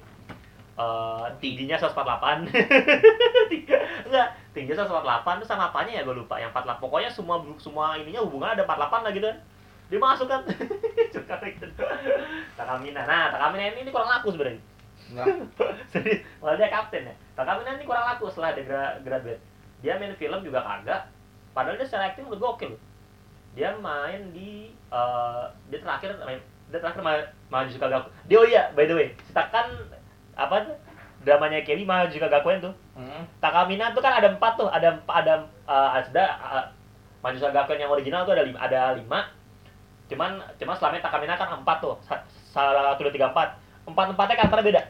Eh, 0.80 1.28
tingginya 1.44 1.76
148 1.76 2.48
enggak 4.08 4.28
tingginya 4.56 4.88
148 4.88 5.44
terus 5.44 5.52
sama 5.52 5.68
apanya 5.68 6.00
ya 6.00 6.08
gue 6.08 6.16
lupa 6.16 6.40
yang 6.40 6.56
48 6.56 6.80
pokoknya 6.80 7.12
semua 7.12 7.44
semua 7.60 8.00
ininya 8.00 8.24
hubungan 8.24 8.56
ada 8.56 8.64
48 8.64 9.04
lah 9.04 9.12
gitu 9.12 9.28
kan 9.28 9.38
dia 9.92 10.00
masuk 10.00 10.32
kan 10.32 10.40
suka 11.12 11.36
Takamina 12.56 13.04
nah 13.04 13.28
Takamina 13.28 13.76
ini, 13.76 13.84
ini 13.84 13.92
kurang 13.92 14.08
laku 14.08 14.32
sebenarnya 14.32 14.64
Enggak. 15.12 15.52
Serius, 15.92 16.22
malah 16.40 16.56
dia 16.56 16.70
kapten 16.70 17.12
ya. 17.12 17.16
Takamina 17.36 17.76
ini 17.76 17.84
kurang 17.84 18.06
laku 18.06 18.30
setelah 18.30 18.54
dia 18.54 18.64
gra- 18.64 18.96
graduate. 19.02 19.42
Dia 19.82 19.98
main 19.98 20.14
film 20.16 20.40
juga 20.46 20.62
kagak. 20.62 21.10
Padahal 21.50 21.82
dia 21.82 21.90
secara 21.90 22.14
acting 22.14 22.30
udah 22.30 22.38
gokil. 22.38 22.78
Dia 23.58 23.74
main 23.82 24.30
di 24.30 24.70
eh, 24.70 25.44
dia 25.74 25.80
terakhir 25.82 26.14
main 26.22 26.38
dia 26.70 26.78
terakhir 26.78 27.02
main 27.02 27.26
Maju 27.50 27.74
Gaku. 27.74 28.10
Dia 28.30 28.38
oh 28.38 28.46
iya, 28.46 28.70
by 28.78 28.86
the 28.86 28.94
way, 28.94 29.10
setakan 29.26 29.90
apa 30.40 30.56
tuh? 30.64 30.78
Dramanya 31.20 31.60
Kelly 31.68 31.84
Maju 31.84 32.16
Gakuen 32.16 32.64
tuh. 32.64 32.74
Hmm. 32.96 33.28
Takamina 33.44 33.92
tuh 33.92 34.00
kan 34.00 34.16
ada 34.24 34.32
empat 34.32 34.56
tuh, 34.56 34.72
ada 34.72 34.96
empat 34.96 35.16
ada 35.28 35.34
eh, 35.68 35.90
ada 36.00 36.24
uh, 36.40 36.66
Maju 37.20 37.38
Gakuen 37.38 37.80
yang 37.84 37.92
original 37.92 38.24
tuh 38.24 38.32
ada 38.32 38.44
lima, 38.48 38.60
ada 38.64 38.96
lima. 38.96 39.20
Cuman 40.08 40.40
cuman 40.56 40.76
selama 40.80 41.04
Takamina 41.04 41.36
kan 41.36 41.60
empat 41.60 41.78
tuh, 41.84 42.00
Sa- 42.08 42.24
salah 42.50 42.96
satu 42.96 43.04
dua 43.08 43.14
tiga 43.14 43.28
empat. 43.36 43.60
Empat 43.84 44.16
empatnya 44.16 44.36
karakternya 44.40 44.68
beda. 44.72 44.82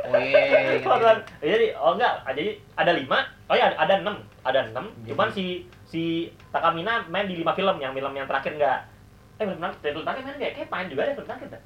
Oh 0.00 0.16
iya. 0.16 0.40
iya, 0.48 0.80
Oh, 0.86 0.96
iya. 0.96 1.14
jadi 1.44 1.66
oh 1.76 1.92
enggak, 1.94 2.24
jadi 2.32 2.46
ada 2.74 2.92
lima, 2.96 3.18
oh 3.46 3.54
ya 3.54 3.74
ada 3.76 4.00
enam, 4.00 4.16
ada 4.42 4.64
enam. 4.64 4.90
Cuman 5.04 5.28
si 5.28 5.68
si 5.84 6.32
Takamina 6.50 7.04
main 7.12 7.28
di 7.28 7.36
lima 7.36 7.52
film, 7.52 7.76
yang 7.78 7.92
film 7.92 8.16
yang 8.16 8.24
terakhir 8.26 8.56
enggak. 8.56 8.88
Eh 9.36 9.44
film 9.44 9.60
terakhir, 9.60 9.78
film 9.84 10.02
terakhir 10.02 10.22
main 10.24 10.36
enggak? 10.40 10.52
Kayak 10.56 10.68
main 10.72 10.86
juga 10.88 11.00
ada 11.04 11.12
film 11.14 11.28
terakhir 11.28 11.48
dah. 11.52 11.62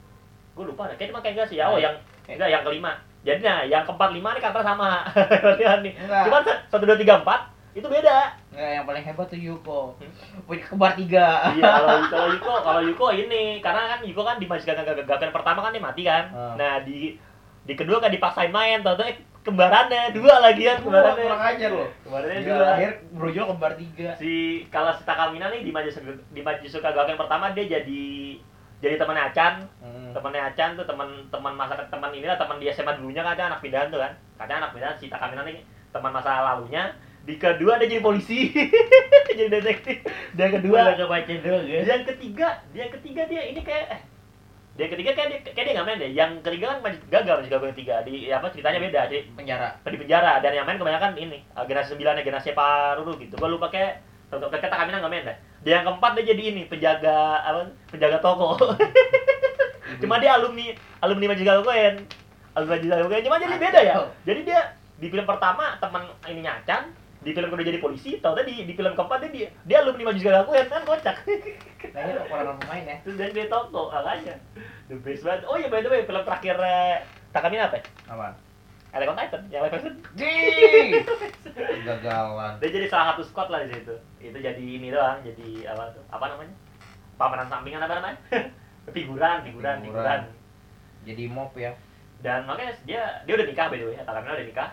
Gue 0.54 0.64
lupa 0.64 0.86
deh, 0.86 0.94
kayak 0.94 1.10
cuma 1.10 1.20
kayak 1.20 1.34
enggak 1.34 1.48
sih. 1.48 1.58
Oh 1.58 1.74
Nah, 1.74 1.80
yang 1.80 1.94
enggak 2.26 2.48
yang 2.48 2.62
kelima. 2.62 2.92
Jadi 3.20 3.40
nah 3.40 3.60
yang 3.62 3.82
keempat 3.82 4.10
lima 4.10 4.28
nih 4.34 4.40
karakter 4.40 4.62
sama. 4.62 4.90
nih. 5.80 5.92
Cuman 5.98 6.40
sa- 6.42 6.60
satu 6.68 6.84
dua 6.84 6.94
tiga 6.94 7.18
empat 7.18 7.40
itu 7.72 7.84
beda. 7.84 8.18
Enggak, 8.50 8.70
yang 8.72 8.84
paling 8.84 9.02
hebat 9.02 9.26
tuh 9.26 9.36
Yuko. 9.36 9.80
Punya 10.44 10.62
kembar 10.62 10.92
tiga. 10.94 11.26
Iya 11.50 11.64
kalau 11.64 11.98
kalau 12.12 12.28
Yuko 12.30 12.52
kalau 12.60 12.80
Yuko 12.82 13.06
ini 13.12 13.58
karena 13.58 13.82
kan 13.88 14.00
Yuko 14.00 14.22
kan 14.22 14.36
di 14.36 14.46
Majikan 14.46 14.78
Gagakan 14.78 15.30
pertama 15.30 15.60
kan 15.60 15.72
dia 15.72 15.82
mati 15.82 16.02
kan. 16.02 16.24
Ah. 16.30 16.54
Nah 16.54 16.72
di 16.80 17.16
di 17.64 17.72
kedua 17.72 17.96
kan 17.96 18.12
dipaksain 18.12 18.52
main, 18.52 18.84
tau 18.84 18.94
eh 19.00 19.16
kembarannya 19.40 20.12
dua 20.12 20.38
lagi 20.38 20.62
kan 20.62 20.78
Wah, 20.78 20.84
kurang 20.84 21.16
kembarannya. 21.16 21.48
ajar 21.50 21.70
loh. 21.72 21.88
Kembarannya 22.00 22.38
Dia 22.38 22.48
dua. 22.50 22.64
lahir 22.66 22.90
brojol 23.10 23.44
kembar 23.50 23.72
tiga. 23.74 24.08
Si 24.14 24.32
kalau 24.68 24.92
si 24.92 25.02
Takamina 25.02 25.48
nih 25.48 25.64
di 25.64 25.72
Majikan 25.72 26.04
di 26.28 26.40
Majikan 26.40 26.80
Gagakan 26.80 27.16
pertama 27.18 27.50
dia 27.50 27.64
jadi 27.66 28.04
jadi 28.82 28.98
temannya 29.00 29.30
Acan, 29.30 29.54
Hmm. 29.80 30.10
temannya 30.14 30.42
Acan 30.50 30.70
tuh 30.78 30.86
teman 30.86 31.08
teman 31.30 31.52
masa 31.54 31.74
teman 31.88 32.10
inilah 32.14 32.36
teman 32.38 32.58
di 32.58 32.70
SMA 32.70 32.96
dulunya 32.98 33.22
kan 33.22 33.34
Acan 33.34 33.46
anak 33.54 33.60
pindahan 33.62 33.88
tuh 33.90 34.00
kan. 34.02 34.12
Katanya 34.38 34.58
anak 34.66 34.70
pindahan 34.74 34.96
si 34.98 35.06
Takamina 35.08 35.42
nih 35.46 35.62
teman 35.94 36.10
masa 36.12 36.42
lalunya. 36.42 36.90
Di 37.24 37.40
kedua 37.40 37.80
dia 37.80 37.88
jadi 37.88 38.04
polisi, 38.04 38.52
jadi 39.38 39.48
detektif. 39.48 40.04
Dan 40.36 40.60
kedua 40.60 40.92
ya. 41.64 41.80
yang 41.80 42.02
ketiga 42.04 42.48
dia 42.76 42.86
ketiga 42.92 43.22
dia 43.24 43.42
ini 43.48 43.64
kayak 43.64 43.96
eh, 43.96 44.00
dia 44.74 44.86
ketiga 44.90 45.10
kayak 45.14 45.28
dia 45.30 45.38
kayak 45.54 45.66
dia 45.70 45.74
nggak 45.78 45.86
main 45.86 45.98
deh 46.02 46.10
yang 46.12 46.30
ketiga 46.42 46.74
kan 46.74 46.78
masih 46.82 47.00
gagal 47.06 47.34
masih 47.40 47.50
gagal 47.54 47.70
ketiga 47.78 47.94
di 48.02 48.28
apa 48.28 48.50
ceritanya 48.50 48.78
beda 48.82 49.00
di, 49.06 49.18
Penjara. 49.38 49.70
di 49.86 49.96
penjara 49.96 50.42
dan 50.42 50.52
yang 50.52 50.66
main 50.66 50.76
kebanyakan 50.76 51.14
ini 51.14 51.38
eh, 51.46 51.64
generasi 51.64 51.94
sembilan 51.94 52.18
ya 52.18 52.22
generasi 52.26 52.48
Pak 52.52 52.98
Ruru 52.98 53.12
gitu 53.22 53.38
gua 53.38 53.48
lupa 53.54 53.70
kayak 53.70 54.02
kata 54.34 54.74
Kamina 54.74 54.98
nggak 54.98 55.12
main 55.14 55.24
deh 55.30 55.36
dia 55.64 55.80
yang 55.80 55.84
keempat 55.88 56.10
dia 56.20 56.24
jadi 56.36 56.42
ini 56.52 56.62
penjaga 56.68 57.40
apa 57.40 57.72
penjaga 57.88 58.20
toko. 58.20 58.60
Cuma 60.02 60.20
dia 60.20 60.36
alumni 60.36 60.76
alumni 61.00 61.32
Majikan 61.32 61.64
Koen 61.64 62.04
alumni 62.54 62.74
Majikan 62.78 63.08
Koen 63.08 63.24
cuma 63.24 63.40
jadi 63.40 63.56
beda 63.56 63.80
ya. 63.80 63.94
Jadi 64.28 64.40
dia 64.44 64.60
di 65.00 65.06
film 65.10 65.26
pertama 65.26 65.74
teman 65.80 66.06
ininya 66.28 66.60
Acan 66.60 66.92
di 67.24 67.32
film 67.32 67.48
kedua 67.48 67.64
jadi 67.64 67.80
polisi 67.80 68.20
tau 68.20 68.36
tadi 68.36 68.68
di 68.68 68.72
film 68.76 68.92
keempat 68.92 69.24
dia 69.24 69.30
dia, 69.32 69.48
dia 69.64 69.76
alumni 69.80 70.12
Majikan 70.12 70.44
Koen 70.44 70.66
kan 70.68 70.82
kocak. 70.84 71.16
Nah, 71.94 72.00
ini 72.00 72.12
kekurangan 72.16 72.56
pemain 72.64 72.84
ya. 72.84 72.96
terus 73.04 73.16
jadi 73.16 73.32
dia 73.32 73.46
toko 73.48 73.88
makanya. 73.88 74.36
The 74.92 74.96
best 75.00 75.24
banget. 75.24 75.48
Oh 75.48 75.56
iya 75.56 75.68
by 75.72 75.80
the 75.80 75.88
way 75.88 76.04
film 76.04 76.22
terakhir 76.24 76.56
eh, 76.60 76.96
Takamina 77.32 77.72
apa 77.72 77.80
ya? 77.80 77.84
Apa? 78.12 78.26
Attack 78.94 79.10
on 79.10 79.18
Titan 79.18 79.42
yang 79.48 79.62
live 79.62 79.74
action 79.74 79.94
Jing! 80.18 80.88
Gagalan. 81.82 82.52
dia 82.58 82.68
jadi 82.70 82.86
salah 82.86 83.12
satu 83.12 83.22
squad 83.22 83.48
lah 83.48 83.60
di 83.62 83.74
situ. 83.74 83.94
Itu 84.20 84.38
jadi 84.38 84.58
ini 84.58 84.88
doang 84.88 85.18
jadi 85.20 85.68
apa 85.68 85.90
tuh? 85.90 86.04
Apa 86.08 86.24
namanya? 86.28 86.54
Pameran 87.14 87.46
sampingan 87.46 87.82
apa 87.82 87.94
namanya? 87.96 88.18
Figuran 88.86 89.42
figuran 89.42 89.80
Figuran. 89.80 89.80
figuran. 89.82 90.20
Jadi 91.04 91.24
mop 91.26 91.52
ya. 91.54 91.74
dan 92.18 92.48
makanya 92.48 92.72
dia 92.82 93.02
dia 93.22 93.34
udah 93.34 93.44
nikah 93.44 93.66
by 93.66 93.76
the 93.76 93.84
way. 93.84 93.96
Atta 93.96 94.12
Kamila 94.12 94.32
udah 94.32 94.46
nikah. 94.46 94.70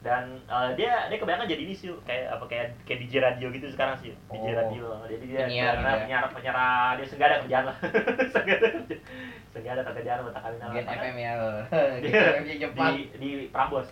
Dan 0.00 0.22
eh, 0.42 0.70
dia 0.74 1.08
dia 1.08 1.16
kebanyakan 1.16 1.44
jadi 1.46 1.62
ini 1.62 1.72
sih 1.72 1.88
kayak 2.02 2.32
apa 2.32 2.44
kayak 2.46 2.66
kayak 2.84 2.98
DJ 3.00 3.14
radio 3.20 3.48
gitu 3.48 3.68
sekarang 3.68 3.96
sih. 3.96 4.12
DJ 4.28 4.46
Oh. 4.46 4.56
radio. 4.58 4.84
Jadi 5.06 5.24
dia 5.26 5.40
Penyiar 5.44 5.74
penyiar 5.76 5.96
ya. 5.96 6.00
penyiar, 6.00 6.24
penyiar 6.30 6.56
dia 6.96 7.06
senggak 7.06 7.28
ada 7.28 7.36
kerjaan 7.40 7.64
lah. 7.64 7.76
Senggak 8.32 8.56
ada 8.56 8.68
kerjaan 8.74 9.00
ada 9.50 9.82
kerjaan 9.82 10.18
sama 10.22 10.30
Atta 10.30 10.40
Kamila 10.46 10.66
Gen 10.70 10.86
FM 10.86 11.16
ya. 11.18 11.32
FM 11.66 12.42
nya 12.46 12.54
Jepang. 12.56 12.92
di 12.94 13.02
di 13.22 13.30
Prambos 13.50 13.86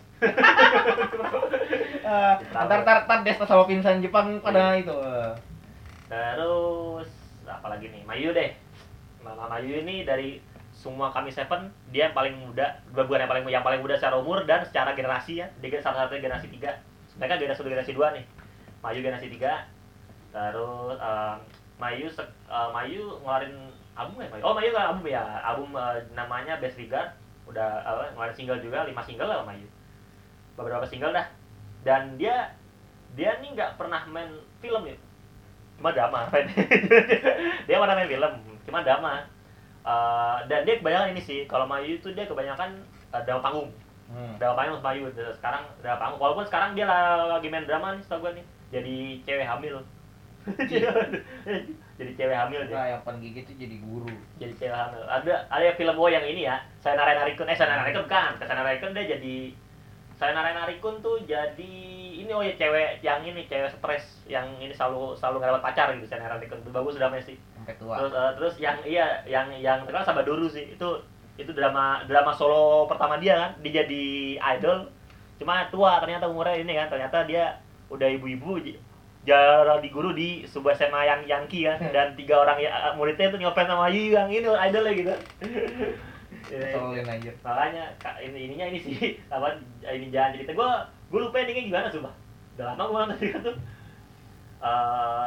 Ah, 2.02 2.38
Ntar 2.40 2.78
ntar 2.80 2.98
ntar 3.04 3.18
Desta 3.22 3.44
sama 3.44 3.66
Vincent 3.66 3.98
Jepang 4.00 4.38
pada 4.38 4.78
itu. 4.78 4.94
eh. 4.94 5.34
terus 6.08 7.10
apa 7.44 7.66
lagi 7.68 7.90
nih? 7.90 8.02
Mayu 8.06 8.32
deh. 8.32 8.54
Mama 9.20 9.50
Mayu 9.50 9.82
ini 9.82 10.06
dari 10.06 10.40
semua 10.72 11.10
kami 11.10 11.28
seven 11.28 11.68
dia 11.90 12.06
yang 12.08 12.14
paling 12.14 12.38
muda 12.38 12.78
bukan 12.94 13.18
yang 13.18 13.28
paling 13.28 13.44
yang 13.50 13.64
paling 13.66 13.82
muda 13.82 13.98
secara 13.98 14.14
umur 14.16 14.46
dan 14.46 14.62
secara 14.64 14.94
generasi 14.94 15.42
ya. 15.42 15.46
Dia 15.60 15.82
salah 15.82 16.06
satu 16.06 16.16
generasi 16.16 16.48
tiga. 16.48 16.78
Mereka 17.18 17.34
generasi 17.36 17.58
satu 17.60 17.68
generasi 17.68 17.92
dua 17.92 18.14
nih. 18.14 18.24
Mayu 18.80 19.02
generasi 19.02 19.28
tiga. 19.28 19.66
Terus 20.30 20.96
em, 20.96 21.36
Mayu 21.76 22.06
eh, 22.08 22.68
Mayu 22.72 23.02
ngeluarin 23.20 23.54
album 23.98 24.22
ya 24.22 24.28
oh 24.46 24.54
Mayu 24.54 24.70
album 24.78 25.04
ya? 25.10 25.22
Album 25.42 25.74
eh, 25.74 25.98
namanya 26.14 26.54
Best 26.62 26.78
Regard 26.78 27.10
udah 27.50 27.82
apa 27.82 28.14
ngeluarin 28.14 28.36
single 28.36 28.60
juga 28.62 28.86
lima 28.86 29.02
single 29.02 29.26
lah 29.26 29.42
Mayu. 29.42 29.66
Beberapa 30.54 30.86
single 30.86 31.10
dah. 31.10 31.26
Dan 31.82 32.14
dia 32.14 32.54
dia 33.18 33.34
nih 33.42 33.58
nggak 33.58 33.74
pernah 33.74 34.06
main 34.06 34.30
film 34.62 34.86
ya 34.86 34.94
cuma 35.78 35.94
drama 35.94 36.26
dia 37.70 37.78
mana 37.78 37.94
main 37.94 38.10
film 38.10 38.32
cuma 38.66 38.86
drama. 38.86 39.26
Eh, 39.88 40.36
dan 40.46 40.62
dia 40.68 40.78
kebanyakan 40.78 41.16
ini 41.16 41.22
sih 41.24 41.38
kalau 41.48 41.64
Mayu 41.66 41.96
itu 41.98 42.12
dia 42.12 42.28
kebanyakan 42.28 42.84
uh, 43.10 43.22
drama 43.24 43.40
panggung. 43.40 43.70
Hmm. 44.08 44.36
drama 44.40 44.54
panggung 44.56 44.82
Mayu 44.84 45.08
sekarang 45.40 45.64
drama 45.80 45.98
panggung. 45.98 46.20
Walaupun 46.20 46.44
sekarang 46.46 46.76
dia 46.76 46.84
la- 46.84 47.38
lagi 47.38 47.48
main 47.48 47.64
drama 47.64 47.96
nih 47.96 48.02
setahu 48.04 48.28
gue 48.28 48.42
nih. 48.42 48.46
Jadi 48.68 48.96
cewek 49.24 49.48
hamil 49.48 49.80
jadi 51.98 52.12
cewek 52.14 52.36
hamil 52.38 52.60
Nah, 52.70 52.86
yang 52.88 53.02
penggigit 53.02 53.42
itu 53.42 53.54
jadi 53.58 53.76
guru. 53.82 54.06
jadi 54.38 54.54
cewek 54.54 54.76
hamil. 54.78 55.02
Ada 55.04 55.50
ada 55.50 55.74
film 55.74 55.98
gue 55.98 56.10
yang 56.14 56.22
ini 56.22 56.46
ya. 56.46 56.62
Saya 56.78 56.94
Narayan 56.94 57.26
Narikun 57.26 57.50
eh 57.50 57.56
saya 57.58 57.68
Narayan 57.68 57.84
Narikun 57.90 58.04
bukan. 58.06 58.30
Saya 58.38 58.46
Narayan 58.48 58.66
Narikun 58.70 58.90
dia 58.94 59.04
jadi 59.18 59.36
saya 60.14 60.30
Narayan 60.34 60.58
Narikun 60.58 60.94
tuh 60.98 61.16
jadi 61.26 61.74
ini 62.18 62.30
oh 62.30 62.42
ya 62.42 62.54
cewek 62.54 63.02
yang 63.02 63.22
ini 63.22 63.46
cewek 63.46 63.70
stres 63.70 64.04
yang 64.26 64.46
ini 64.58 64.70
selalu 64.70 65.14
selalu 65.14 65.38
nggak 65.38 65.50
dapat 65.54 65.64
pacar 65.64 65.86
gitu 65.94 66.06
saya 66.06 66.22
Narayan 66.22 66.38
Narikun 66.38 66.58
itu 66.62 66.70
bagus 66.70 66.94
drama 66.98 67.18
sih 67.18 67.38
Sampai 67.54 67.74
tua. 67.78 67.94
terus 67.98 68.12
eh, 68.14 68.30
terus 68.38 68.54
yang 68.58 68.78
iya 68.82 69.06
yang 69.26 69.46
yang 69.58 69.82
terkenal 69.82 70.06
Sabadoru 70.06 70.46
sih. 70.46 70.70
Itu 70.74 71.02
itu 71.34 71.50
drama 71.50 72.02
drama 72.06 72.30
solo 72.30 72.86
pertama 72.86 73.18
dia 73.18 73.34
kan. 73.34 73.50
Dia 73.62 73.82
jadi 73.82 74.04
idol. 74.58 74.90
Cuma 75.38 75.66
tua 75.70 75.98
ternyata 75.98 76.26
umurnya 76.26 76.58
ini 76.58 76.74
kan. 76.74 76.90
Ternyata 76.90 77.26
dia 77.26 77.58
udah 77.90 78.06
ibu-ibu 78.10 78.58
j- 79.22 79.32
jarang 79.32 79.80
di 79.80 79.88
guru 79.88 80.10
di 80.12 80.42
sebuah 80.44 80.74
SMA 80.74 81.02
yang 81.04 81.20
Yankee 81.24 81.64
kan 81.64 81.78
dan 81.90 82.14
tiga 82.14 82.38
orang 82.38 82.58
ya 82.58 82.70
muridnya 82.94 83.28
itu 83.28 83.38
nyopet 83.38 83.64
sama 83.64 83.88
Yu 83.88 84.12
yang 84.12 84.28
ini 84.28 84.44
idolnya 84.44 84.92
gitu. 84.92 85.14
Eh, 86.48 86.72
Keselin 86.72 87.04
aja. 87.04 87.32
makanya 87.44 87.84
ini 88.24 88.48
ininya 88.48 88.66
ini 88.72 88.78
sih 88.80 88.96
apa 89.34 89.52
ini 89.84 90.08
jangan 90.08 90.32
cerita. 90.32 90.56
Gue 90.56 90.70
gue 91.12 91.20
lupa 91.20 91.36
endingnya 91.38 91.64
gimana 91.66 91.86
sumpah. 91.92 92.14
Udah 92.56 92.72
lama 92.72 92.82
gue 92.84 92.96
nonton 92.98 93.18
juga 93.20 93.38
tuh 93.44 93.56
eh 94.58 95.26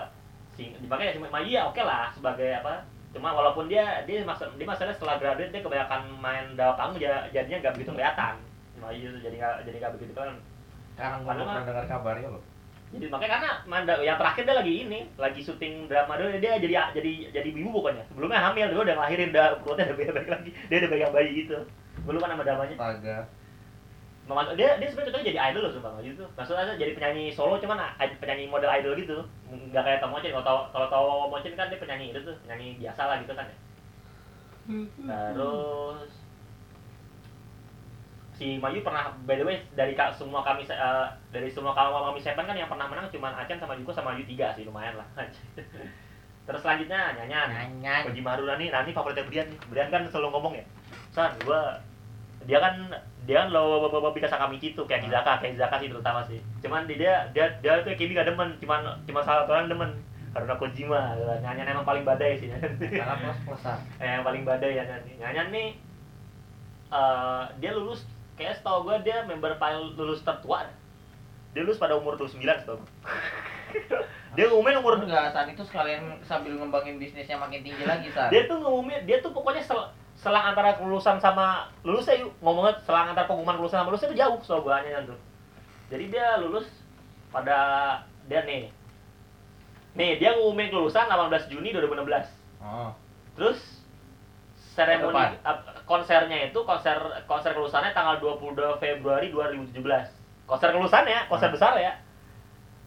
sing 0.51 0.73
makanya 0.85 1.15
cuma 1.15 1.29
Mayu 1.29 1.53
ya 1.53 1.69
oke 1.69 1.77
lah 1.77 2.09
sebagai 2.11 2.49
apa. 2.57 2.81
Cuma 3.13 3.31
walaupun 3.31 3.69
dia 3.69 4.01
dia 4.03 4.25
masa 4.25 4.49
dia 4.57 4.65
masalah 4.65 4.89
setelah 4.89 5.21
graduate 5.21 5.53
dia 5.53 5.61
kebanyakan 5.61 6.01
main 6.17 6.57
dalam 6.57 6.73
panggung 6.73 6.97
ja- 6.97 7.27
jadinya 7.29 7.57
nggak 7.61 7.73
begitu 7.77 7.91
kelihatan. 7.93 8.33
Mayu 8.81 9.09
jadi 9.21 9.35
nggak 9.37 9.55
jadi 9.69 9.77
nggak 9.77 9.93
begitu 10.01 10.13
kan 10.17 10.33
Sekarang 10.97 11.19
gue 11.21 11.33
pernah 11.37 11.63
dengar 11.63 11.85
kabarnya 11.85 12.29
loh. 12.33 12.43
Jadi 12.91 13.07
makanya 13.07 13.31
karena 13.39 13.51
manda, 13.71 13.93
yang 14.03 14.19
terakhir 14.19 14.43
dia 14.43 14.55
lagi 14.59 14.73
ini 14.83 14.99
lagi 15.15 15.39
syuting 15.39 15.87
drama 15.87 16.19
dulu 16.19 16.27
dia 16.43 16.59
jadi 16.59 16.91
jadi 16.91 17.11
jadi 17.31 17.49
ibu 17.55 17.71
pokoknya. 17.71 18.03
Sebelumnya 18.11 18.43
hamil 18.43 18.67
dia 18.67 18.83
udah 18.83 18.95
ngelahirin 18.99 19.31
udah 19.31 19.45
perutnya 19.63 19.87
udah 19.87 20.15
baik 20.15 20.27
lagi. 20.27 20.49
Dia 20.67 20.77
udah 20.83 20.89
pegang 20.91 21.13
bayi 21.15 21.29
gitu. 21.47 21.57
Belum 22.03 22.19
kan 22.19 22.35
nama 22.35 22.43
dramanya. 22.43 22.75
Astaga. 22.75 23.17
Mama, 24.27 24.53
dia 24.59 24.75
dia 24.75 24.87
sebenarnya 24.91 25.07
cocoknya 25.07 25.29
jadi 25.31 25.39
idol 25.49 25.61
loh 25.63 25.71
sumpah. 25.71 26.03
Gitu 26.03 26.23
maksudnya 26.35 26.61
aja 26.67 26.73
jadi 26.75 26.91
penyanyi 26.91 27.23
solo 27.31 27.55
cuman 27.63 27.79
a- 27.79 28.19
penyanyi 28.19 28.51
model 28.51 28.71
idol 28.75 28.93
gitu. 28.99 29.17
Nggak 29.47 29.83
kayak 29.87 29.99
Tom 30.03 30.11
Mochin. 30.11 30.35
Kalau 30.35 30.43
tau 30.43 30.59
kalau 30.75 30.87
tau 30.91 31.07
Mochin 31.31 31.55
kan 31.55 31.71
dia 31.71 31.79
penyanyi 31.79 32.11
itu 32.11 32.19
tuh 32.27 32.35
penyanyi 32.43 32.75
biasa 32.75 33.01
lah 33.07 33.17
gitu 33.23 33.31
kan 33.31 33.47
ya. 33.47 33.57
Terus 35.31 36.11
si 38.41 38.57
Mayu 38.57 38.81
pernah 38.81 39.13
by 39.29 39.37
the 39.37 39.45
way 39.45 39.61
dari 39.77 39.93
ka- 39.93 40.09
semua 40.17 40.41
kami 40.41 40.65
eh, 40.65 41.07
dari 41.29 41.45
semua 41.53 41.77
kawan 41.77 42.09
kami 42.09 42.17
seven 42.17 42.49
kan 42.49 42.57
yang 42.57 42.65
pernah 42.65 42.89
menang 42.89 43.05
cuman 43.13 43.37
Achan 43.37 43.61
sama 43.61 43.77
Juko 43.77 43.93
sama 43.93 44.17
Yu 44.17 44.25
tiga 44.25 44.49
sih 44.57 44.65
lumayan 44.65 44.97
lah 44.97 45.05
terus 46.49 46.61
selanjutnya 46.65 47.13
nyanyan 47.21 47.77
Nyanyi. 47.77 48.09
Koji 48.09 48.21
Maru 48.25 48.49
Nani, 48.49 48.73
Nani 48.73 48.89
favoritnya 48.97 49.29
Brian 49.29 49.45
nih. 49.45 49.59
Brian 49.69 49.89
kan 49.93 50.03
selalu 50.09 50.33
ngomong 50.33 50.53
ya, 50.57 50.65
San, 51.13 51.37
gua 51.45 51.77
dia 52.49 52.57
kan 52.57 52.89
dia 53.29 53.45
kan 53.45 53.53
lo 53.53 53.85
bawa 53.93 54.09
Bika 54.09 54.25
Sakamichi 54.25 54.73
tuh 54.73 54.89
kayak 54.89 55.05
Kizaka, 55.05 55.37
kayak 55.37 55.53
Kizaka 55.53 55.77
sih 55.77 55.89
terutama 55.93 56.25
sih. 56.25 56.41
Cuman 56.65 56.89
di 56.89 56.97
dia 56.97 57.29
dia 57.37 57.45
dia 57.61 57.85
tuh 57.85 57.93
Kimi 57.93 58.17
gak 58.17 58.25
demen, 58.25 58.57
cuman 58.57 58.81
cuma 59.05 59.21
salah 59.21 59.45
orang 59.45 59.69
demen. 59.69 59.91
Karena 60.33 60.55
Kojima, 60.57 61.13
nyanyian 61.45 61.77
emang 61.77 61.85
paling 61.85 62.01
badai 62.01 62.39
sih. 62.41 62.49
Karena 62.49 63.19
plus 63.21 63.39
plusan. 63.45 63.77
Eh, 64.01 64.09
yang 64.17 64.25
paling 64.25 64.41
badai 64.41 64.81
ya 64.81 64.83
nyanyian. 64.89 65.17
Nyanyian 65.21 65.47
nih 65.53 65.67
eh 66.91 67.43
dia 67.61 67.71
lulus 67.71 68.03
kayak 68.41 68.57
setahu 68.57 68.83
gua 68.83 68.97
dia 68.99 69.21
member 69.21 69.53
paling 69.55 69.93
lulus 69.93 70.25
tertua. 70.25 70.65
Dia 71.53 71.61
lulus 71.61 71.77
pada 71.77 71.93
umur 71.93 72.17
29 72.17 72.41
setahu 72.41 72.81
gua. 72.81 72.89
dia 74.35 74.45
ngumumin 74.47 74.79
umur 74.79 74.97
Enggak, 74.97 75.29
saat 75.29 75.47
itu 75.47 75.61
sekalian 75.61 76.19
sambil 76.23 76.55
ngembangin 76.55 76.97
bisnisnya 76.97 77.35
makin 77.35 77.61
tinggi 77.61 77.83
lagi, 77.83 78.07
San. 78.09 78.27
dia 78.27 78.43
tuh 78.43 78.57
ngumumin 78.57 79.03
dia 79.03 79.19
tuh 79.19 79.31
pokoknya 79.31 79.59
sel, 79.59 79.91
selang 80.15 80.51
antara 80.51 80.75
kelulusan 80.75 81.19
sama 81.19 81.67
lulusnya 81.83 82.19
yuk 82.19 82.31
ngomongnya 82.39 82.79
selang 82.81 83.11
antara 83.11 83.27
pengumuman 83.27 83.55
kelulusan 83.55 83.79
sama 83.79 83.91
lulusnya 83.91 84.11
tuh 84.11 84.19
jauh 84.19 84.37
so 84.39 84.59
gua 84.59 84.79
hanya 84.79 85.03
tuh 85.03 85.19
jadi 85.87 86.03
dia 86.07 86.27
lulus 86.39 86.63
pada 87.27 87.57
dia 88.27 88.43
nih 88.43 88.71
nih 89.91 90.11
dia 90.15 90.31
ngumumin 90.35 90.71
kelulusan 90.71 91.07
18 91.07 91.51
Juni 91.51 91.71
2016 91.71 92.39
Oh. 92.61 92.93
terus 93.33 93.57
seremoni 94.71 95.17
ap- 95.41 95.80
konsernya 95.83 96.47
itu 96.47 96.59
konser 96.61 96.97
konser 97.25 97.51
kelulusannya 97.51 97.91
tanggal 97.91 98.17
22 98.19 98.55
Februari 98.77 99.27
2017 99.29 99.77
konser 100.45 100.69
kelulusannya 100.69 101.27
konser 101.27 101.49
Hmm. 101.49 101.55
besar 101.55 101.73
ya 101.77 101.93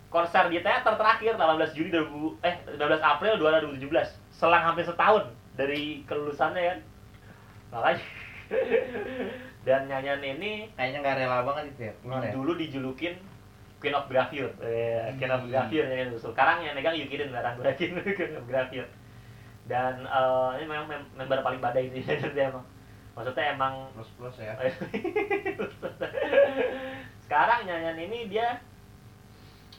konser 0.09 0.47
di 0.47 0.63
teater 0.63 0.95
terakhir 0.95 1.35
18 1.35 1.75
Juni 1.75 1.91
2000 1.91 2.39
eh 2.43 2.55
19 2.79 3.03
April 3.03 3.35
2017 3.37 3.91
selang 4.31 4.63
hampir 4.65 4.87
setahun 4.87 5.27
dari 5.55 6.07
kelulusannya 6.07 6.63
kan 6.63 6.79
makanya 7.71 8.05
dan 9.67 9.89
nyanyian 9.89 10.21
ini 10.21 10.69
Kayaknya 10.77 10.99
nggak 11.01 11.17
rela 11.19 11.39
banget 11.43 11.65
itu 11.73 11.81
ya. 11.89 11.95
Ya. 12.05 12.31
dulu 12.31 12.53
dijulukin 12.55 13.17
Queen 13.81 13.97
of 13.97 14.07
Gravure 14.07 14.53
eh, 14.61 15.11
Queen 15.17 15.33
of 15.33 15.43
Hmm. 15.43 15.51
Gravure 15.51 15.85
nyanyian 15.89 16.09
itu 16.13 16.19
sekarang 16.21 16.63
yang 16.63 16.77
megang 16.77 16.95
Yukiden 16.95 17.33
barang 17.33 17.59
gue 17.59 17.73
Queen 17.79 18.37
of 18.37 18.45
Gravure 18.47 18.89
dan 19.65 20.05
eh, 20.05 20.51
ini 20.61 20.67
memang 20.69 20.87
mem- 20.87 21.11
member 21.17 21.41
paling 21.41 21.59
badai 21.59 21.89
sih 21.91 22.05
dia 22.37 22.53
emang 22.53 22.63
maksudnya 23.15 23.55
emang 23.55 23.87
Plus 23.95 24.11
plus 24.19 24.37
ya. 24.43 24.55
sekarang 27.25 27.65
nyanyian 27.65 27.99
ini 27.99 28.29
dia 28.29 28.61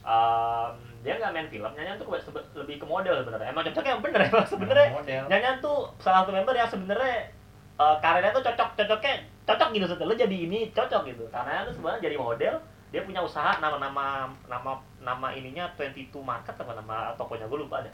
em, 0.02 0.74
dia 1.06 1.14
nggak 1.22 1.34
main 1.36 1.50
film. 1.52 1.72
Nyanyian 1.76 2.02
tuh 2.02 2.10
lebih 2.58 2.82
ke 2.82 2.86
model 2.88 3.22
sebenarnya. 3.22 3.54
Emang 3.54 3.64
cocoknya 3.70 3.92
yang 3.94 4.02
bener 4.02 4.22
emang 4.26 4.48
sebenarnya 4.48 4.88
nyanyian 5.30 5.58
tuh 5.62 5.94
salah 6.02 6.26
satu 6.26 6.34
member 6.34 6.56
yang 6.58 6.70
sebenarnya 6.70 7.30
eh, 7.78 7.96
karirnya 8.02 8.34
tuh 8.34 8.44
cocok 8.44 8.70
cocoknya 8.80 9.16
cocok 9.46 9.70
gitu. 9.76 9.86
Setelah 9.86 10.18
jadi 10.18 10.38
ini 10.50 10.60
cocok 10.74 11.02
gitu. 11.12 11.24
Karena 11.30 11.68
tuh 11.70 11.74
sebenarnya 11.78 12.02
jadi 12.10 12.18
model 12.18 12.56
dia 12.96 13.04
punya 13.04 13.20
usaha 13.20 13.60
nama 13.60 13.76
nama 13.76 14.32
nama 14.48 14.80
nama 15.04 15.28
ininya 15.36 15.68
22 15.76 16.16
market 16.24 16.56
apa 16.56 16.80
nama 16.80 17.12
tokonya 17.20 17.44
gue 17.52 17.68
lupa 17.68 17.84
deh 17.84 17.92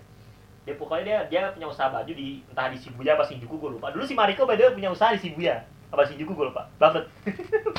dia 0.61 0.77
pokoknya 0.77 1.03
dia 1.03 1.19
dia 1.25 1.41
punya 1.57 1.65
usaha 1.65 1.89
baju 1.89 2.13
di 2.13 2.45
entah 2.45 2.69
di 2.69 2.77
Shibuya 2.77 3.17
apa 3.17 3.25
Shinjuku 3.25 3.57
gue 3.57 3.71
lupa. 3.77 3.89
Dulu 3.89 4.05
si 4.05 4.13
Mariko 4.13 4.45
by 4.45 4.53
the 4.53 4.69
way 4.69 4.73
punya 4.77 4.93
usaha 4.93 5.09
di 5.09 5.17
Shibuya. 5.17 5.65
Apa 5.89 6.05
Shinjuku 6.05 6.37
gue 6.37 6.47
lupa. 6.53 6.69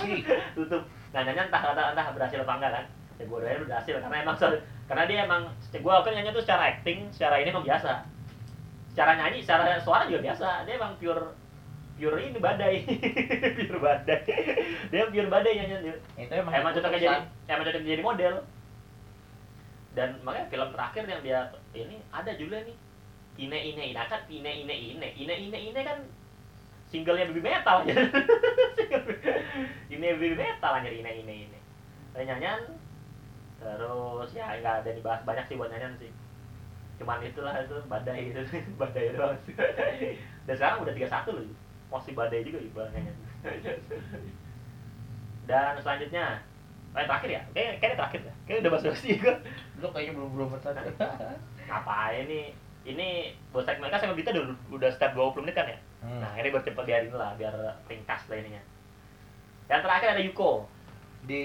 Ih, 0.03 0.26
tutup. 0.59 0.83
Nah 1.14 1.22
nyanyi 1.22 1.47
entah 1.47 1.62
entah, 1.62 1.95
entah 1.95 2.07
berhasil 2.11 2.43
apa 2.43 2.53
enggak 2.59 2.72
kan? 2.74 2.85
Ya 3.22 3.24
gue 3.30 3.39
doain 3.39 3.62
berhasil 3.62 3.95
karena 4.03 4.16
emang 4.26 4.37
karena 4.91 5.03
dia 5.07 5.18
emang 5.22 5.43
gue 5.70 5.95
kan 5.95 6.11
nyanyi 6.11 6.35
tuh 6.35 6.43
secara 6.43 6.62
acting 6.74 7.07
secara 7.14 7.39
ini 7.39 7.55
emang 7.55 7.62
biasa. 7.62 8.03
Secara 8.91 9.11
nyanyi 9.14 9.39
secara 9.47 9.78
suara 9.78 10.11
juga 10.11 10.26
biasa. 10.26 10.66
Dia 10.66 10.74
emang 10.74 10.99
pure 10.99 11.39
pure 11.95 12.18
ini 12.18 12.39
badai. 12.43 12.83
Pure 13.62 13.78
badai. 13.78 14.26
Dia 14.91 15.07
pure 15.07 15.30
badai 15.30 15.55
nyanyi 15.55 15.95
itu 16.18 16.33
emang 16.35 16.51
emang 16.51 16.74
cocoknya 16.74 16.99
jadi 16.99 17.18
emang 17.47 17.64
cocok 17.70 17.83
jadi 17.87 18.03
model. 18.03 18.35
Dan 19.95 20.18
makanya 20.26 20.51
film 20.51 20.68
terakhir 20.74 21.05
yang 21.07 21.22
dia 21.22 21.39
ini 21.73 21.97
ada 22.12 22.33
juga 22.37 22.61
nih. 22.64 22.77
Ine 23.41 23.59
Ine 23.73 23.83
Ine. 23.93 24.03
Kan 24.07 24.23
Ine 24.29 24.51
Ine 24.64 24.75
Ine. 24.75 25.09
Ine 25.16 25.35
Ine 25.49 25.59
Ine 25.73 25.81
kan 25.81 25.99
singlenya 26.93 27.33
baby 27.33 27.41
metal 27.41 27.83
aja. 27.83 27.95
Ini 29.93 30.07
baby 30.20 30.37
metal 30.37 30.73
aja 30.77 30.91
ini 30.93 31.25
ini 31.25 31.49
Ada 32.12 32.29
nyanyian. 32.29 32.62
Terus 33.57 34.31
ya 34.37 34.61
nggak 34.61 34.85
ada 34.85 34.91
dibahas 34.93 35.25
banyak 35.25 35.45
sih 35.49 35.57
buat 35.57 35.73
nyanyian 35.73 35.97
sih. 35.97 36.12
Cuman 37.01 37.25
itulah 37.25 37.57
itu 37.64 37.81
badai 37.89 38.29
itu 38.29 38.45
badai 38.81 39.16
doang 39.16 39.33
dan 40.45 40.55
sekarang 40.55 40.85
udah 40.85 40.93
31 40.93 41.33
loh. 41.33 41.45
Masih 41.89 42.12
badai 42.12 42.45
juga 42.45 42.61
ibaratnya. 42.61 43.16
Dan 45.49 45.75
selanjutnya 45.83 46.39
Oh, 46.93 47.01
yang 47.01 47.09
terakhir 47.09 47.30
ya? 47.30 47.43
Kayaknya, 47.51 47.72
kayaknya 47.80 47.97
terakhir 47.99 48.20
ya? 48.20 48.34
Kayaknya 48.45 48.61
udah 48.61 48.72
basa-basi 48.76 49.09
gue 49.16 49.34
Lu 49.80 49.88
kayaknya 49.88 50.12
belum 50.12 50.30
belum 50.30 50.49
bertanya. 50.53 50.82
Ngapain 51.68 52.24
nih? 52.28 52.47
Ini 52.82 53.09
buat 53.49 53.62
segmen 53.62 53.88
kan 53.88 53.97
segmen 53.97 54.18
kita 54.18 54.34
udah, 54.34 54.45
udah 54.70 54.90
step 54.90 55.14
20 55.14 55.40
menit 55.40 55.55
kan 55.55 55.66
ya? 55.66 55.78
Hmm. 56.03 56.18
Nah 56.18 56.34
ini 56.34 56.51
biar 56.51 56.61
cepet 56.61 56.82
biarin 56.82 57.14
lah, 57.14 57.30
biar 57.34 57.55
ringkas 57.86 58.26
lah 58.26 58.36
ininya 58.36 58.59
Yang 59.70 59.80
terakhir 59.86 60.09
ada 60.11 60.22
Yuko 60.22 60.66
Di 61.22 61.45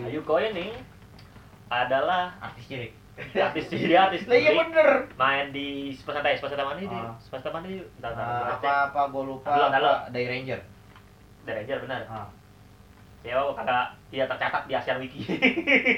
nah, 0.00 0.08
Yuko 0.08 0.34
ini 0.40 0.72
adalah 1.66 2.32
artis 2.40 2.64
cilik. 2.66 2.92
artis 3.46 3.68
dia 3.68 4.08
artis 4.08 4.24
Lah 4.26 4.34
iya 4.34 4.50
cilik, 4.50 4.68
bener. 4.72 4.90
main 5.14 5.46
di 5.52 5.92
Spasata 5.92 6.32
Spasata 6.34 6.64
mana 6.64 6.80
nih? 6.80 6.88
Ah. 6.90 7.14
Spasata 7.20 7.52
mana 7.52 7.68
bentar, 7.68 8.10
Ah, 8.16 8.56
apa 8.56 8.72
apa 8.90 9.00
gue 9.12 9.22
lupa. 9.22 9.52
Apa. 9.70 10.08
Dari 10.08 10.26
Ranger. 10.26 10.60
Dari 11.44 11.56
Ranger 11.62 11.78
benar 11.84 12.00
Ah. 12.08 12.28
Ya, 13.24 13.40
kagak 13.56 13.96
tidak 14.12 14.28
tercatat 14.36 14.62
di 14.68 14.72
ASEAN 14.76 15.00
Wiki. 15.00 15.24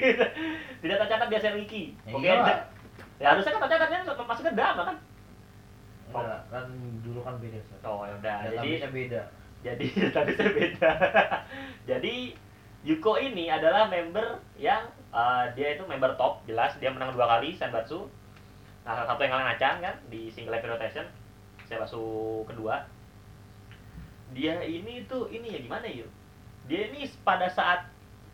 tidak 0.81 0.97
tercatat 1.03 1.27
di 1.27 1.35
ASEAN 1.35 1.55
Wiki. 1.59 1.83
Ya 2.07 2.15
Oke. 2.15 2.23
iyalah. 2.23 2.59
Ya 3.19 3.27
harusnya 3.35 3.51
kan 3.51 3.61
tercatatnya 3.67 3.99
masuk 4.07 4.43
ke 4.47 4.53
drama 4.55 4.81
kan? 4.87 4.97
Enggak, 6.07 6.41
kan 6.47 6.65
dulu 7.03 7.19
kan 7.27 7.35
beda. 7.43 7.59
Sat. 7.67 7.83
Oh 7.83 8.07
ya 8.07 8.15
udah. 8.15 8.35
Jadi 8.47 8.55
Database-nya 8.55 8.89
beda. 8.95 9.21
jadi 9.65 9.85
tadi 10.15 10.31
saya 10.39 10.51
beda. 10.55 10.91
jadi 11.89 12.15
Yuko 12.87 13.19
ini 13.19 13.51
adalah 13.51 13.91
member 13.91 14.39
yang 14.55 14.87
eh, 15.11 15.45
dia 15.59 15.75
itu 15.75 15.83
member 15.83 16.15
top 16.15 16.45
jelas 16.47 16.79
dia 16.79 16.93
menang 16.93 17.11
dua 17.11 17.27
kali 17.27 17.51
Senbatsu. 17.51 18.07
Nah, 18.87 18.95
salah 18.95 19.09
satu 19.11 19.27
yang 19.27 19.35
kalian 19.35 19.51
acan 19.59 19.75
kan 19.83 19.95
di 20.07 20.31
single 20.31 20.55
rotation 20.63 21.03
Senbatsu 21.67 22.45
kedua. 22.47 22.87
Dia 24.31 24.63
ini 24.63 25.03
tuh 25.11 25.27
ini 25.27 25.51
ya 25.51 25.59
gimana 25.59 25.83
yuk? 25.91 26.07
Dia 26.67 26.87
ini 26.87 27.07
pada 27.21 27.47
saat 27.47 27.87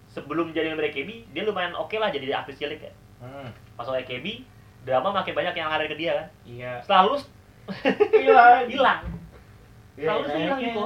sebelum 0.09 0.49
jadi 0.49 0.69
member 0.69 0.85
AKB 0.85 1.31
dia 1.31 1.41
lumayan 1.41 1.73
oke 1.73 1.93
lah 1.95 2.09
jadi 2.09 2.33
artis 2.35 2.57
cilik 2.57 2.77
ya. 2.79 2.93
Hmm. 3.17 3.49
Masuk 3.73 3.93
AKB 3.95 4.45
drama 4.83 5.09
makin 5.13 5.33
banyak 5.33 5.53
yang 5.53 5.69
ngalir 5.69 5.87
ke 5.87 5.95
dia 5.95 6.11
kan. 6.13 6.27
Iya. 6.43 6.71
Setelah 6.81 7.01
lulus 7.07 7.23
Hilang. 8.11 8.67
hilang. 8.73 8.99
Iya, 9.95 10.07
Selalu 10.09 10.25
sih 10.27 10.39
hilang 10.41 10.59
Yuko. 10.59 10.83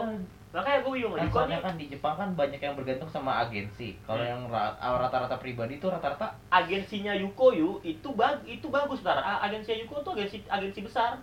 Makanya 0.48 0.80
gue 0.80 0.92
bingung 0.96 1.14
Kan 1.14 1.28
soalnya 1.30 1.60
kan 1.60 1.74
di 1.76 1.86
Jepang 1.88 2.16
kan 2.16 2.30
banyak 2.34 2.58
yang 2.58 2.74
bergantung 2.74 3.06
sama 3.08 3.44
agensi. 3.44 4.00
Kalau 4.04 4.22
Hmm. 4.22 4.32
yang 4.32 4.42
ra- 4.48 4.74
rata-rata 4.80 5.38
pribadi 5.38 5.78
itu 5.78 5.86
rata-rata 5.86 6.34
agensinya 6.50 7.14
Yuko 7.14 7.52
Yu 7.52 7.70
itu 7.82 8.10
bag 8.12 8.42
itu 8.44 8.66
bagus 8.68 9.00
bentar. 9.00 9.20
A- 9.20 9.44
Agensinya 9.44 9.78
Yuko 9.80 10.02
tuh 10.02 10.14
agensi 10.14 10.42
agensi 10.48 10.82
besar. 10.82 11.20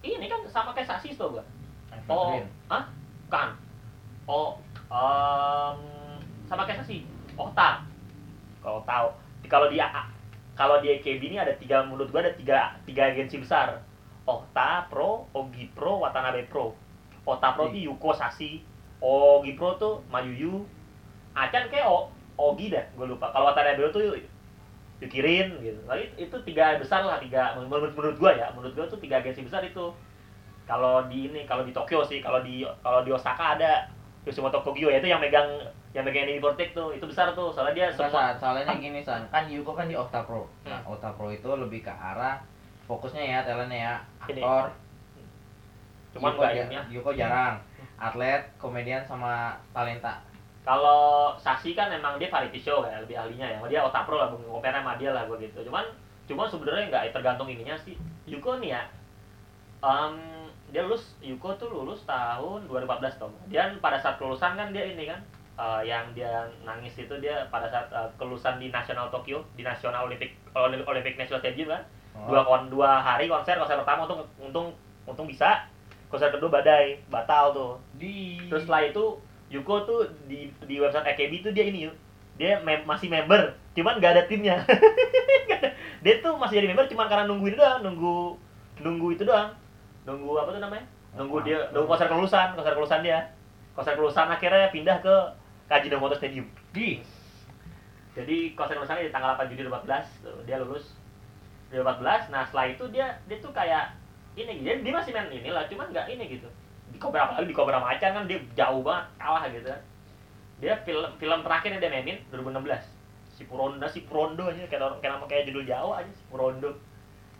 Ini 0.00 0.24
kan 0.26 0.40
sama 0.48 0.72
kayak 0.72 0.88
Sasis 0.88 1.16
tuh 1.16 1.36
gua. 1.36 1.44
Oh, 2.08 2.40
hah? 2.66 2.88
Kan. 3.28 3.52
Oh, 4.24 4.56
em, 4.90 5.78
sama 6.50 6.66
kayak 6.66 6.82
Sasis. 6.82 7.06
Ota. 7.38 7.86
Kalau 8.60 8.82
tahu. 8.84 9.08
Kalau 9.48 9.66
di 9.70 9.78
A- 9.80 10.10
kalau 10.54 10.76
di 10.84 10.92
AKB 10.92 11.32
ini 11.32 11.38
ada 11.40 11.54
tiga 11.56 11.80
menurut 11.86 12.12
gua 12.12 12.20
ada 12.26 12.34
tiga 12.36 12.76
tiga 12.84 13.08
agensi 13.10 13.40
besar. 13.40 13.80
Ota 14.28 14.86
Pro, 14.92 15.26
Ogi 15.32 15.70
Pro, 15.72 16.04
Watanabe 16.04 16.44
Pro. 16.46 16.76
Ota 17.26 17.56
Pro 17.56 17.70
Ih. 17.70 17.72
tuh 17.74 17.82
Yuko 17.90 18.10
Sashi. 18.14 18.62
Ogi 19.00 19.56
Pro 19.56 19.74
tuh 19.80 20.04
Mayuyu. 20.12 20.66
Acan 21.34 21.70
kayak 21.70 21.86
o, 21.88 22.10
Ogi 22.36 22.68
dah, 22.70 22.84
gue 22.94 23.06
lupa. 23.06 23.30
Kalau 23.32 23.48
Watanabe 23.50 23.88
tuh 23.90 24.02
Yukirin 25.00 25.56
gitu. 25.64 25.80
It- 25.96 26.28
itu 26.28 26.36
tiga 26.44 26.76
besar 26.76 27.00
lah, 27.08 27.16
tiga 27.16 27.56
menurut 27.56 27.96
menurut 27.96 28.16
gua 28.20 28.36
ya. 28.36 28.52
Menurut 28.52 28.76
gua 28.76 28.86
tuh 28.86 29.00
tiga 29.00 29.18
agensi 29.18 29.40
besar 29.40 29.64
itu. 29.64 29.88
Kalau 30.68 31.08
di 31.08 31.26
ini, 31.32 31.48
kalau 31.48 31.64
di 31.64 31.72
Tokyo 31.72 32.04
sih, 32.04 32.20
kalau 32.20 32.44
di 32.44 32.62
kalau 32.84 33.00
di 33.02 33.10
Osaka 33.10 33.56
ada 33.58 33.88
Yoshimoto 34.28 34.60
Kogyo 34.60 34.92
ya 34.92 35.00
itu 35.00 35.08
yang 35.08 35.18
megang 35.18 35.48
yang 35.90 36.04
megang 36.04 36.28
ini 36.28 36.38
Vortex 36.38 36.70
tuh, 36.70 36.92
itu 36.92 37.02
besar 37.08 37.32
tuh. 37.32 37.50
Soalnya 37.50 37.74
dia 37.74 37.86
semua 37.90 38.36
soalnya 38.36 38.68
gini 38.76 39.00
San, 39.00 39.24
kan 39.28 39.48
Yuko 39.48 39.72
kan 39.72 39.88
di 39.88 39.96
Octa 39.96 40.22
Pro. 40.22 40.44
Nah, 40.62 40.78
Hmm. 40.80 40.92
Octa 40.92 41.10
Pro 41.12 41.28
itu 41.28 41.48
lebih 41.48 41.80
ke 41.80 41.90
arah 41.90 42.38
fokusnya 42.84 43.22
ya 43.22 43.38
talentnya 43.42 43.78
ya 43.78 43.94
aktor. 44.20 44.70
cuman 46.10 46.34
Yuko, 46.34 46.42
ja- 46.42 46.66
ya. 46.68 46.82
Yuko 46.90 47.10
jarang. 47.14 47.56
Atlet, 47.94 48.42
komedian 48.56 49.04
sama 49.04 49.54
talenta. 49.70 50.18
Kalau 50.60 51.32
Sashi 51.36 51.72
kan 51.72 51.88
emang 51.88 52.18
dia 52.18 52.26
variety 52.26 52.58
show 52.58 52.82
kayak 52.82 53.04
lebih 53.04 53.16
ahlinya 53.16 53.46
ya. 53.46 53.58
Dia 53.64 53.80
otak 53.80 54.04
pro 54.04 54.18
lah, 54.18 54.28
ngomongin 54.28 54.74
sama 54.74 54.98
dia 54.98 55.14
lah 55.14 55.24
gue 55.24 55.38
gitu. 55.40 55.62
Cuman 55.64 55.86
cuman 56.26 56.46
sebenarnya 56.46 56.84
nggak 56.88 57.04
tergantung 57.14 57.46
ininya 57.46 57.76
sih. 57.76 57.94
Yuko 58.26 58.58
nih 58.58 58.74
ya, 58.74 58.82
em, 59.80 60.14
dia 60.70 60.82
lulus 60.82 61.14
Yuko 61.18 61.54
tuh 61.54 61.68
lulus 61.68 62.02
tahun 62.04 62.66
2014 62.66 63.18
tuh. 63.18 63.30
Dia 63.46 63.70
pada 63.78 63.98
saat 63.98 64.16
kelulusan 64.16 64.54
kan 64.54 64.70
dia 64.70 64.86
ini 64.86 65.06
kan 65.06 65.20
eh, 65.56 65.82
yang 65.84 66.10
dia 66.10 66.30
nangis 66.62 66.94
itu 66.94 67.14
dia 67.18 67.46
pada 67.48 67.66
saat 67.66 67.90
eh, 67.90 68.08
kelulusan 68.16 68.56
di 68.56 68.70
National 68.70 69.10
Tokyo 69.10 69.42
di 69.54 69.62
National 69.62 70.06
Olympic 70.06 70.34
Olympic, 70.54 71.14
National 71.16 71.40
Stadium 71.40 71.70
kan 71.70 71.84
Oh. 72.10 72.26
dua 72.26 72.42
kon 72.42 72.66
dua 72.66 72.98
hari 72.98 73.30
konser 73.30 73.54
konser 73.54 73.78
pertama 73.78 74.02
untung 74.02 74.26
untung 74.42 74.66
untung 75.06 75.30
bisa 75.30 75.62
konser 76.10 76.34
kedua 76.34 76.50
badai 76.50 76.98
batal 77.06 77.54
tuh 77.54 77.72
di 77.94 78.34
Terus 78.50 78.66
setelah 78.66 78.82
itu 78.82 79.14
Yuko 79.46 79.86
tuh 79.86 80.10
di 80.26 80.50
di 80.66 80.82
website 80.82 81.06
AKB 81.06 81.46
tuh 81.46 81.54
dia 81.54 81.70
ini 81.70 81.86
yuk. 81.86 81.94
Dia 82.34 82.58
mem- 82.66 82.82
masih 82.82 83.06
member, 83.06 83.54
cuman 83.78 84.02
gak 84.02 84.18
ada 84.18 84.22
timnya. 84.26 84.58
Ada. 85.54 85.70
dia 86.02 86.14
tuh 86.18 86.34
masih 86.34 86.58
jadi 86.58 86.74
member 86.74 86.90
cuman 86.90 87.06
karena 87.06 87.30
nunggu 87.30 87.46
itu 87.46 87.56
doang, 87.62 87.78
nunggu 87.86 88.34
nunggu 88.82 89.06
itu 89.14 89.22
doang. 89.22 89.54
Nunggu 90.08 90.32
apa 90.40 90.50
tuh 90.56 90.62
namanya? 90.62 90.86
Nunggu 91.16 91.42
dia 91.42 91.58
nunggu 91.74 91.88
konser 91.90 92.06
kelulusan, 92.06 92.54
konser 92.54 92.72
kelulusan 92.72 93.00
dia. 93.02 93.18
Konser 93.74 93.94
kelulusan 93.98 94.26
akhirnya 94.30 94.70
pindah 94.70 94.96
ke 95.02 95.14
Kajinomoto 95.70 96.16
Stadium. 96.18 96.46
di 96.74 97.02
Jadi 98.14 98.58
konser 98.58 98.74
kelulusannya 98.74 99.06
di 99.06 99.14
tanggal 99.14 99.38
8 99.38 99.50
Juni 99.54 99.70
2014 99.70 100.26
tuh, 100.26 100.38
dia 100.42 100.56
lulus 100.58 100.98
2014. 101.70 102.34
Nah, 102.34 102.42
setelah 102.42 102.66
itu 102.66 102.84
dia 102.90 103.06
dia 103.30 103.38
tuh 103.38 103.54
kayak 103.54 103.94
ini 104.34 104.66
dia, 104.66 104.78
dia 104.82 104.92
masih 104.94 105.14
main 105.14 105.30
inilah, 105.30 105.66
cuman 105.70 105.86
nggak 105.94 106.06
ini 106.10 106.24
gitu. 106.38 106.48
Di 106.90 106.98
Cobra 106.98 107.38
di 107.38 107.54
Cobra 107.54 107.78
Macan 107.78 108.10
kan 108.18 108.24
dia 108.26 108.38
jauh 108.58 108.82
banget 108.82 109.06
kalah 109.18 109.46
gitu 109.50 109.66
kan. 109.70 109.82
Dia 110.60 110.74
film 110.82 111.10
film 111.22 111.40
terakhir 111.46 111.70
yang 111.78 111.82
dia 111.82 111.90
mainin 111.90 112.18
2016. 112.34 112.82
Si 113.38 113.48
Puronda, 113.48 113.86
si 113.88 114.04
Purondo 114.04 114.50
aja 114.50 114.66
kayak 114.68 114.82
orang 114.84 115.00
kayak 115.00 115.12
nama 115.16 115.26
kayak 115.30 115.48
judul 115.48 115.64
Jawa 115.64 116.02
aja 116.02 116.12
si 116.12 116.24
Purondo. 116.28 116.76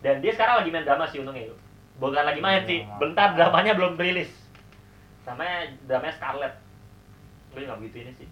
Dan 0.00 0.24
dia 0.24 0.32
sekarang 0.32 0.64
lagi 0.64 0.70
main 0.72 0.86
drama 0.86 1.04
sih 1.04 1.20
untungnya 1.20 1.50
itu. 1.50 1.56
Bukan 2.00 2.24
lagi 2.24 2.40
main 2.40 2.64
sih, 2.64 2.80
Drama. 2.80 2.96
bentar 2.96 3.28
dramanya 3.36 3.72
belum 3.76 4.00
rilis. 4.00 4.32
Namanya 5.28 5.76
dramanya 5.84 6.14
Scarlet. 6.16 6.54
Gue 7.52 7.68
nggak 7.68 7.78
begitu 7.78 7.96
ini 8.08 8.12
sih. 8.16 8.28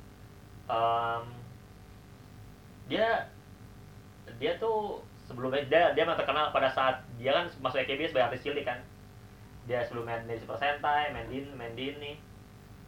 Em, 0.69 1.23
dia 2.89 3.29
dia 4.41 4.53
tuh 4.57 5.05
sebelumnya 5.29 5.61
dia 5.69 5.93
dia 5.93 6.05
terkenal 6.09 6.49
pada 6.53 6.73
saat 6.73 7.05
dia 7.21 7.37
kan 7.37 7.45
masuk 7.61 7.85
AKB 7.85 8.09
sebagai 8.09 8.33
artis 8.33 8.45
cilik 8.49 8.65
kan 8.65 8.81
dia 9.69 9.85
sebelum 9.85 10.09
main 10.09 10.25
di 10.25 10.41
Super 10.41 10.57
Sentai 10.57 11.13
main 11.13 11.29
di 11.29 11.45
main 11.53 11.77
di 11.77 11.93
ini 11.93 12.13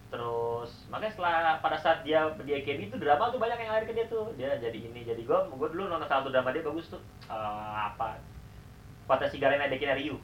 terus 0.09 0.89
makanya 0.89 1.12
setelah 1.12 1.35
pada 1.61 1.76
saat 1.76 2.01
dia 2.03 2.33
di 2.41 2.53
AKB 2.57 2.89
itu 2.89 2.97
drama 2.97 3.28
tuh 3.28 3.37
banyak 3.39 3.61
yang 3.61 3.68
ngalir 3.76 3.87
ke 3.87 3.95
dia 3.95 4.07
tuh 4.09 4.33
dia 4.41 4.57
jadi 4.57 4.78
ini 4.89 5.05
jadi 5.05 5.20
gue 5.20 5.39
gue 5.53 5.68
dulu 5.70 5.87
nonton 5.87 6.09
salah 6.09 6.24
satu 6.24 6.33
drama 6.33 6.51
dia 6.53 6.64
bagus 6.64 6.89
tuh 6.89 7.01
Eh, 7.31 7.74
apa 7.78 8.18
Fantasi 9.07 9.39
Garena 9.39 9.70
Dekina 9.70 9.95
Ryu 9.95 10.18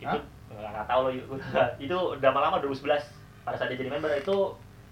itu 0.00 0.18
nggak 0.48 0.86
tahu 0.86 1.00
loh 1.06 1.12
Yu. 1.12 1.24
itu 1.84 1.98
drama 2.18 2.38
lama 2.40 2.56
2011 2.58 2.98
pada 3.44 3.56
saat 3.56 3.68
dia 3.70 3.78
jadi 3.78 3.90
member 3.90 4.10
itu 4.12 4.36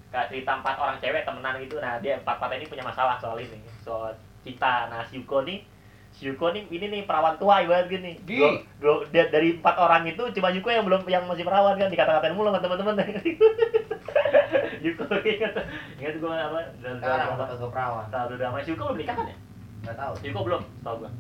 kayak 0.09 0.31
cerita 0.31 0.51
empat 0.57 0.77
orang 0.79 0.97
cewek 0.99 1.27
temenan 1.27 1.59
gitu. 1.61 1.77
Nah 1.79 1.99
dia 1.99 2.17
empat 2.17 2.39
empat 2.39 2.57
ini 2.57 2.67
punya 2.67 2.85
masalah 2.85 3.19
soal 3.19 3.37
ini 3.37 3.59
soal 3.83 4.15
cinta. 4.41 4.87
Nah 4.89 5.03
si 5.05 5.19
Yuko 5.21 5.43
nih 5.43 5.65
si 6.15 6.31
Yuko 6.31 6.55
nih 6.55 6.65
ini 6.71 6.87
nih 6.89 7.03
perawan 7.05 7.37
tua 7.37 7.61
ibarat 7.61 7.91
gini. 7.91 8.17
Di. 8.25 8.39
Dua- 8.39 8.63
dua- 8.81 9.05
da- 9.11 9.31
dari 9.31 9.59
empat 9.59 9.77
orang 9.77 10.07
itu 10.07 10.23
cuma 10.33 10.49
Yuko 10.55 10.69
yang 10.71 10.85
belum 10.87 11.03
yang 11.09 11.25
masih 11.27 11.45
perawan 11.45 11.77
kan 11.77 11.91
dikata-katain 11.91 12.33
mulu 12.33 12.55
sama 12.55 12.63
teman-teman. 12.65 12.97
Yuko 14.87 15.05
ingat. 15.21 15.53
Ingat 15.99 16.15
gue 16.23 16.31
apa? 16.33 16.61
Dan 16.81 16.95
sekarang 17.03 17.27
apa 17.27 17.35
udah 17.37 17.47
kagak 17.51 17.71
perawan 17.75 18.07
tahu 18.09 18.27
si 18.63 18.71
Yuko 18.73 18.83
belum 18.93 18.99
nikah 19.03 19.15
kan 19.19 19.27
ya? 19.29 19.37
Nggak 19.85 19.97
tahu. 19.99 20.13
Yuko 20.25 20.41
belum 20.47 20.63
tahu 20.81 20.97
gue 21.05 21.11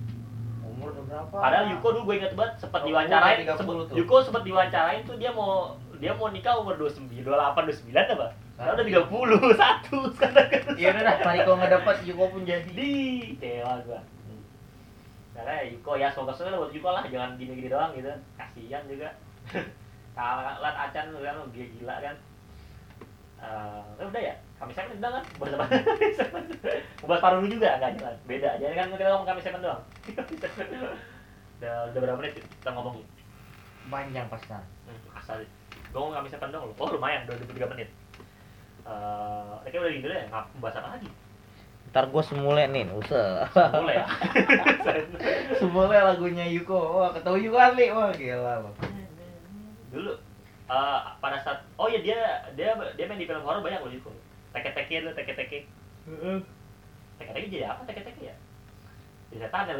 umur 0.76 0.88
udah 0.90 1.04
berapa 1.06 1.34
Padahal 1.34 1.64
Yuko 1.68 1.86
dulu 1.90 2.02
gue 2.04 2.16
inget 2.16 2.32
banget 2.32 2.54
sempat 2.58 2.80
Oh, 2.80 2.86
diwawancarain, 2.86 3.36
umur 3.38 3.48
30 3.48 3.58
sempet- 3.58 3.86
tuh. 3.86 3.96
Yuko 3.96 4.16
sempat 4.20 4.42
diwawancarain 4.42 5.00
tuh 5.02 5.16
dia 5.16 5.30
mau 5.30 5.50
dia 5.96 6.12
mau 6.12 6.28
nikah 6.28 6.54
umur 6.54 6.76
29, 6.76 7.24
28, 7.24 7.64
29 7.88 8.14
apa? 8.14 8.26
Sekarang 8.52 8.74
udah 8.74 8.86
30, 8.86 9.56
satu 9.60 9.96
sekarang 10.12 10.46
kan. 10.46 10.62
iya 10.74 10.88
udah 10.90 11.02
dah 11.02 11.14
Mariko 11.22 11.52
nggak 11.54 11.72
dapat 11.72 11.96
Yuko 12.04 12.24
pun 12.28 12.42
jadi 12.42 12.68
Di 12.68 12.90
kecewa 13.32 13.72
gua. 13.82 14.00
Karena 15.32 15.54
Yuko 15.66 15.92
ya 15.94 16.08
semoga 16.08 16.32
semoga 16.32 16.58
buat 16.58 16.72
Yuko 16.72 16.88
lah, 16.90 17.04
jangan 17.06 17.36
gini-gini 17.36 17.68
doang 17.68 17.92
gitu. 17.92 18.12
Kasihan 18.34 18.84
juga. 18.84 19.08
Kalat 20.16 20.56
acan 20.82 21.04
lu 21.10 21.20
kan 21.20 21.36
dia 21.50 21.66
gila 21.70 21.94
kan. 23.40 24.00
Eh, 24.00 24.06
udah 24.08 24.22
ya. 24.22 24.34
Kami 24.56 24.72
Seven 24.72 24.96
udah 24.98 25.10
kan? 25.20 25.24
Bahas 25.36 25.52
apa? 25.52 25.66
Bahas 27.08 27.20
paruh 27.20 27.44
juga 27.44 27.76
enggak 27.76 27.92
jelas. 28.00 28.16
Beda 28.24 28.48
aja 28.56 28.66
kan 28.72 28.88
kita 28.92 29.12
ngomong 29.12 29.28
kami 29.28 29.40
Seven 29.44 29.60
doang. 29.60 29.82
udah, 31.60 31.74
udah 31.92 32.00
berapa 32.00 32.18
menit 32.20 32.40
kita 32.40 32.70
ngomong? 32.72 32.96
Panjang 33.86 34.26
pas 34.32 34.42
nah. 34.48 34.64
Hmm, 34.88 35.18
asal. 35.20 35.36
Gue 35.92 35.98
ngomong 36.00 36.16
kami 36.16 36.28
Seven 36.32 36.50
doang 36.52 36.64
loh. 36.72 36.76
Oh 36.80 36.88
lumayan, 36.96 37.28
udah 37.28 37.36
23 37.44 37.72
menit. 37.76 37.88
Eh, 38.86 39.54
kayaknya 39.66 39.80
udah 39.80 39.92
gitu 39.92 40.06
deh. 40.08 40.22
Ngap 40.32 40.46
bahas 40.62 40.78
apa 40.80 40.88
lagi? 40.96 41.10
Ntar 41.92 42.04
gue 42.10 42.22
semule 42.24 42.62
nih, 42.66 42.92
usah. 42.92 43.46
Boleh 43.54 44.02
ya. 44.02 44.06
semule 45.60 45.96
lagunya 45.96 46.44
Yuko. 46.48 46.98
Wah, 46.98 47.10
ketemu 47.14 47.36
Yuko 47.46 47.58
asli. 47.60 47.86
Wah, 47.94 48.10
gila. 48.12 48.54
Bang. 48.64 48.76
dulu 49.86 50.12
eh, 50.66 51.00
pada 51.22 51.38
saat 51.42 51.62
oh 51.78 51.86
ya 51.86 51.98
dia 52.02 52.18
dia 52.58 52.74
dia 52.94 53.04
main 53.06 53.18
di 53.18 53.26
film 53.26 53.42
horor 53.42 53.62
banyak 53.62 53.82
loh 53.82 53.92
Yuko 53.92 54.10
teke 54.56 54.70
teke 54.72 55.04
lu 55.04 55.10
teke 55.12 55.32
teke 55.36 55.58
teke 57.20 57.30
teke 57.32 57.48
jadi 57.52 57.66
apa 57.68 57.82
teke 57.84 58.02
teke 58.04 58.22
ya? 58.32 58.34
Jadi 59.32 59.38
setan 59.42 59.68
ya. 59.68 59.74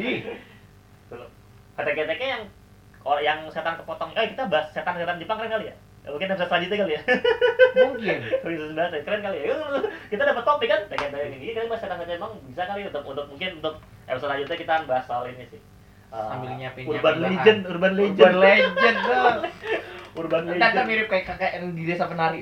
Di. 0.00 0.10
dulu 1.12 1.26
teke 1.76 2.02
teke 2.08 2.26
yang 2.26 2.42
oh, 3.04 3.18
yang 3.20 3.46
setan 3.52 3.76
kepotong 3.78 4.10
eh 4.16 4.34
kita 4.34 4.50
bahas 4.50 4.72
setan 4.74 4.98
setan 4.98 5.20
Jepang 5.22 5.38
keren 5.38 5.52
kali 5.52 5.70
ya? 5.70 5.76
Mungkin 6.04 6.28
episode 6.36 6.48
selanjutnya 6.52 6.80
kali 6.84 6.92
ya? 6.92 7.02
Mungkin. 7.80 8.16
Episode 8.44 8.70
sebelas 8.76 8.92
ya, 8.92 9.00
keren 9.08 9.22
kali 9.24 9.38
ya. 9.40 9.56
Kita 10.12 10.22
dapat 10.28 10.44
topik 10.44 10.68
kan? 10.68 10.80
Teke 10.92 11.06
teke 11.08 11.26
ini 11.32 11.48
kita 11.48 11.64
bahas 11.64 11.80
setan 11.80 11.96
setan 11.96 12.16
Jepang 12.20 12.32
bisa 12.44 12.62
kali 12.68 12.80
untuk 12.84 13.02
untuk 13.08 13.26
mungkin 13.32 13.50
untuk 13.62 13.74
episode 14.04 14.28
selanjutnya 14.28 14.56
kita 14.60 14.74
bahas 14.84 15.04
soal 15.08 15.24
ini 15.32 15.48
sih 15.48 15.60
Eh, 16.14 16.26
Sambil 16.30 16.50
nyiapin- 16.54 16.86
urban 16.86 17.14
nyiapin 17.18 17.26
legend 17.26 17.60
urban 17.66 17.92
legend 17.92 18.22
Urban 18.22 18.38
legend. 18.38 18.98
Urban 20.14 20.42
Ntar 20.46 20.54
legend 20.54 20.74
kan 20.78 20.84
mirip 20.86 21.06
kayak 21.10 21.26
kakek 21.26 21.50
yang 21.58 21.74
di 21.74 21.82
desa 21.84 22.06
penari. 22.06 22.38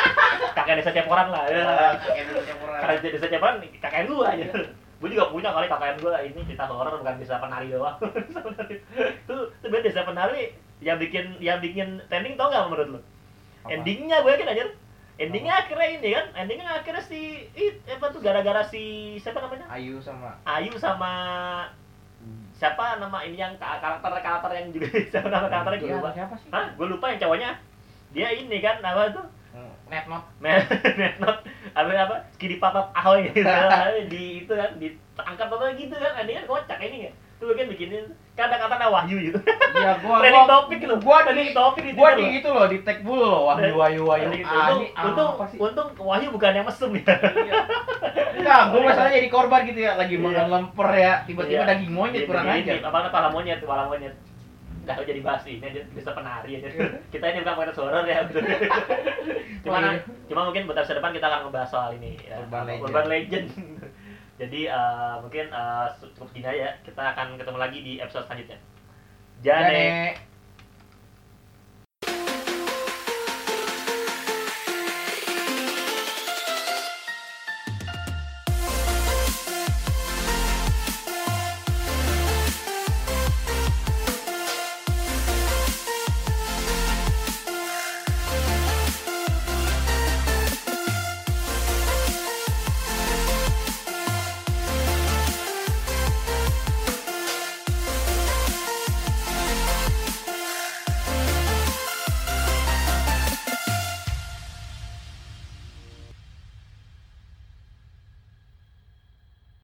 kakek 0.56 0.74
desa 0.80 0.90
Ceporan 0.90 1.28
lah 1.28 1.44
ya. 1.46 1.64
Kakek 2.00 2.24
di 2.24 2.32
desa 2.32 2.52
penari. 2.56 2.80
Karena 2.80 3.12
desa 3.12 3.26
Ceporan 3.28 3.54
kakek 3.76 4.02
gua 4.08 4.24
aja. 4.32 4.46
Gua 4.96 5.08
juga 5.08 5.24
punya 5.28 5.52
kali 5.52 5.66
kakek 5.68 6.00
gua 6.00 6.16
ini 6.24 6.40
cerita 6.48 6.64
horor 6.64 6.96
bukan 6.96 7.20
desa 7.20 7.36
penari 7.36 7.68
doang. 7.68 8.00
Itu 9.28 9.36
itu 9.52 9.66
beda 9.68 9.84
desa 9.84 10.08
penari 10.08 10.56
yang 10.80 10.96
bikin 10.96 11.36
yang 11.44 11.60
bikin 11.60 12.00
trending 12.08 12.40
tau 12.40 12.48
gak 12.48 12.72
menurut 12.72 12.88
lu? 12.96 13.00
Apa? 13.60 13.68
Endingnya 13.68 14.24
gue 14.24 14.32
yakin 14.32 14.48
aja. 14.48 14.64
Endingnya 15.20 15.52
akhirnya 15.52 15.88
ini 15.92 16.08
kan, 16.16 16.26
endingnya 16.32 16.72
akhirnya 16.72 17.04
si 17.04 17.44
it, 17.52 17.84
apa 17.84 18.08
tuh 18.08 18.24
gara-gara 18.24 18.64
si 18.64 18.80
siapa 19.20 19.44
namanya? 19.44 19.68
Ayu 19.68 20.00
sama 20.00 20.40
Ayu 20.48 20.72
sama 20.80 21.12
siapa 22.52 23.00
nama 23.00 23.24
ini 23.24 23.40
yang 23.40 23.56
ka- 23.56 23.80
karakter 23.80 24.20
karakter 24.20 24.50
yang 24.52 24.68
juga 24.68 24.88
siapa 25.12 25.28
nama 25.32 25.48
karakternya 25.48 25.80
gue 25.80 25.96
lupa. 25.96 26.10
siapa 26.12 26.34
sih? 26.36 26.48
Hah? 26.52 26.66
Gue 26.76 26.86
lupa 26.92 27.08
yang 27.08 27.20
cowoknya. 27.24 27.50
Dia 28.12 28.28
ini 28.36 28.58
kan 28.60 28.82
apa 28.84 29.16
tuh? 29.16 29.26
Hmm, 29.50 29.72
Net 29.88 30.06
not. 30.06 30.24
Netnot 30.38 31.38
apa 31.78 31.90
apa 31.94 32.16
skidi 32.36 32.58
papat 32.58 32.86
ahoy 32.94 33.30
gitu 33.30 33.46
di 34.12 34.44
itu 34.44 34.52
kan 34.52 34.70
diangkat 34.76 35.48
apa 35.48 35.66
gitu 35.78 35.94
kan 35.94 36.12
ini 36.26 36.32
kan 36.36 36.44
kocak 36.46 36.78
ini 36.82 36.96
kan 37.08 37.14
tuh 37.40 37.54
kan 37.56 37.66
bikinin 37.70 38.06
kata-kata 38.40 38.88
Wahyu 38.88 39.16
gitu 39.20 39.38
Iya, 39.70 39.92
gua 40.02 40.16
trending 40.24 40.48
topik 40.48 40.78
gitu 40.80 40.94
Gua 41.04 41.16
trending 41.22 41.46
di 41.46 41.54
topik 41.54 41.82
di 41.84 41.92
gua 41.92 42.10
di 42.16 42.24
loh. 42.24 42.38
itu 42.40 42.48
loh, 42.48 42.66
di 42.66 42.78
tag 42.80 42.98
dulu 43.04 43.22
loh. 43.22 43.40
Wahyu 43.52 43.74
Wahyu 43.76 44.02
Wahyu. 44.08 44.28
Ah, 44.48 44.72
untung 45.06 45.30
untung 45.60 45.86
untung 45.86 46.06
Wahyu 46.08 46.28
bukan 46.32 46.56
yang 46.56 46.66
mesum 46.66 46.90
ya 46.96 47.04
Iya. 47.06 47.54
Enggak, 48.40 48.62
gua 48.72 48.80
masalahnya 48.82 49.16
jadi 49.20 49.28
korban 49.28 49.60
gitu 49.68 49.80
ya, 49.84 49.92
lagi 49.94 50.16
Iya. 50.16 50.24
makan 50.24 50.46
lemper 50.48 50.88
ya, 50.96 51.12
tiba-tiba 51.28 51.62
Iya. 51.62 51.68
daging 51.68 51.92
monyet 51.92 52.22
kurang 52.24 52.46
aja. 52.48 52.72
apa 52.80 52.98
kepala 53.06 53.28
monyet 53.30 53.58
kepala 53.60 53.84
monyet 53.86 54.14
Udah 54.80 54.96
jadi 55.04 55.20
basi 55.20 55.60
ini 55.60 55.64
aja 55.66 55.80
bisa 55.92 56.10
penari 56.16 56.56
aja. 56.56 56.66
kita 57.12 57.24
ini 57.30 57.44
bukan 57.44 57.54
podcast 57.54 57.78
horor 57.78 58.04
ya. 58.08 58.24
cuma 59.64 59.76
iya. 59.78 60.00
cuma 60.24 60.40
mungkin 60.48 60.64
buat 60.64 60.80
episode 60.80 60.98
depan 60.98 61.12
kita 61.12 61.26
akan 61.28 61.40
ngebahas 61.46 61.68
soal 61.68 61.90
ini 61.94 62.16
ya. 62.18 62.40
Urban 62.40 62.64
legend. 62.64 62.84
Urban 62.88 63.06
legend. 63.06 63.46
Jadi 64.40 64.60
eh, 64.72 65.14
mungkin 65.20 65.52
eh, 65.52 65.86
cukup 66.16 66.32
gini 66.32 66.48
aja. 66.48 66.80
Kita 66.80 67.12
akan 67.12 67.36
ketemu 67.36 67.58
lagi 67.60 67.78
di 67.84 67.92
episode 68.00 68.24
selanjutnya. 68.24 68.58
Jane. 69.44 69.68
Jane. 69.68 70.29